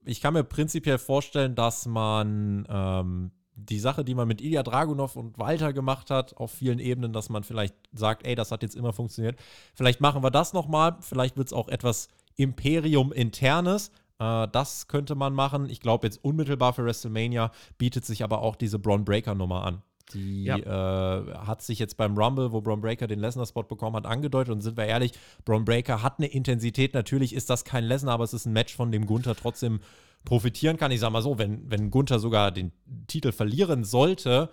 [0.04, 5.16] ich kann mir prinzipiell vorstellen, dass man ähm, die Sache, die man mit Ilya Dragunov
[5.16, 8.74] und Walter gemacht hat, auf vielen Ebenen, dass man vielleicht sagt, ey, das hat jetzt
[8.74, 9.38] immer funktioniert.
[9.74, 10.96] Vielleicht machen wir das nochmal.
[11.00, 13.90] Vielleicht wird es auch etwas Imperium-internes.
[14.18, 15.68] Äh, das könnte man machen.
[15.68, 19.82] Ich glaube, jetzt unmittelbar für WrestleMania bietet sich aber auch diese Braun Breaker-Nummer an.
[20.12, 20.58] Die ja.
[20.58, 24.52] äh, hat sich jetzt beim Rumble, wo Braun Breaker den Lesnar-Spot bekommen hat, angedeutet.
[24.52, 25.12] Und sind wir ehrlich,
[25.44, 26.94] Braun Breaker hat eine Intensität.
[26.94, 29.80] Natürlich ist das kein Lesnar, aber es ist ein Match, von dem Gunther trotzdem
[30.24, 30.90] profitieren kann.
[30.90, 32.72] Ich sage mal so, wenn, wenn Gunther sogar den
[33.06, 34.50] Titel verlieren sollte,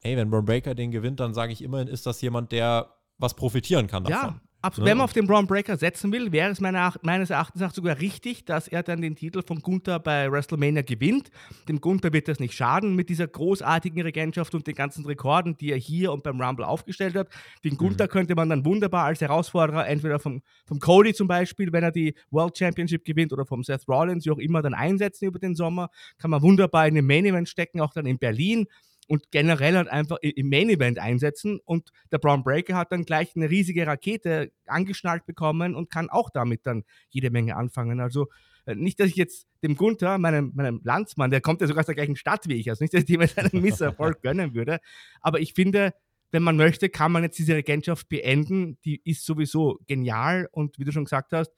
[0.00, 3.34] ey, wenn Braun Breaker den gewinnt, dann sage ich immerhin, ist das jemand, der was
[3.34, 4.34] profitieren kann davon.
[4.34, 4.70] Ja, Ne?
[4.78, 8.44] Wenn man auf den Braun Breaker setzen will, wäre es meines Erachtens auch sogar richtig,
[8.44, 11.30] dass er dann den Titel von Gunther bei WrestleMania gewinnt.
[11.68, 15.70] Dem Gunther wird das nicht schaden mit dieser großartigen Regentschaft und den ganzen Rekorden, die
[15.70, 17.28] er hier und beim Rumble aufgestellt hat.
[17.64, 18.10] Den Gunther mhm.
[18.10, 22.14] könnte man dann wunderbar als Herausforderer entweder vom, vom Cody zum Beispiel, wenn er die
[22.30, 25.88] World Championship gewinnt, oder vom Seth Rollins, wie auch immer, dann einsetzen über den Sommer.
[26.18, 28.66] Kann man wunderbar in den Main Event stecken, auch dann in Berlin
[29.08, 31.60] und generell halt einfach im Main Event einsetzen.
[31.64, 36.30] Und der Brown Breaker hat dann gleich eine riesige Rakete angeschnallt bekommen und kann auch
[36.30, 38.00] damit dann jede Menge anfangen.
[38.00, 38.28] Also
[38.66, 41.86] äh, nicht, dass ich jetzt dem Gunther, meinem, meinem Landsmann, der kommt ja sogar aus
[41.86, 44.78] der gleichen Stadt wie ich, also nicht, dass ich ihm jetzt einen Misserfolg gönnen würde,
[45.20, 45.94] aber ich finde,
[46.30, 48.78] wenn man möchte, kann man jetzt diese Regentschaft beenden.
[48.84, 51.50] Die ist sowieso genial und wie du schon gesagt hast,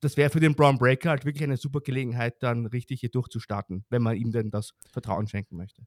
[0.00, 3.84] das wäre für den Brown Breaker halt wirklich eine super Gelegenheit, dann richtig hier durchzustarten,
[3.88, 5.84] wenn man ihm denn das Vertrauen schenken möchte.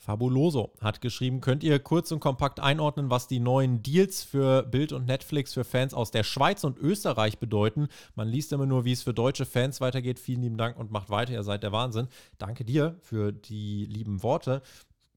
[0.00, 4.92] Fabuloso hat geschrieben, könnt ihr kurz und kompakt einordnen, was die neuen Deals für Bild
[4.92, 7.88] und Netflix für Fans aus der Schweiz und Österreich bedeuten?
[8.14, 10.18] Man liest immer nur, wie es für deutsche Fans weitergeht.
[10.18, 12.08] Vielen lieben Dank und macht weiter, ihr seid der Wahnsinn.
[12.38, 14.62] Danke dir für die lieben Worte.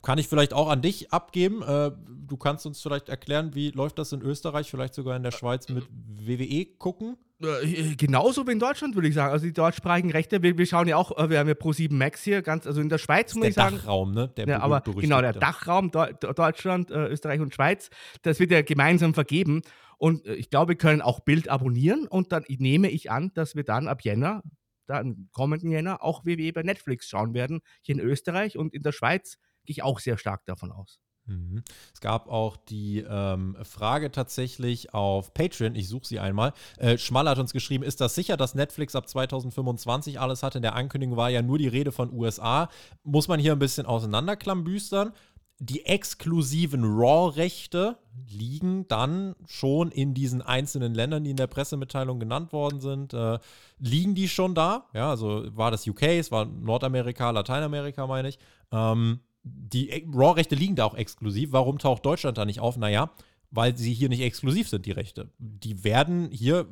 [0.03, 1.63] Kann ich vielleicht auch an dich abgeben.
[1.63, 1.91] Äh,
[2.27, 5.69] du kannst uns vielleicht erklären, wie läuft das in Österreich, vielleicht sogar in der Schweiz
[5.69, 7.15] mit WWE gucken?
[7.41, 9.31] Äh, genauso wie in Deutschland, würde ich sagen.
[9.31, 12.21] Also die deutschsprachigen Rechte, wir, wir schauen ja auch, äh, wir haben ja Pro7 Max
[12.21, 13.75] hier, ganz, also in der Schweiz muss ich sagen.
[13.75, 14.27] Der Dachraum, ne?
[14.35, 17.89] Der ja, aber genau, der Dachraum, Deutschland, äh, Österreich und Schweiz,
[18.23, 19.61] das wird ja gemeinsam vergeben.
[19.97, 23.63] Und ich glaube, wir können auch Bild abonnieren und dann nehme ich an, dass wir
[23.63, 24.43] dann ab Jänner,
[24.85, 28.91] dann kommenden Jänner, auch WWE bei Netflix schauen werden, hier in Österreich und in der
[28.91, 30.99] Schweiz gehe ich auch sehr stark davon aus.
[31.25, 31.63] Mhm.
[31.93, 36.53] Es gab auch die ähm, Frage tatsächlich auf Patreon, ich suche sie einmal.
[36.77, 40.55] Äh, Schmal hat uns geschrieben, ist das sicher, dass Netflix ab 2025 alles hat?
[40.55, 42.69] In der Ankündigung war ja nur die Rede von USA.
[43.03, 45.13] Muss man hier ein bisschen auseinanderklambüstern?
[45.59, 52.51] Die exklusiven Raw-Rechte liegen dann schon in diesen einzelnen Ländern, die in der Pressemitteilung genannt
[52.51, 53.13] worden sind.
[53.13, 53.39] Äh,
[53.77, 54.89] liegen die schon da?
[54.93, 58.39] Ja, also war das UK, es war Nordamerika, Lateinamerika, meine ich.
[58.71, 61.51] Ähm, die Raw-Rechte liegen da auch exklusiv.
[61.51, 62.77] Warum taucht Deutschland da nicht auf?
[62.77, 63.11] Naja,
[63.51, 65.29] weil sie hier nicht exklusiv sind, die Rechte.
[65.37, 66.65] Die werden hier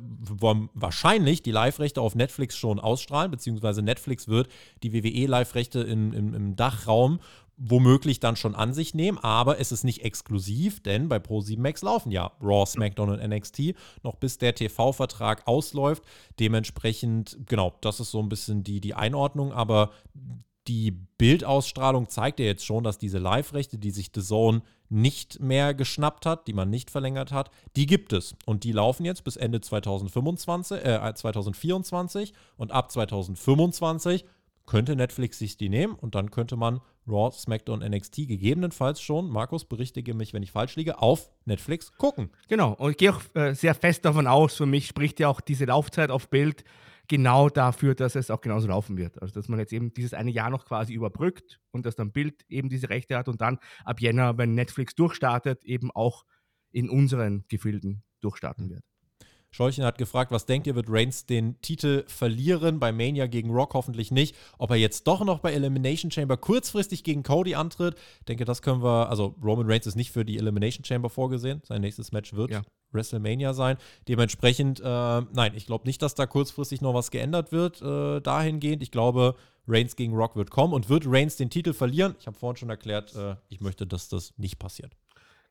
[0.74, 4.48] wahrscheinlich die Live-Rechte auf Netflix schon ausstrahlen, beziehungsweise Netflix wird
[4.82, 7.20] die WWE-Live-Rechte im Dachraum
[7.56, 11.82] womöglich dann schon an sich nehmen, aber es ist nicht exklusiv, denn bei Pro7 Max
[11.82, 16.02] laufen ja Raw, SmackDown und NXT noch bis der TV-Vertrag ausläuft.
[16.40, 19.92] Dementsprechend, genau, das ist so ein bisschen die, die Einordnung, aber
[20.68, 25.74] die Bildausstrahlung zeigt ja jetzt schon, dass diese Live-Rechte, die sich The Zone nicht mehr
[25.74, 28.36] geschnappt hat, die man nicht verlängert hat, die gibt es.
[28.44, 34.24] Und die laufen jetzt bis Ende 2025, äh, 2024 und ab 2025
[34.66, 39.64] könnte Netflix sich die nehmen und dann könnte man Raw, SmackDown, NXT gegebenenfalls schon, Markus,
[39.64, 42.30] berichtige mich, wenn ich falsch liege, auf Netflix gucken.
[42.48, 45.40] Genau, und ich gehe auch äh, sehr fest davon aus, für mich spricht ja auch
[45.40, 46.64] diese Laufzeit auf Bild
[47.08, 49.20] genau dafür, dass es auch genauso laufen wird.
[49.20, 52.44] Also dass man jetzt eben dieses eine Jahr noch quasi überbrückt und dass dann Bild
[52.48, 56.24] eben diese Rechte hat und dann ab Jänner, wenn Netflix durchstartet, eben auch
[56.70, 58.82] in unseren Gefilden durchstarten wird.
[59.54, 62.80] Scheuchen hat gefragt, was denkt ihr, wird Reigns den Titel verlieren?
[62.80, 64.34] Bei Mania gegen Rock hoffentlich nicht.
[64.56, 67.96] Ob er jetzt doch noch bei Elimination Chamber kurzfristig gegen Cody antritt,
[68.28, 69.10] denke, das können wir.
[69.10, 71.60] Also, Roman Reigns ist nicht für die Elimination Chamber vorgesehen.
[71.64, 72.62] Sein nächstes Match wird ja.
[72.92, 73.76] WrestleMania sein.
[74.08, 78.82] Dementsprechend, äh, nein, ich glaube nicht, dass da kurzfristig noch was geändert wird äh, dahingehend.
[78.82, 79.36] Ich glaube,
[79.66, 82.16] Reigns gegen Rock wird kommen und wird Reigns den Titel verlieren.
[82.18, 84.92] Ich habe vorhin schon erklärt, äh, ich möchte, dass das nicht passiert.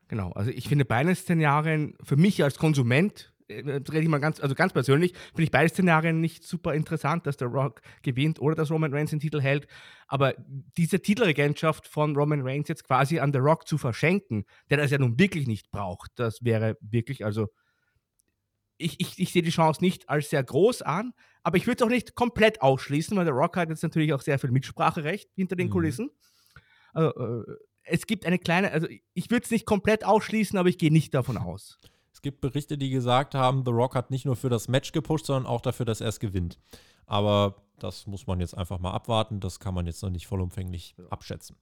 [0.07, 4.55] Genau, also ich finde beide Szenarien für mich als Konsument rede ich mal ganz, also
[4.55, 8.71] ganz persönlich, finde ich beide Szenarien nicht super interessant, dass der Rock gewinnt oder dass
[8.71, 9.67] Roman Reigns den Titel hält.
[10.07, 10.33] Aber
[10.77, 14.97] diese Titelregentschaft von Roman Reigns jetzt quasi an The Rock zu verschenken, der das ja
[14.97, 17.47] nun wirklich nicht braucht, das wäre wirklich, also
[18.77, 21.13] ich, ich, ich sehe die Chance nicht als sehr groß an,
[21.43, 24.21] aber ich würde es auch nicht komplett ausschließen, weil der Rock hat jetzt natürlich auch
[24.21, 25.71] sehr viel Mitspracherecht hinter den mhm.
[25.71, 26.09] Kulissen.
[26.93, 30.77] Also, äh, es gibt eine kleine, also ich würde es nicht komplett ausschließen, aber ich
[30.77, 31.79] gehe nicht davon aus.
[32.21, 35.25] Es gibt Berichte, die gesagt haben, The Rock hat nicht nur für das Match gepusht,
[35.25, 36.59] sondern auch dafür, dass er es gewinnt.
[37.07, 39.39] Aber das muss man jetzt einfach mal abwarten.
[39.39, 41.55] Das kann man jetzt noch nicht vollumfänglich abschätzen.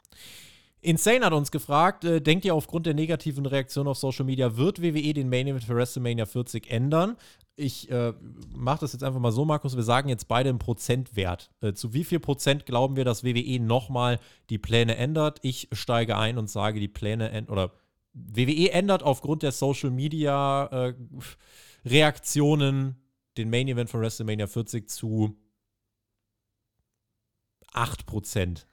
[0.82, 4.82] Insane hat uns gefragt, äh, denkt ihr aufgrund der negativen Reaktion auf Social Media, wird
[4.82, 7.16] WWE den Main Event für WrestleMania 40 ändern?
[7.56, 8.12] Ich äh,
[8.54, 11.52] mache das jetzt einfach mal so, Markus, wir sagen jetzt beide einen Prozentwert.
[11.62, 14.20] Äh, zu wie viel Prozent glauben wir, dass WWE nochmal
[14.50, 15.40] die Pläne ändert?
[15.42, 17.72] Ich steige ein und sage, die Pläne ändern, oder
[18.28, 20.94] WWE ändert aufgrund der Social Media äh,
[21.86, 23.02] Reaktionen
[23.38, 25.38] den Main Event von WrestleMania 40 zu
[27.74, 28.66] 8%.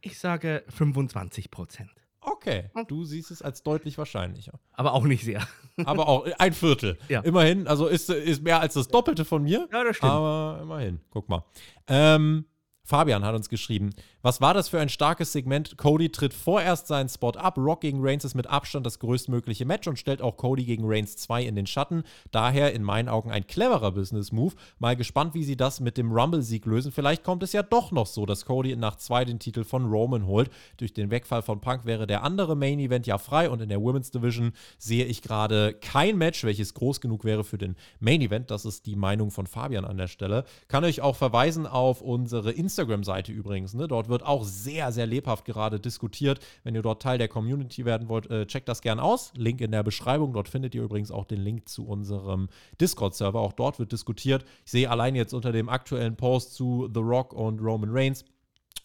[0.00, 1.88] Ich sage 25%.
[2.20, 2.70] Okay.
[2.74, 4.58] Okay, du siehst es als deutlich wahrscheinlicher.
[4.72, 5.46] Aber auch nicht sehr.
[5.84, 6.98] Aber auch ein Viertel.
[7.08, 7.20] Ja.
[7.20, 9.68] Immerhin, also ist, ist mehr als das Doppelte von mir.
[9.72, 10.12] Ja, das stimmt.
[10.12, 11.44] Aber immerhin, guck mal.
[11.86, 12.46] Ähm,
[12.86, 13.90] Fabian hat uns geschrieben,
[14.22, 15.76] was war das für ein starkes Segment?
[15.76, 17.58] Cody tritt vorerst seinen Spot ab.
[17.58, 21.16] Rock gegen Reigns ist mit Abstand das größtmögliche Match und stellt auch Cody gegen Reigns
[21.16, 22.04] 2 in den Schatten.
[22.30, 24.54] Daher in meinen Augen ein cleverer Business-Move.
[24.78, 26.92] Mal gespannt, wie sie das mit dem Rumble-Sieg lösen.
[26.92, 30.26] Vielleicht kommt es ja doch noch so, dass Cody nach 2 den Titel von Roman
[30.26, 30.50] holt.
[30.76, 34.12] Durch den Wegfall von Punk wäre der andere Main-Event ja frei und in der Women's
[34.12, 38.52] Division sehe ich gerade kein Match, welches groß genug wäre für den Main-Event.
[38.52, 40.44] Das ist die Meinung von Fabian an der Stelle.
[40.68, 43.72] Kann euch auch verweisen auf unsere Instagram Instagram-Seite übrigens.
[43.72, 43.88] Ne?
[43.88, 46.40] Dort wird auch sehr, sehr lebhaft gerade diskutiert.
[46.62, 49.32] Wenn ihr dort Teil der Community werden wollt, äh, checkt das gern aus.
[49.34, 50.34] Link in der Beschreibung.
[50.34, 52.48] Dort findet ihr übrigens auch den Link zu unserem
[52.80, 53.40] Discord-Server.
[53.40, 54.44] Auch dort wird diskutiert.
[54.66, 58.24] Ich sehe allein jetzt unter dem aktuellen Post zu The Rock und Roman Reigns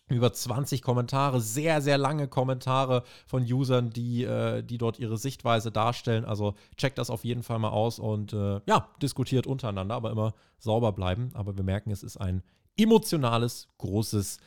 [0.07, 5.71] über 20 Kommentare, sehr, sehr lange Kommentare von Usern, die, äh, die dort ihre Sichtweise
[5.71, 6.25] darstellen.
[6.25, 10.33] Also checkt das auf jeden Fall mal aus und äh, ja, diskutiert untereinander, aber immer
[10.59, 11.31] sauber bleiben.
[11.33, 12.43] Aber wir merken, es ist ein
[12.81, 14.39] emotionales, großes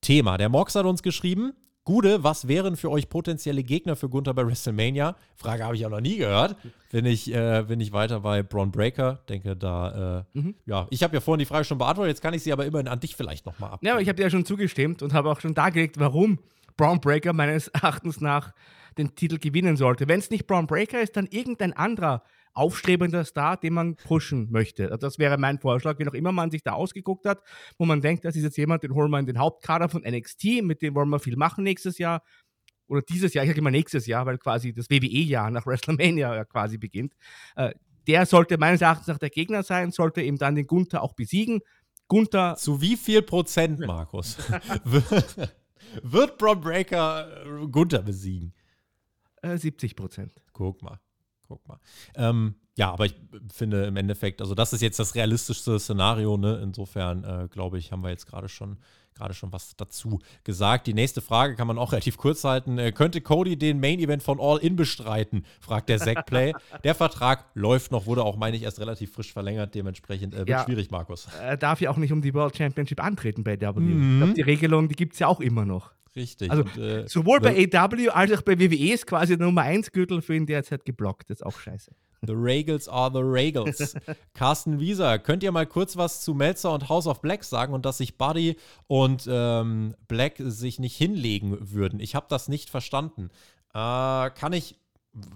[0.00, 0.38] Thema.
[0.38, 1.52] Der Mox hat uns geschrieben,
[1.86, 5.16] Gude, was wären für euch potenzielle Gegner für Gunther bei WrestleMania?
[5.36, 6.56] Frage habe ich auch noch nie gehört.
[6.90, 9.20] Bin ich, äh, bin ich weiter bei Braun Breaker.
[9.28, 10.54] Denke da, äh, mhm.
[10.64, 12.88] ja, ich habe ja vorhin die Frage schon beantwortet, jetzt kann ich sie aber immerhin
[12.88, 13.80] an dich vielleicht nochmal ab.
[13.82, 16.38] Ja, aber ich habe dir ja schon zugestimmt und habe auch schon dargelegt, warum
[16.78, 18.54] Braun Breaker meines Erachtens nach
[18.96, 20.08] den Titel gewinnen sollte.
[20.08, 22.22] Wenn es nicht Braun Breaker ist, dann irgendein anderer
[22.54, 24.84] aufstrebender Star, den man pushen möchte.
[24.84, 27.42] Also das wäre mein Vorschlag, wie auch immer man sich da ausgeguckt hat,
[27.78, 30.62] wo man denkt, das ist jetzt jemand, den holen wir in den Hauptkader von NXT,
[30.62, 32.22] mit dem wollen wir viel machen nächstes Jahr.
[32.86, 36.78] Oder dieses Jahr, ich sage immer nächstes Jahr, weil quasi das WWE-Jahr nach WrestleMania quasi
[36.78, 37.14] beginnt.
[37.56, 37.72] Äh,
[38.06, 41.60] der sollte meines Erachtens nach der Gegner sein, sollte eben dann den Gunther auch besiegen.
[42.08, 42.56] Gunther.
[42.56, 44.36] Zu wie viel Prozent, Markus,
[46.02, 48.52] wird Braun Breaker äh, Gunther besiegen?
[49.42, 50.42] 70 äh, Prozent.
[50.52, 51.00] Guck mal.
[51.54, 51.78] Guck mal.
[52.16, 53.14] Ähm, ja, aber ich
[53.52, 56.60] finde im Endeffekt, also das ist jetzt das realistischste Szenario, ne?
[56.60, 58.78] Insofern, äh, glaube ich, haben wir jetzt gerade schon
[59.14, 60.88] gerade schon was dazu gesagt.
[60.88, 62.78] Die nächste Frage kann man auch relativ kurz halten.
[62.78, 65.44] Äh, könnte Cody den Main Event von All In bestreiten?
[65.60, 66.52] fragt der Zack Play.
[66.82, 69.74] der Vertrag läuft noch, wurde auch, meine ich, erst relativ frisch verlängert.
[69.76, 71.28] Dementsprechend äh, wird ja, schwierig, Markus.
[71.40, 73.78] Er darf ja auch nicht um die World Championship antreten bei W.
[73.78, 74.12] Mhm.
[74.12, 75.92] Ich glaube, die Regelung, die gibt es ja auch immer noch.
[76.16, 76.50] Richtig.
[76.50, 79.90] Also und, äh, sowohl bei AW als auch bei WWE ist quasi der Nummer 1
[79.92, 81.30] Gürtel für ihn derzeit geblockt.
[81.30, 81.90] Das ist auch scheiße.
[82.26, 83.94] The Regals are the Regals.
[84.34, 87.84] Carsten Wieser, könnt ihr mal kurz was zu Melzer und House of Black sagen und
[87.84, 92.00] dass sich Buddy und ähm, Black sich nicht hinlegen würden?
[92.00, 93.30] Ich habe das nicht verstanden.
[93.74, 94.76] Äh, kann ich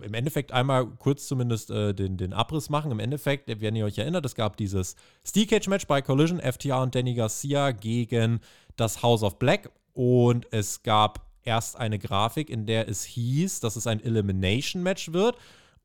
[0.02, 2.90] im Endeffekt einmal kurz zumindest äh, den, den Abriss machen.
[2.90, 6.82] Im Endeffekt, wenn ihr euch erinnert, es gab dieses Steel Cage Match bei Collision, FTR
[6.82, 8.40] und Danny Garcia gegen
[8.76, 9.70] das House of Black.
[9.98, 15.36] Und es gab erst eine Grafik, in der es hieß, dass es ein Elimination-Match wird.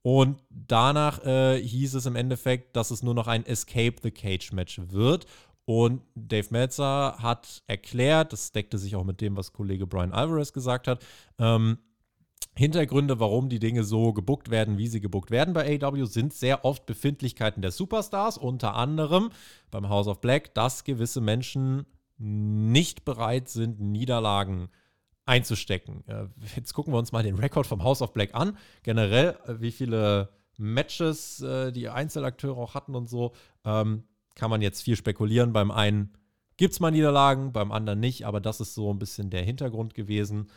[0.04, 4.82] Und danach äh, hieß es im Endeffekt, dass es nur noch ein Escape the Cage-Match
[4.90, 5.26] wird.
[5.66, 10.54] Und Dave Meltzer hat erklärt, das deckte sich auch mit dem, was Kollege Brian Alvarez
[10.54, 11.04] gesagt hat,
[11.40, 11.80] ähm,
[12.56, 16.66] Hintergründe, warum die Dinge so gebuckt werden, wie sie gebuckt werden bei AW, sind sehr
[16.66, 19.32] oft Befindlichkeiten der Superstars, unter anderem
[19.72, 21.88] beim House of Black, dass gewisse Menschen
[22.18, 24.70] nicht bereit sind, Niederlagen
[25.26, 26.04] einzustecken.
[26.56, 28.58] Jetzt gucken wir uns mal den Rekord vom House of Black an.
[28.84, 33.34] Generell, äh, wie viele Matches äh, die Einzelakteure auch hatten und so,
[33.66, 34.04] ähm,
[34.36, 35.54] kann man jetzt viel spekulieren.
[35.54, 36.14] Beim einen
[36.58, 39.94] gibt es mal Niederlagen, beim anderen nicht, aber das ist so ein bisschen der Hintergrund
[39.94, 40.50] gewesen.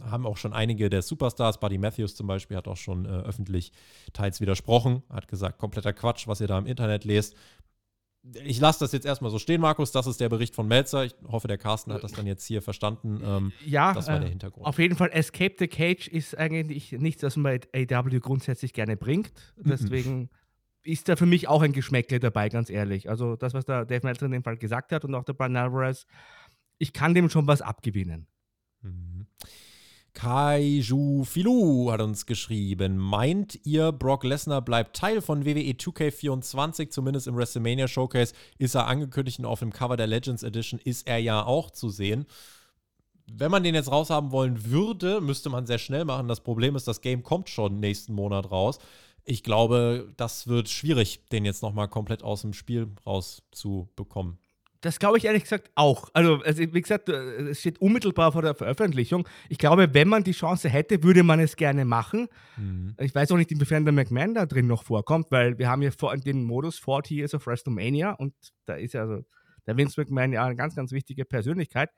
[0.00, 3.72] Haben auch schon einige der Superstars, Buddy Matthews zum Beispiel, hat auch schon äh, öffentlich
[4.14, 7.34] teils widersprochen, hat gesagt, kompletter Quatsch, was ihr da im Internet lest
[8.22, 9.90] ich lasse das jetzt erstmal so stehen, Markus.
[9.90, 11.04] Das ist der Bericht von Melzer.
[11.04, 13.20] Ich hoffe, der Carsten hat das dann jetzt hier verstanden.
[13.24, 14.64] Ähm, ja, das war der äh, Hintergrund.
[14.64, 18.96] Auf jeden Fall, Escape the Cage ist eigentlich nichts, was man bei AW grundsätzlich gerne
[18.96, 19.32] bringt.
[19.56, 19.68] Mhm.
[19.68, 20.28] Deswegen mhm.
[20.84, 23.08] ist da für mich auch ein Geschmäckle dabei, ganz ehrlich.
[23.08, 25.56] Also, das, was der Dave Meltzer in dem Fall gesagt hat und auch der Brian
[25.56, 26.06] Alvarez,
[26.78, 28.28] ich kann dem schon was abgewinnen.
[28.82, 29.21] Mhm.
[30.14, 32.98] Kaiju Filou hat uns geschrieben.
[32.98, 36.90] Meint ihr, Brock Lesnar bleibt Teil von WWE 2K24?
[36.90, 41.08] Zumindest im WrestleMania Showcase ist er angekündigt und auf dem Cover der Legends Edition ist
[41.08, 42.26] er ja auch zu sehen.
[43.26, 46.28] Wenn man den jetzt raushaben wollen würde, müsste man sehr schnell machen.
[46.28, 48.78] Das Problem ist, das Game kommt schon nächsten Monat raus.
[49.24, 54.38] Ich glaube, das wird schwierig, den jetzt nochmal komplett aus dem Spiel rauszubekommen.
[54.82, 56.10] Das glaube ich ehrlich gesagt auch.
[56.12, 59.26] Also, also, wie gesagt, äh, es steht unmittelbar vor der Veröffentlichung.
[59.48, 62.28] Ich glaube, wenn man die Chance hätte, würde man es gerne machen.
[62.56, 62.96] Mhm.
[62.98, 65.90] Ich weiß auch nicht, inwiefern der McMahon da drin noch vorkommt, weil wir haben ja
[66.16, 68.34] den Modus 40 Years of WrestleMania und
[68.66, 69.24] da ist ja also
[69.66, 71.90] der Vince McMahon ja eine ganz, ganz wichtige Persönlichkeit.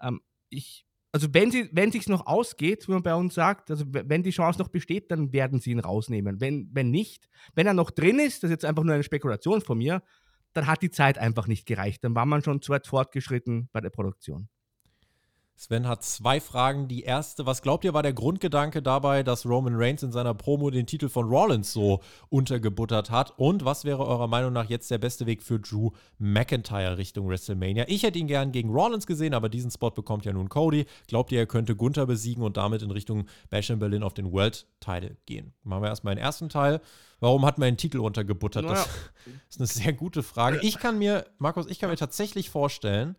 [0.00, 3.86] Ähm, ich also wenn sie, wenn sich's noch ausgeht, wie man bei uns sagt, also
[3.88, 6.38] wenn die Chance noch besteht, dann werden sie ihn rausnehmen.
[6.40, 9.62] Wenn, wenn nicht, wenn er noch drin ist, das ist jetzt einfach nur eine Spekulation
[9.62, 10.02] von mir,
[10.52, 12.04] dann hat die Zeit einfach nicht gereicht.
[12.04, 14.48] Dann war man schon zu weit fortgeschritten bei der Produktion.
[15.58, 16.86] Sven hat zwei Fragen.
[16.86, 20.70] Die erste, was glaubt ihr, war der Grundgedanke dabei, dass Roman Reigns in seiner Promo
[20.70, 23.36] den Titel von Rollins so untergebuttert hat?
[23.38, 27.86] Und was wäre eurer Meinung nach jetzt der beste Weg für Drew McIntyre Richtung WrestleMania?
[27.88, 30.86] Ich hätte ihn gern gegen Rollins gesehen, aber diesen Spot bekommt ja nun Cody.
[31.08, 34.30] Glaubt ihr, er könnte Gunther besiegen und damit in Richtung Bash in Berlin auf den
[34.30, 35.54] World Title gehen?
[35.64, 36.80] Machen wir erstmal den ersten Teil.
[37.18, 38.64] Warum hat man den Titel untergebuttert?
[38.64, 38.76] Naja.
[39.24, 40.60] Das ist eine sehr gute Frage.
[40.62, 43.16] Ich kann mir, Markus, ich kann mir tatsächlich vorstellen,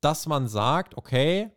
[0.00, 1.50] dass man sagt, okay,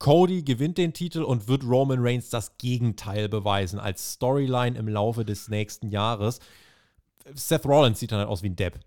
[0.00, 5.26] Cody gewinnt den Titel und wird Roman Reigns das Gegenteil beweisen als Storyline im Laufe
[5.26, 6.40] des nächsten Jahres.
[7.34, 8.80] Seth Rollins sieht dann halt aus wie ein Depp.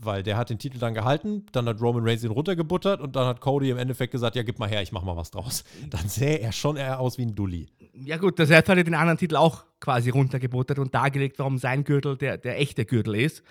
[0.00, 3.26] Weil der hat den Titel dann gehalten, dann hat Roman Reigns ihn runtergebuttert und dann
[3.26, 5.64] hat Cody im Endeffekt gesagt, ja, gib mal her, ich mach mal was draus.
[5.90, 7.66] Dann sähe er schon eher aus wie ein Dulli.
[7.94, 11.58] Ja gut, der Seth hat ja den anderen Titel auch quasi runtergebuttert und dargelegt, warum
[11.58, 13.42] sein Gürtel der, der echte Gürtel ist.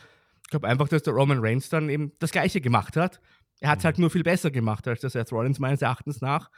[0.43, 3.19] Ich glaube einfach, dass der Roman Reigns dann eben das Gleiche gemacht hat
[3.59, 6.51] er hat es halt nur viel besser gemacht als der Seth Rollins meines Erachtens nach,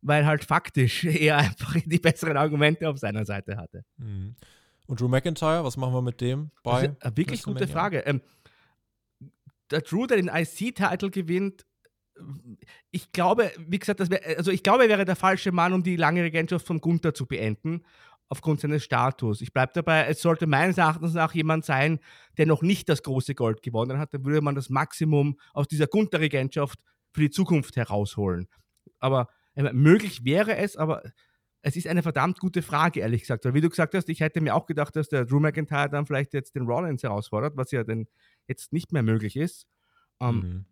[0.00, 3.84] weil halt faktisch er einfach die besseren Argumente auf seiner Seite hatte.
[3.96, 4.36] Mhm.
[4.86, 6.50] Und Drew McIntyre, was machen wir mit dem?
[6.62, 8.00] Bei eine wirklich gute Frage.
[8.00, 8.20] Ähm,
[9.70, 11.66] der Drew, der den IC-Titel gewinnt,
[12.92, 15.82] ich glaube, wie gesagt, das wär, also ich glaube, er wäre der falsche Mann, um
[15.82, 17.82] die lange Regentschaft von Gunther zu beenden
[18.28, 19.40] aufgrund seines Status.
[19.40, 22.00] Ich bleibe dabei, es sollte meines Erachtens nach jemand sein,
[22.38, 24.14] der noch nicht das große Gold gewonnen hat.
[24.14, 26.80] Dann würde man das Maximum aus dieser Gunther-Regentschaft
[27.12, 28.48] für die Zukunft herausholen.
[28.98, 31.02] Aber möglich wäre es, aber
[31.62, 33.44] es ist eine verdammt gute Frage, ehrlich gesagt.
[33.44, 36.06] Weil wie du gesagt hast, ich hätte mir auch gedacht, dass der Drew McIntyre dann
[36.06, 38.06] vielleicht jetzt den Rollins herausfordert, was ja dann
[38.46, 39.66] jetzt nicht mehr möglich ist.
[40.20, 40.64] Ähm, mhm.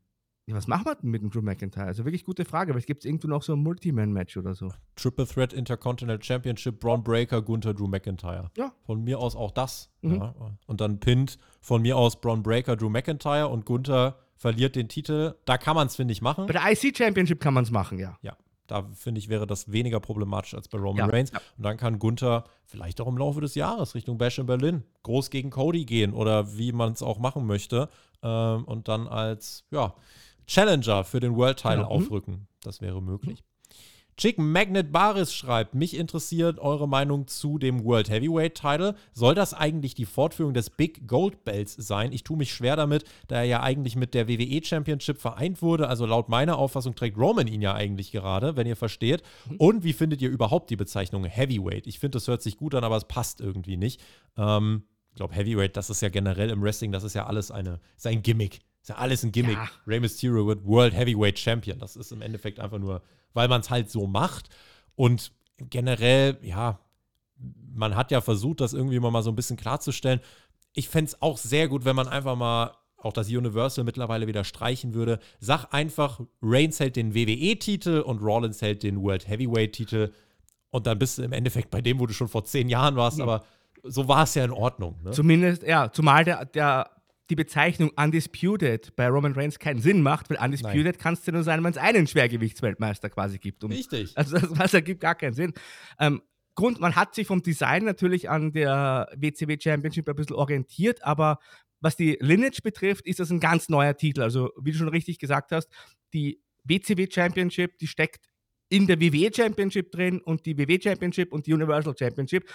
[0.47, 1.87] Ja, was machen wir denn mit dem Drew McIntyre?
[1.87, 4.69] Also wirklich gute Frage, aber es gibt irgendwo noch so ein Multiman-Match oder so.
[4.95, 8.51] Triple Threat Intercontinental Championship, Braun Breaker, Gunther, Drew McIntyre.
[8.57, 8.73] Ja.
[8.85, 9.91] Von mir aus auch das.
[10.03, 10.16] Mhm.
[10.16, 10.35] Ja.
[10.66, 15.35] Und dann pinnt von mir aus Braun Breaker, Drew McIntyre und Gunther verliert den Titel.
[15.47, 16.47] Da kann man es, finde ich, machen.
[16.47, 18.19] Bei der IC Championship kann man es machen, ja.
[18.21, 18.37] Ja.
[18.66, 21.31] Da finde ich, wäre das weniger problematisch als bei Roman ja, Reigns.
[21.33, 21.41] Ja.
[21.57, 25.31] Und dann kann Gunther vielleicht auch im Laufe des Jahres Richtung Bash in Berlin groß
[25.31, 27.89] gegen Cody gehen oder wie man es auch machen möchte.
[28.23, 29.95] Ähm, und dann als, ja,
[30.47, 31.89] Challenger für den World Title genau.
[31.89, 32.49] aufrücken.
[32.62, 33.43] Das wäre möglich.
[34.16, 38.95] Chick Magnet Baris schreibt, mich interessiert eure Meinung zu dem World Heavyweight Title.
[39.12, 42.12] Soll das eigentlich die Fortführung des Big Gold Belts sein?
[42.12, 45.89] Ich tue mich schwer damit, da er ja eigentlich mit der WWE Championship vereint wurde.
[45.89, 49.25] Also laut meiner Auffassung trägt Roman ihn ja eigentlich gerade, wenn ihr versteht.
[49.51, 49.57] Mhm.
[49.57, 51.89] Und wie findet ihr überhaupt die Bezeichnung Heavyweight?
[51.89, 54.01] Ich finde, das hört sich gut an, aber es passt irgendwie nicht.
[54.37, 57.81] Ähm, ich glaube, Heavyweight, das ist ja generell im Wrestling, das ist ja alles eine,
[57.97, 58.61] ist ein Gimmick.
[58.85, 59.56] Ist ja alles ein Gimmick.
[59.56, 59.70] Ja.
[59.86, 61.78] Rey Mysterio wird World Heavyweight Champion.
[61.78, 63.01] Das ist im Endeffekt einfach nur,
[63.32, 64.51] weil man es halt so macht.
[64.94, 66.78] Und generell, ja,
[67.74, 70.20] man hat ja versucht, das irgendwie mal so ein bisschen klarzustellen.
[70.74, 74.44] Ich fände es auch sehr gut, wenn man einfach mal auch das Universal mittlerweile wieder
[74.44, 75.19] streichen würde.
[75.40, 80.12] Sag einfach, Reigns hält den WWE-Titel und Rollins hält den World Heavyweight-Titel.
[80.69, 83.16] Und dann bist du im Endeffekt bei dem, wo du schon vor zehn Jahren warst,
[83.16, 83.24] ja.
[83.24, 83.47] aber
[83.82, 85.01] so war es ja in Ordnung.
[85.02, 85.12] Ne?
[85.12, 86.90] Zumindest, ja, zumal der, der
[87.30, 90.98] die Bezeichnung Undisputed bei Roman Reigns keinen Sinn macht, weil Undisputed Nein.
[90.98, 93.64] kannst du nur sein, wenn es einen Schwergewichtsweltmeister quasi gibt.
[93.64, 94.12] Und Richtig.
[94.16, 95.52] Also das, das ergibt gar keinen Sinn.
[95.98, 96.22] Ähm,
[96.55, 101.38] Grund, man hat sich vom Design natürlich an der WCW Championship ein bisschen orientiert, aber
[101.80, 104.22] was die Lineage betrifft, ist das ein ganz neuer Titel.
[104.22, 105.68] Also, wie du schon richtig gesagt hast,
[106.12, 108.26] die WCW Championship, die steckt
[108.68, 112.48] in der WWE Championship drin und die WWE Championship und die Universal Championship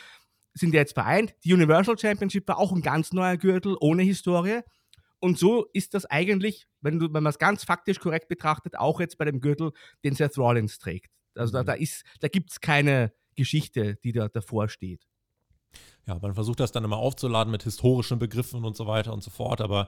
[0.53, 1.33] sind jetzt vereint.
[1.43, 4.61] Die Universal Championship war auch ein ganz neuer Gürtel ohne Historie.
[5.19, 9.17] Und so ist das eigentlich, wenn, wenn man es ganz faktisch korrekt betrachtet, auch jetzt
[9.17, 9.71] bei dem Gürtel,
[10.03, 11.11] den Seth Rollins trägt.
[11.35, 11.67] Also da, mhm.
[11.67, 11.75] da,
[12.21, 15.05] da gibt es keine Geschichte, die da davor steht.
[16.07, 19.29] Ja, man versucht das dann immer aufzuladen mit historischen Begriffen und so weiter und so
[19.29, 19.87] fort, aber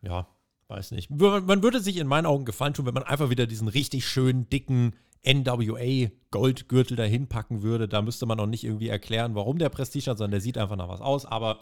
[0.00, 0.26] ja,
[0.68, 1.10] weiß nicht.
[1.10, 4.48] Man würde sich in meinen Augen gefallen tun, wenn man einfach wieder diesen richtig schönen,
[4.48, 7.88] dicken NWA-Goldgürtel dahin packen würde.
[7.88, 10.76] Da müsste man noch nicht irgendwie erklären, warum der Prestige hat, sondern der sieht einfach
[10.76, 11.60] nach was aus, aber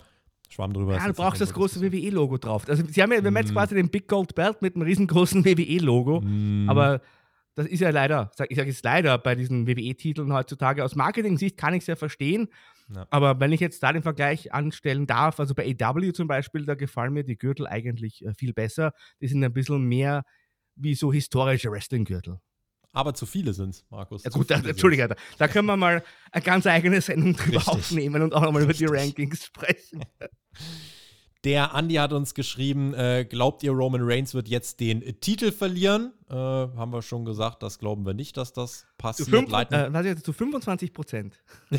[0.49, 0.97] Schwamm drüber.
[0.97, 2.69] Ja, du brauchst das große WWE-Logo drauf.
[2.69, 3.55] Also, sie haben ja, wir haben jetzt mm.
[3.55, 6.71] quasi den Big Gold Belt mit einem riesengroßen WWE-Logo, mm.
[6.71, 7.03] aber
[7.55, 10.85] das ist ja leider, ich sage jetzt leider bei diesen WWE-Titeln heutzutage.
[10.85, 12.49] Aus Marketing-Sicht kann ich es ja verstehen,
[12.95, 13.07] ja.
[13.11, 16.77] aber wenn ich jetzt da den Vergleich anstellen darf, also bei AW zum Beispiel, da
[16.77, 18.93] gefallen mir die Gürtel eigentlich äh, viel besser.
[19.21, 20.25] Die sind ein bisschen mehr
[20.77, 22.39] wie so historische Wrestling-Gürtel.
[22.93, 24.25] Aber zu viele sind es, Markus.
[24.25, 26.03] Ja, gut, da, Entschuldige, da, da, können wir mal
[26.33, 27.75] eine ganz eigene Sendung drüber Richtig.
[27.75, 30.05] aufnehmen und auch nochmal über die Rankings sprechen.
[31.45, 36.13] Der Andy hat uns geschrieben, äh, glaubt ihr, Roman Reigns wird jetzt den Titel verlieren?
[36.29, 39.29] Äh, haben wir schon gesagt, das glauben wir nicht, dass das passiert.
[39.29, 41.41] Zu, fünf, äh, was jetzt, zu 25 Prozent.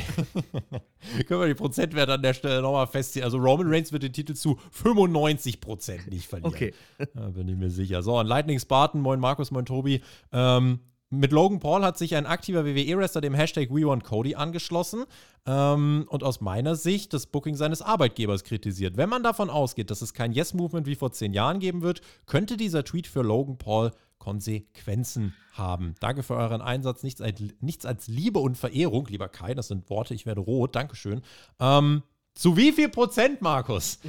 [1.28, 3.26] Können wir die Prozentwerte an der Stelle nochmal festziehen.
[3.26, 6.54] Also Roman Reigns wird den Titel zu 95 Prozent nicht verlieren.
[6.54, 6.74] Okay.
[7.14, 8.02] Da bin ich mir sicher.
[8.02, 10.02] So, und Lightning Spartan, moin Markus, moin Tobi.
[10.32, 10.80] Ähm,
[11.10, 15.06] mit Logan Paul hat sich ein aktiver WWE-Wrestler dem Hashtag WeWantCody angeschlossen
[15.46, 18.96] ähm, und aus meiner Sicht das Booking seines Arbeitgebers kritisiert.
[18.96, 22.58] Wenn man davon ausgeht, dass es kein Yes-Movement wie vor zehn Jahren geben wird, könnte
[22.58, 25.96] dieser Tweet für Logan Paul Konsequenzen haben.
[26.00, 27.04] Danke für euren Einsatz.
[27.04, 30.76] Nichts als, nichts als Liebe und Verehrung, lieber Kai, das sind Worte, ich werde rot,
[30.76, 31.22] Dankeschön.
[31.60, 32.04] Ähm,
[32.36, 34.00] zu wie viel Prozent, Markus?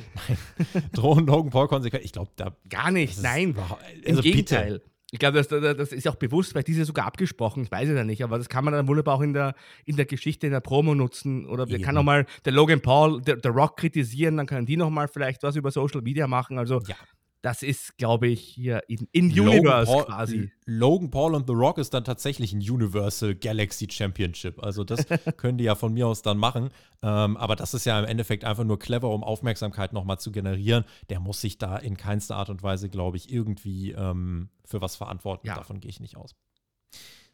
[0.92, 2.04] Drohen Logan Paul Konsequenzen?
[2.04, 2.54] Ich glaube, da.
[2.68, 3.56] Gar nicht, nein.
[3.58, 4.72] Also Im Gegenteil.
[4.74, 4.89] Bitte.
[5.12, 8.04] Ich glaube, das, das, ist auch bewusst, weil diese sogar abgesprochen, ich weiß es ja
[8.04, 9.54] nicht, aber das kann man dann wunderbar auch in der,
[9.84, 11.46] in der Geschichte, in der Promo nutzen.
[11.46, 14.76] Oder wir kann auch mal der Logan Paul, der, der Rock kritisieren, dann können die
[14.76, 16.58] nochmal vielleicht was über Social Media machen.
[16.58, 16.94] Also ja
[17.42, 20.50] das ist, glaube ich, hier in, in Universe Paul, quasi.
[20.66, 24.62] Logan Paul und The Rock ist dann tatsächlich ein Universal Galaxy Championship.
[24.62, 25.06] Also das
[25.36, 26.68] können die ja von mir aus dann machen.
[27.02, 30.84] Ähm, aber das ist ja im Endeffekt einfach nur clever, um Aufmerksamkeit nochmal zu generieren.
[31.08, 34.96] Der muss sich da in keinster Art und Weise, glaube ich, irgendwie ähm, für was
[34.96, 35.46] verantworten.
[35.46, 35.56] Ja.
[35.56, 36.34] Davon gehe ich nicht aus.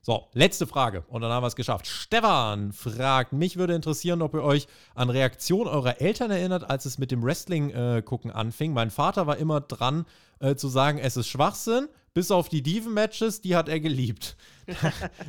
[0.01, 1.89] So, letzte Frage und dann haben wir es geschafft.
[1.89, 6.99] Stefan fragt, mich würde interessieren, ob ihr euch an Reaktionen eurer Eltern erinnert, als es
[6.99, 8.73] mit dem Wrestling-Gucken äh, anfing.
[8.73, 10.07] Mein Vater war immer dran
[10.39, 14.37] äh, zu sagen, es ist Schwachsinn, bis auf die Diven-Matches, die hat er geliebt.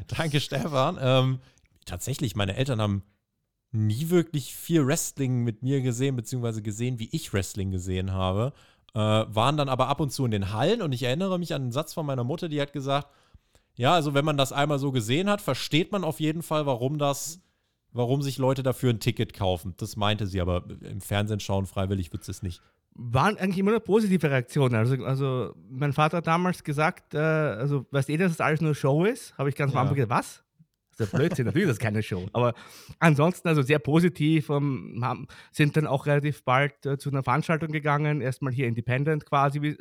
[0.07, 0.99] Danke, Stefan.
[1.01, 1.39] Ähm,
[1.85, 3.03] tatsächlich, meine Eltern haben
[3.71, 8.53] nie wirklich viel Wrestling mit mir gesehen, beziehungsweise gesehen, wie ich Wrestling gesehen habe.
[8.97, 11.61] Äh, waren dann aber ab und zu in den Hallen und ich erinnere mich an
[11.61, 13.07] einen Satz von meiner Mutter, die hat gesagt,
[13.75, 16.97] ja, also wenn man das einmal so gesehen hat, versteht man auf jeden Fall, warum
[16.97, 17.39] das,
[17.91, 19.75] warum sich Leute dafür ein Ticket kaufen.
[19.77, 22.59] Das meinte sie, aber im Fernsehen schauen freiwillig wird es nicht.
[22.95, 24.73] Waren eigentlich immer nur positive Reaktionen.
[24.73, 28.73] Also, also mein Vater hat damals gesagt, äh, also weißt du, dass das alles nur
[28.73, 29.37] Show ist?
[29.37, 30.43] Habe ich ganz am Anfang gesagt, was?
[30.97, 32.27] Das ist ja Blödsinn, natürlich ist das keine Show.
[32.33, 32.53] Aber
[32.99, 37.71] ansonsten also sehr positiv, um, haben, sind dann auch relativ bald äh, zu einer Veranstaltung
[37.71, 39.77] gegangen, erstmal hier Independent quasi, wie,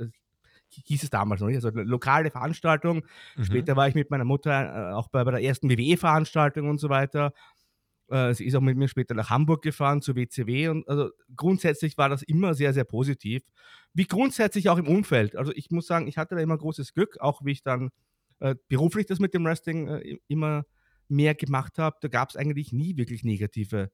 [0.68, 3.04] hieß es damals noch nicht, also eine lokale Veranstaltung.
[3.36, 3.44] Mhm.
[3.44, 6.88] Später war ich mit meiner Mutter äh, auch bei, bei der ersten WWE-Veranstaltung und so
[6.88, 7.32] weiter.
[8.08, 11.98] Äh, sie ist auch mit mir später nach Hamburg gefahren zur WCW und also grundsätzlich
[11.98, 13.42] war das immer sehr, sehr positiv.
[13.94, 15.36] Wie grundsätzlich auch im Umfeld.
[15.36, 17.90] Also ich muss sagen, ich hatte da immer großes Glück, auch wie ich dann
[18.40, 20.64] äh, beruflich das mit dem Wrestling äh, immer
[21.08, 21.96] mehr gemacht habe.
[22.00, 23.90] Da gab es eigentlich nie wirklich negative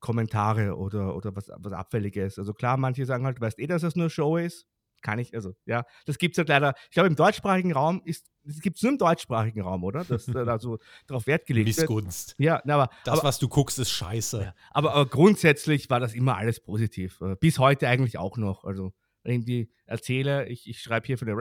[0.00, 2.38] Kommentare oder, oder was, was Abfälliges.
[2.38, 4.66] Also klar, manche sagen halt, weißt eh, dass das nur Show ist
[5.02, 8.26] kann ich, also ja, das gibt es halt leider, ich glaube im deutschsprachigen Raum ist,
[8.42, 10.04] das gibt es nur im deutschsprachigen Raum, oder?
[10.04, 11.78] Dass da so darauf Wert gelegt wird.
[11.78, 12.34] Missgunst.
[12.38, 12.90] Ja, aber.
[13.04, 14.42] Das, aber, was du guckst, ist scheiße.
[14.42, 17.20] Ja, aber, aber, grundsätzlich war das immer alles positiv.
[17.20, 18.64] Äh, bis heute eigentlich auch noch.
[18.64, 18.92] Also,
[19.24, 21.36] wenn ich die erzähle, ich, ich schreibe hier für eine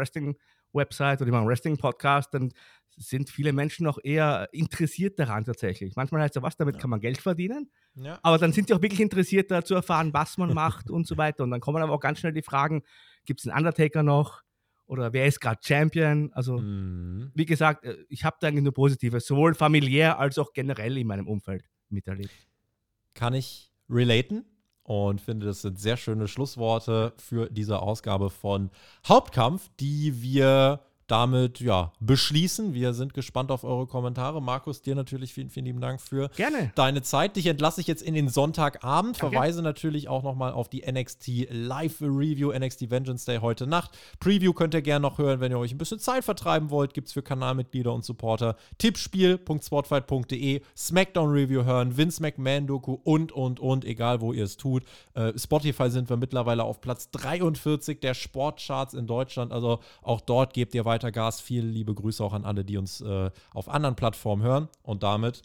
[0.76, 2.52] Wrestling-Website oder mache einen Wrestling-Podcast, dann
[2.98, 5.96] sind viele Menschen noch eher interessiert daran tatsächlich.
[5.96, 6.82] Manchmal heißt ja was, damit ja.
[6.82, 7.70] kann man Geld verdienen.
[7.96, 8.20] Ja.
[8.24, 11.18] Aber dann sind sie auch wirklich interessiert, da zu erfahren, was man macht und so
[11.18, 11.44] weiter.
[11.44, 12.84] Und dann kommen aber auch ganz schnell die Fragen,
[13.26, 14.44] gibt es einen Undertaker noch?
[14.88, 16.32] Oder wer ist gerade Champion?
[16.34, 17.32] Also, mhm.
[17.34, 21.08] wie gesagt, äh, ich habe da eigentlich nur Positives, sowohl familiär als auch generell in
[21.08, 22.32] meinem Umfeld miterlebt.
[23.14, 24.46] Kann ich relaten
[24.86, 28.70] und finde, das sind sehr schöne Schlussworte für diese Ausgabe von
[29.08, 32.74] Hauptkampf, die wir damit ja beschließen.
[32.74, 34.42] Wir sind gespannt auf eure Kommentare.
[34.42, 36.72] Markus, dir natürlich vielen, vielen lieben Dank für Gerne.
[36.76, 37.36] deine Zeit.
[37.36, 39.22] Dich entlasse ich jetzt in den Sonntagabend.
[39.22, 39.36] Danke.
[39.36, 43.98] Verweise natürlich auch nochmal auf die NXT Live Review, NXT Vengeance Day heute Nacht.
[44.20, 46.94] Preview könnt ihr gerne noch hören, wenn ihr euch ein bisschen Zeit vertreiben wollt.
[46.94, 48.56] Gibt es für Kanalmitglieder und Supporter.
[48.80, 54.84] Tippspiel.spotfight.de, Smackdown Review hören, Vince McMahon Doku und, und, und, egal wo ihr es tut.
[55.14, 59.52] Äh, Spotify sind wir mittlerweile auf Platz 43 der Sportcharts in Deutschland.
[59.52, 61.42] Also auch dort gebt ihr weiter weiter Gas.
[61.42, 64.70] Viele liebe Grüße auch an alle, die uns äh, auf anderen Plattformen hören.
[64.82, 65.42] Und damit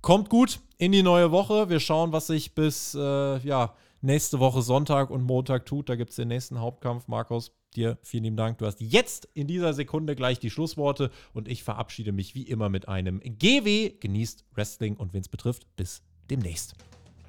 [0.00, 1.68] kommt gut in die neue Woche.
[1.68, 5.88] Wir schauen, was sich bis äh, ja, nächste Woche Sonntag und Montag tut.
[5.88, 7.08] Da gibt es den nächsten Hauptkampf.
[7.08, 8.58] Markus, dir vielen lieben Dank.
[8.58, 12.68] Du hast jetzt in dieser Sekunde gleich die Schlussworte und ich verabschiede mich wie immer
[12.68, 13.94] mit einem GW.
[13.98, 16.76] Genießt Wrestling und wen es betrifft, bis demnächst.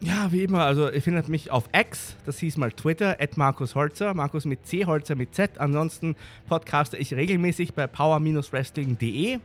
[0.05, 3.73] Ja, wie immer, also ihr findet mich auf X, das hieß mal Twitter, at Markus
[3.73, 5.57] Holzer, Markus mit C, Holzer mit Z.
[5.59, 6.17] Ansonsten
[6.49, 9.39] podcaste ich regelmäßig bei power-wrestling.de äh,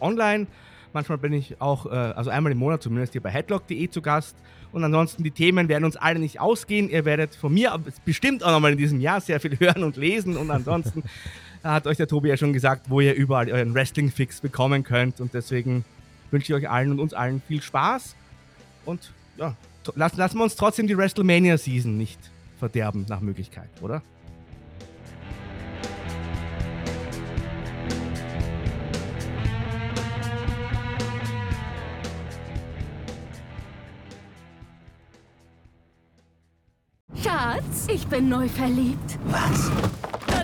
[0.00, 0.46] online.
[0.92, 4.36] Manchmal bin ich auch, äh, also einmal im Monat zumindest hier bei headlock.de zu Gast.
[4.70, 6.88] Und ansonsten, die Themen werden uns alle nicht ausgehen.
[6.88, 10.36] Ihr werdet von mir bestimmt auch nochmal in diesem Jahr sehr viel hören und lesen.
[10.36, 11.02] Und ansonsten
[11.64, 15.20] hat euch der Tobi ja schon gesagt, wo ihr überall euren Wrestling-Fix bekommen könnt.
[15.20, 15.84] Und deswegen
[16.30, 18.14] wünsche ich euch allen und uns allen viel Spaß.
[18.84, 19.56] Und ja,
[19.94, 22.18] lassen, lassen wir uns trotzdem die WrestleMania-Season nicht
[22.58, 24.02] verderben nach Möglichkeit, oder?
[37.22, 39.18] Schatz, ich bin neu verliebt.
[39.26, 39.70] Was?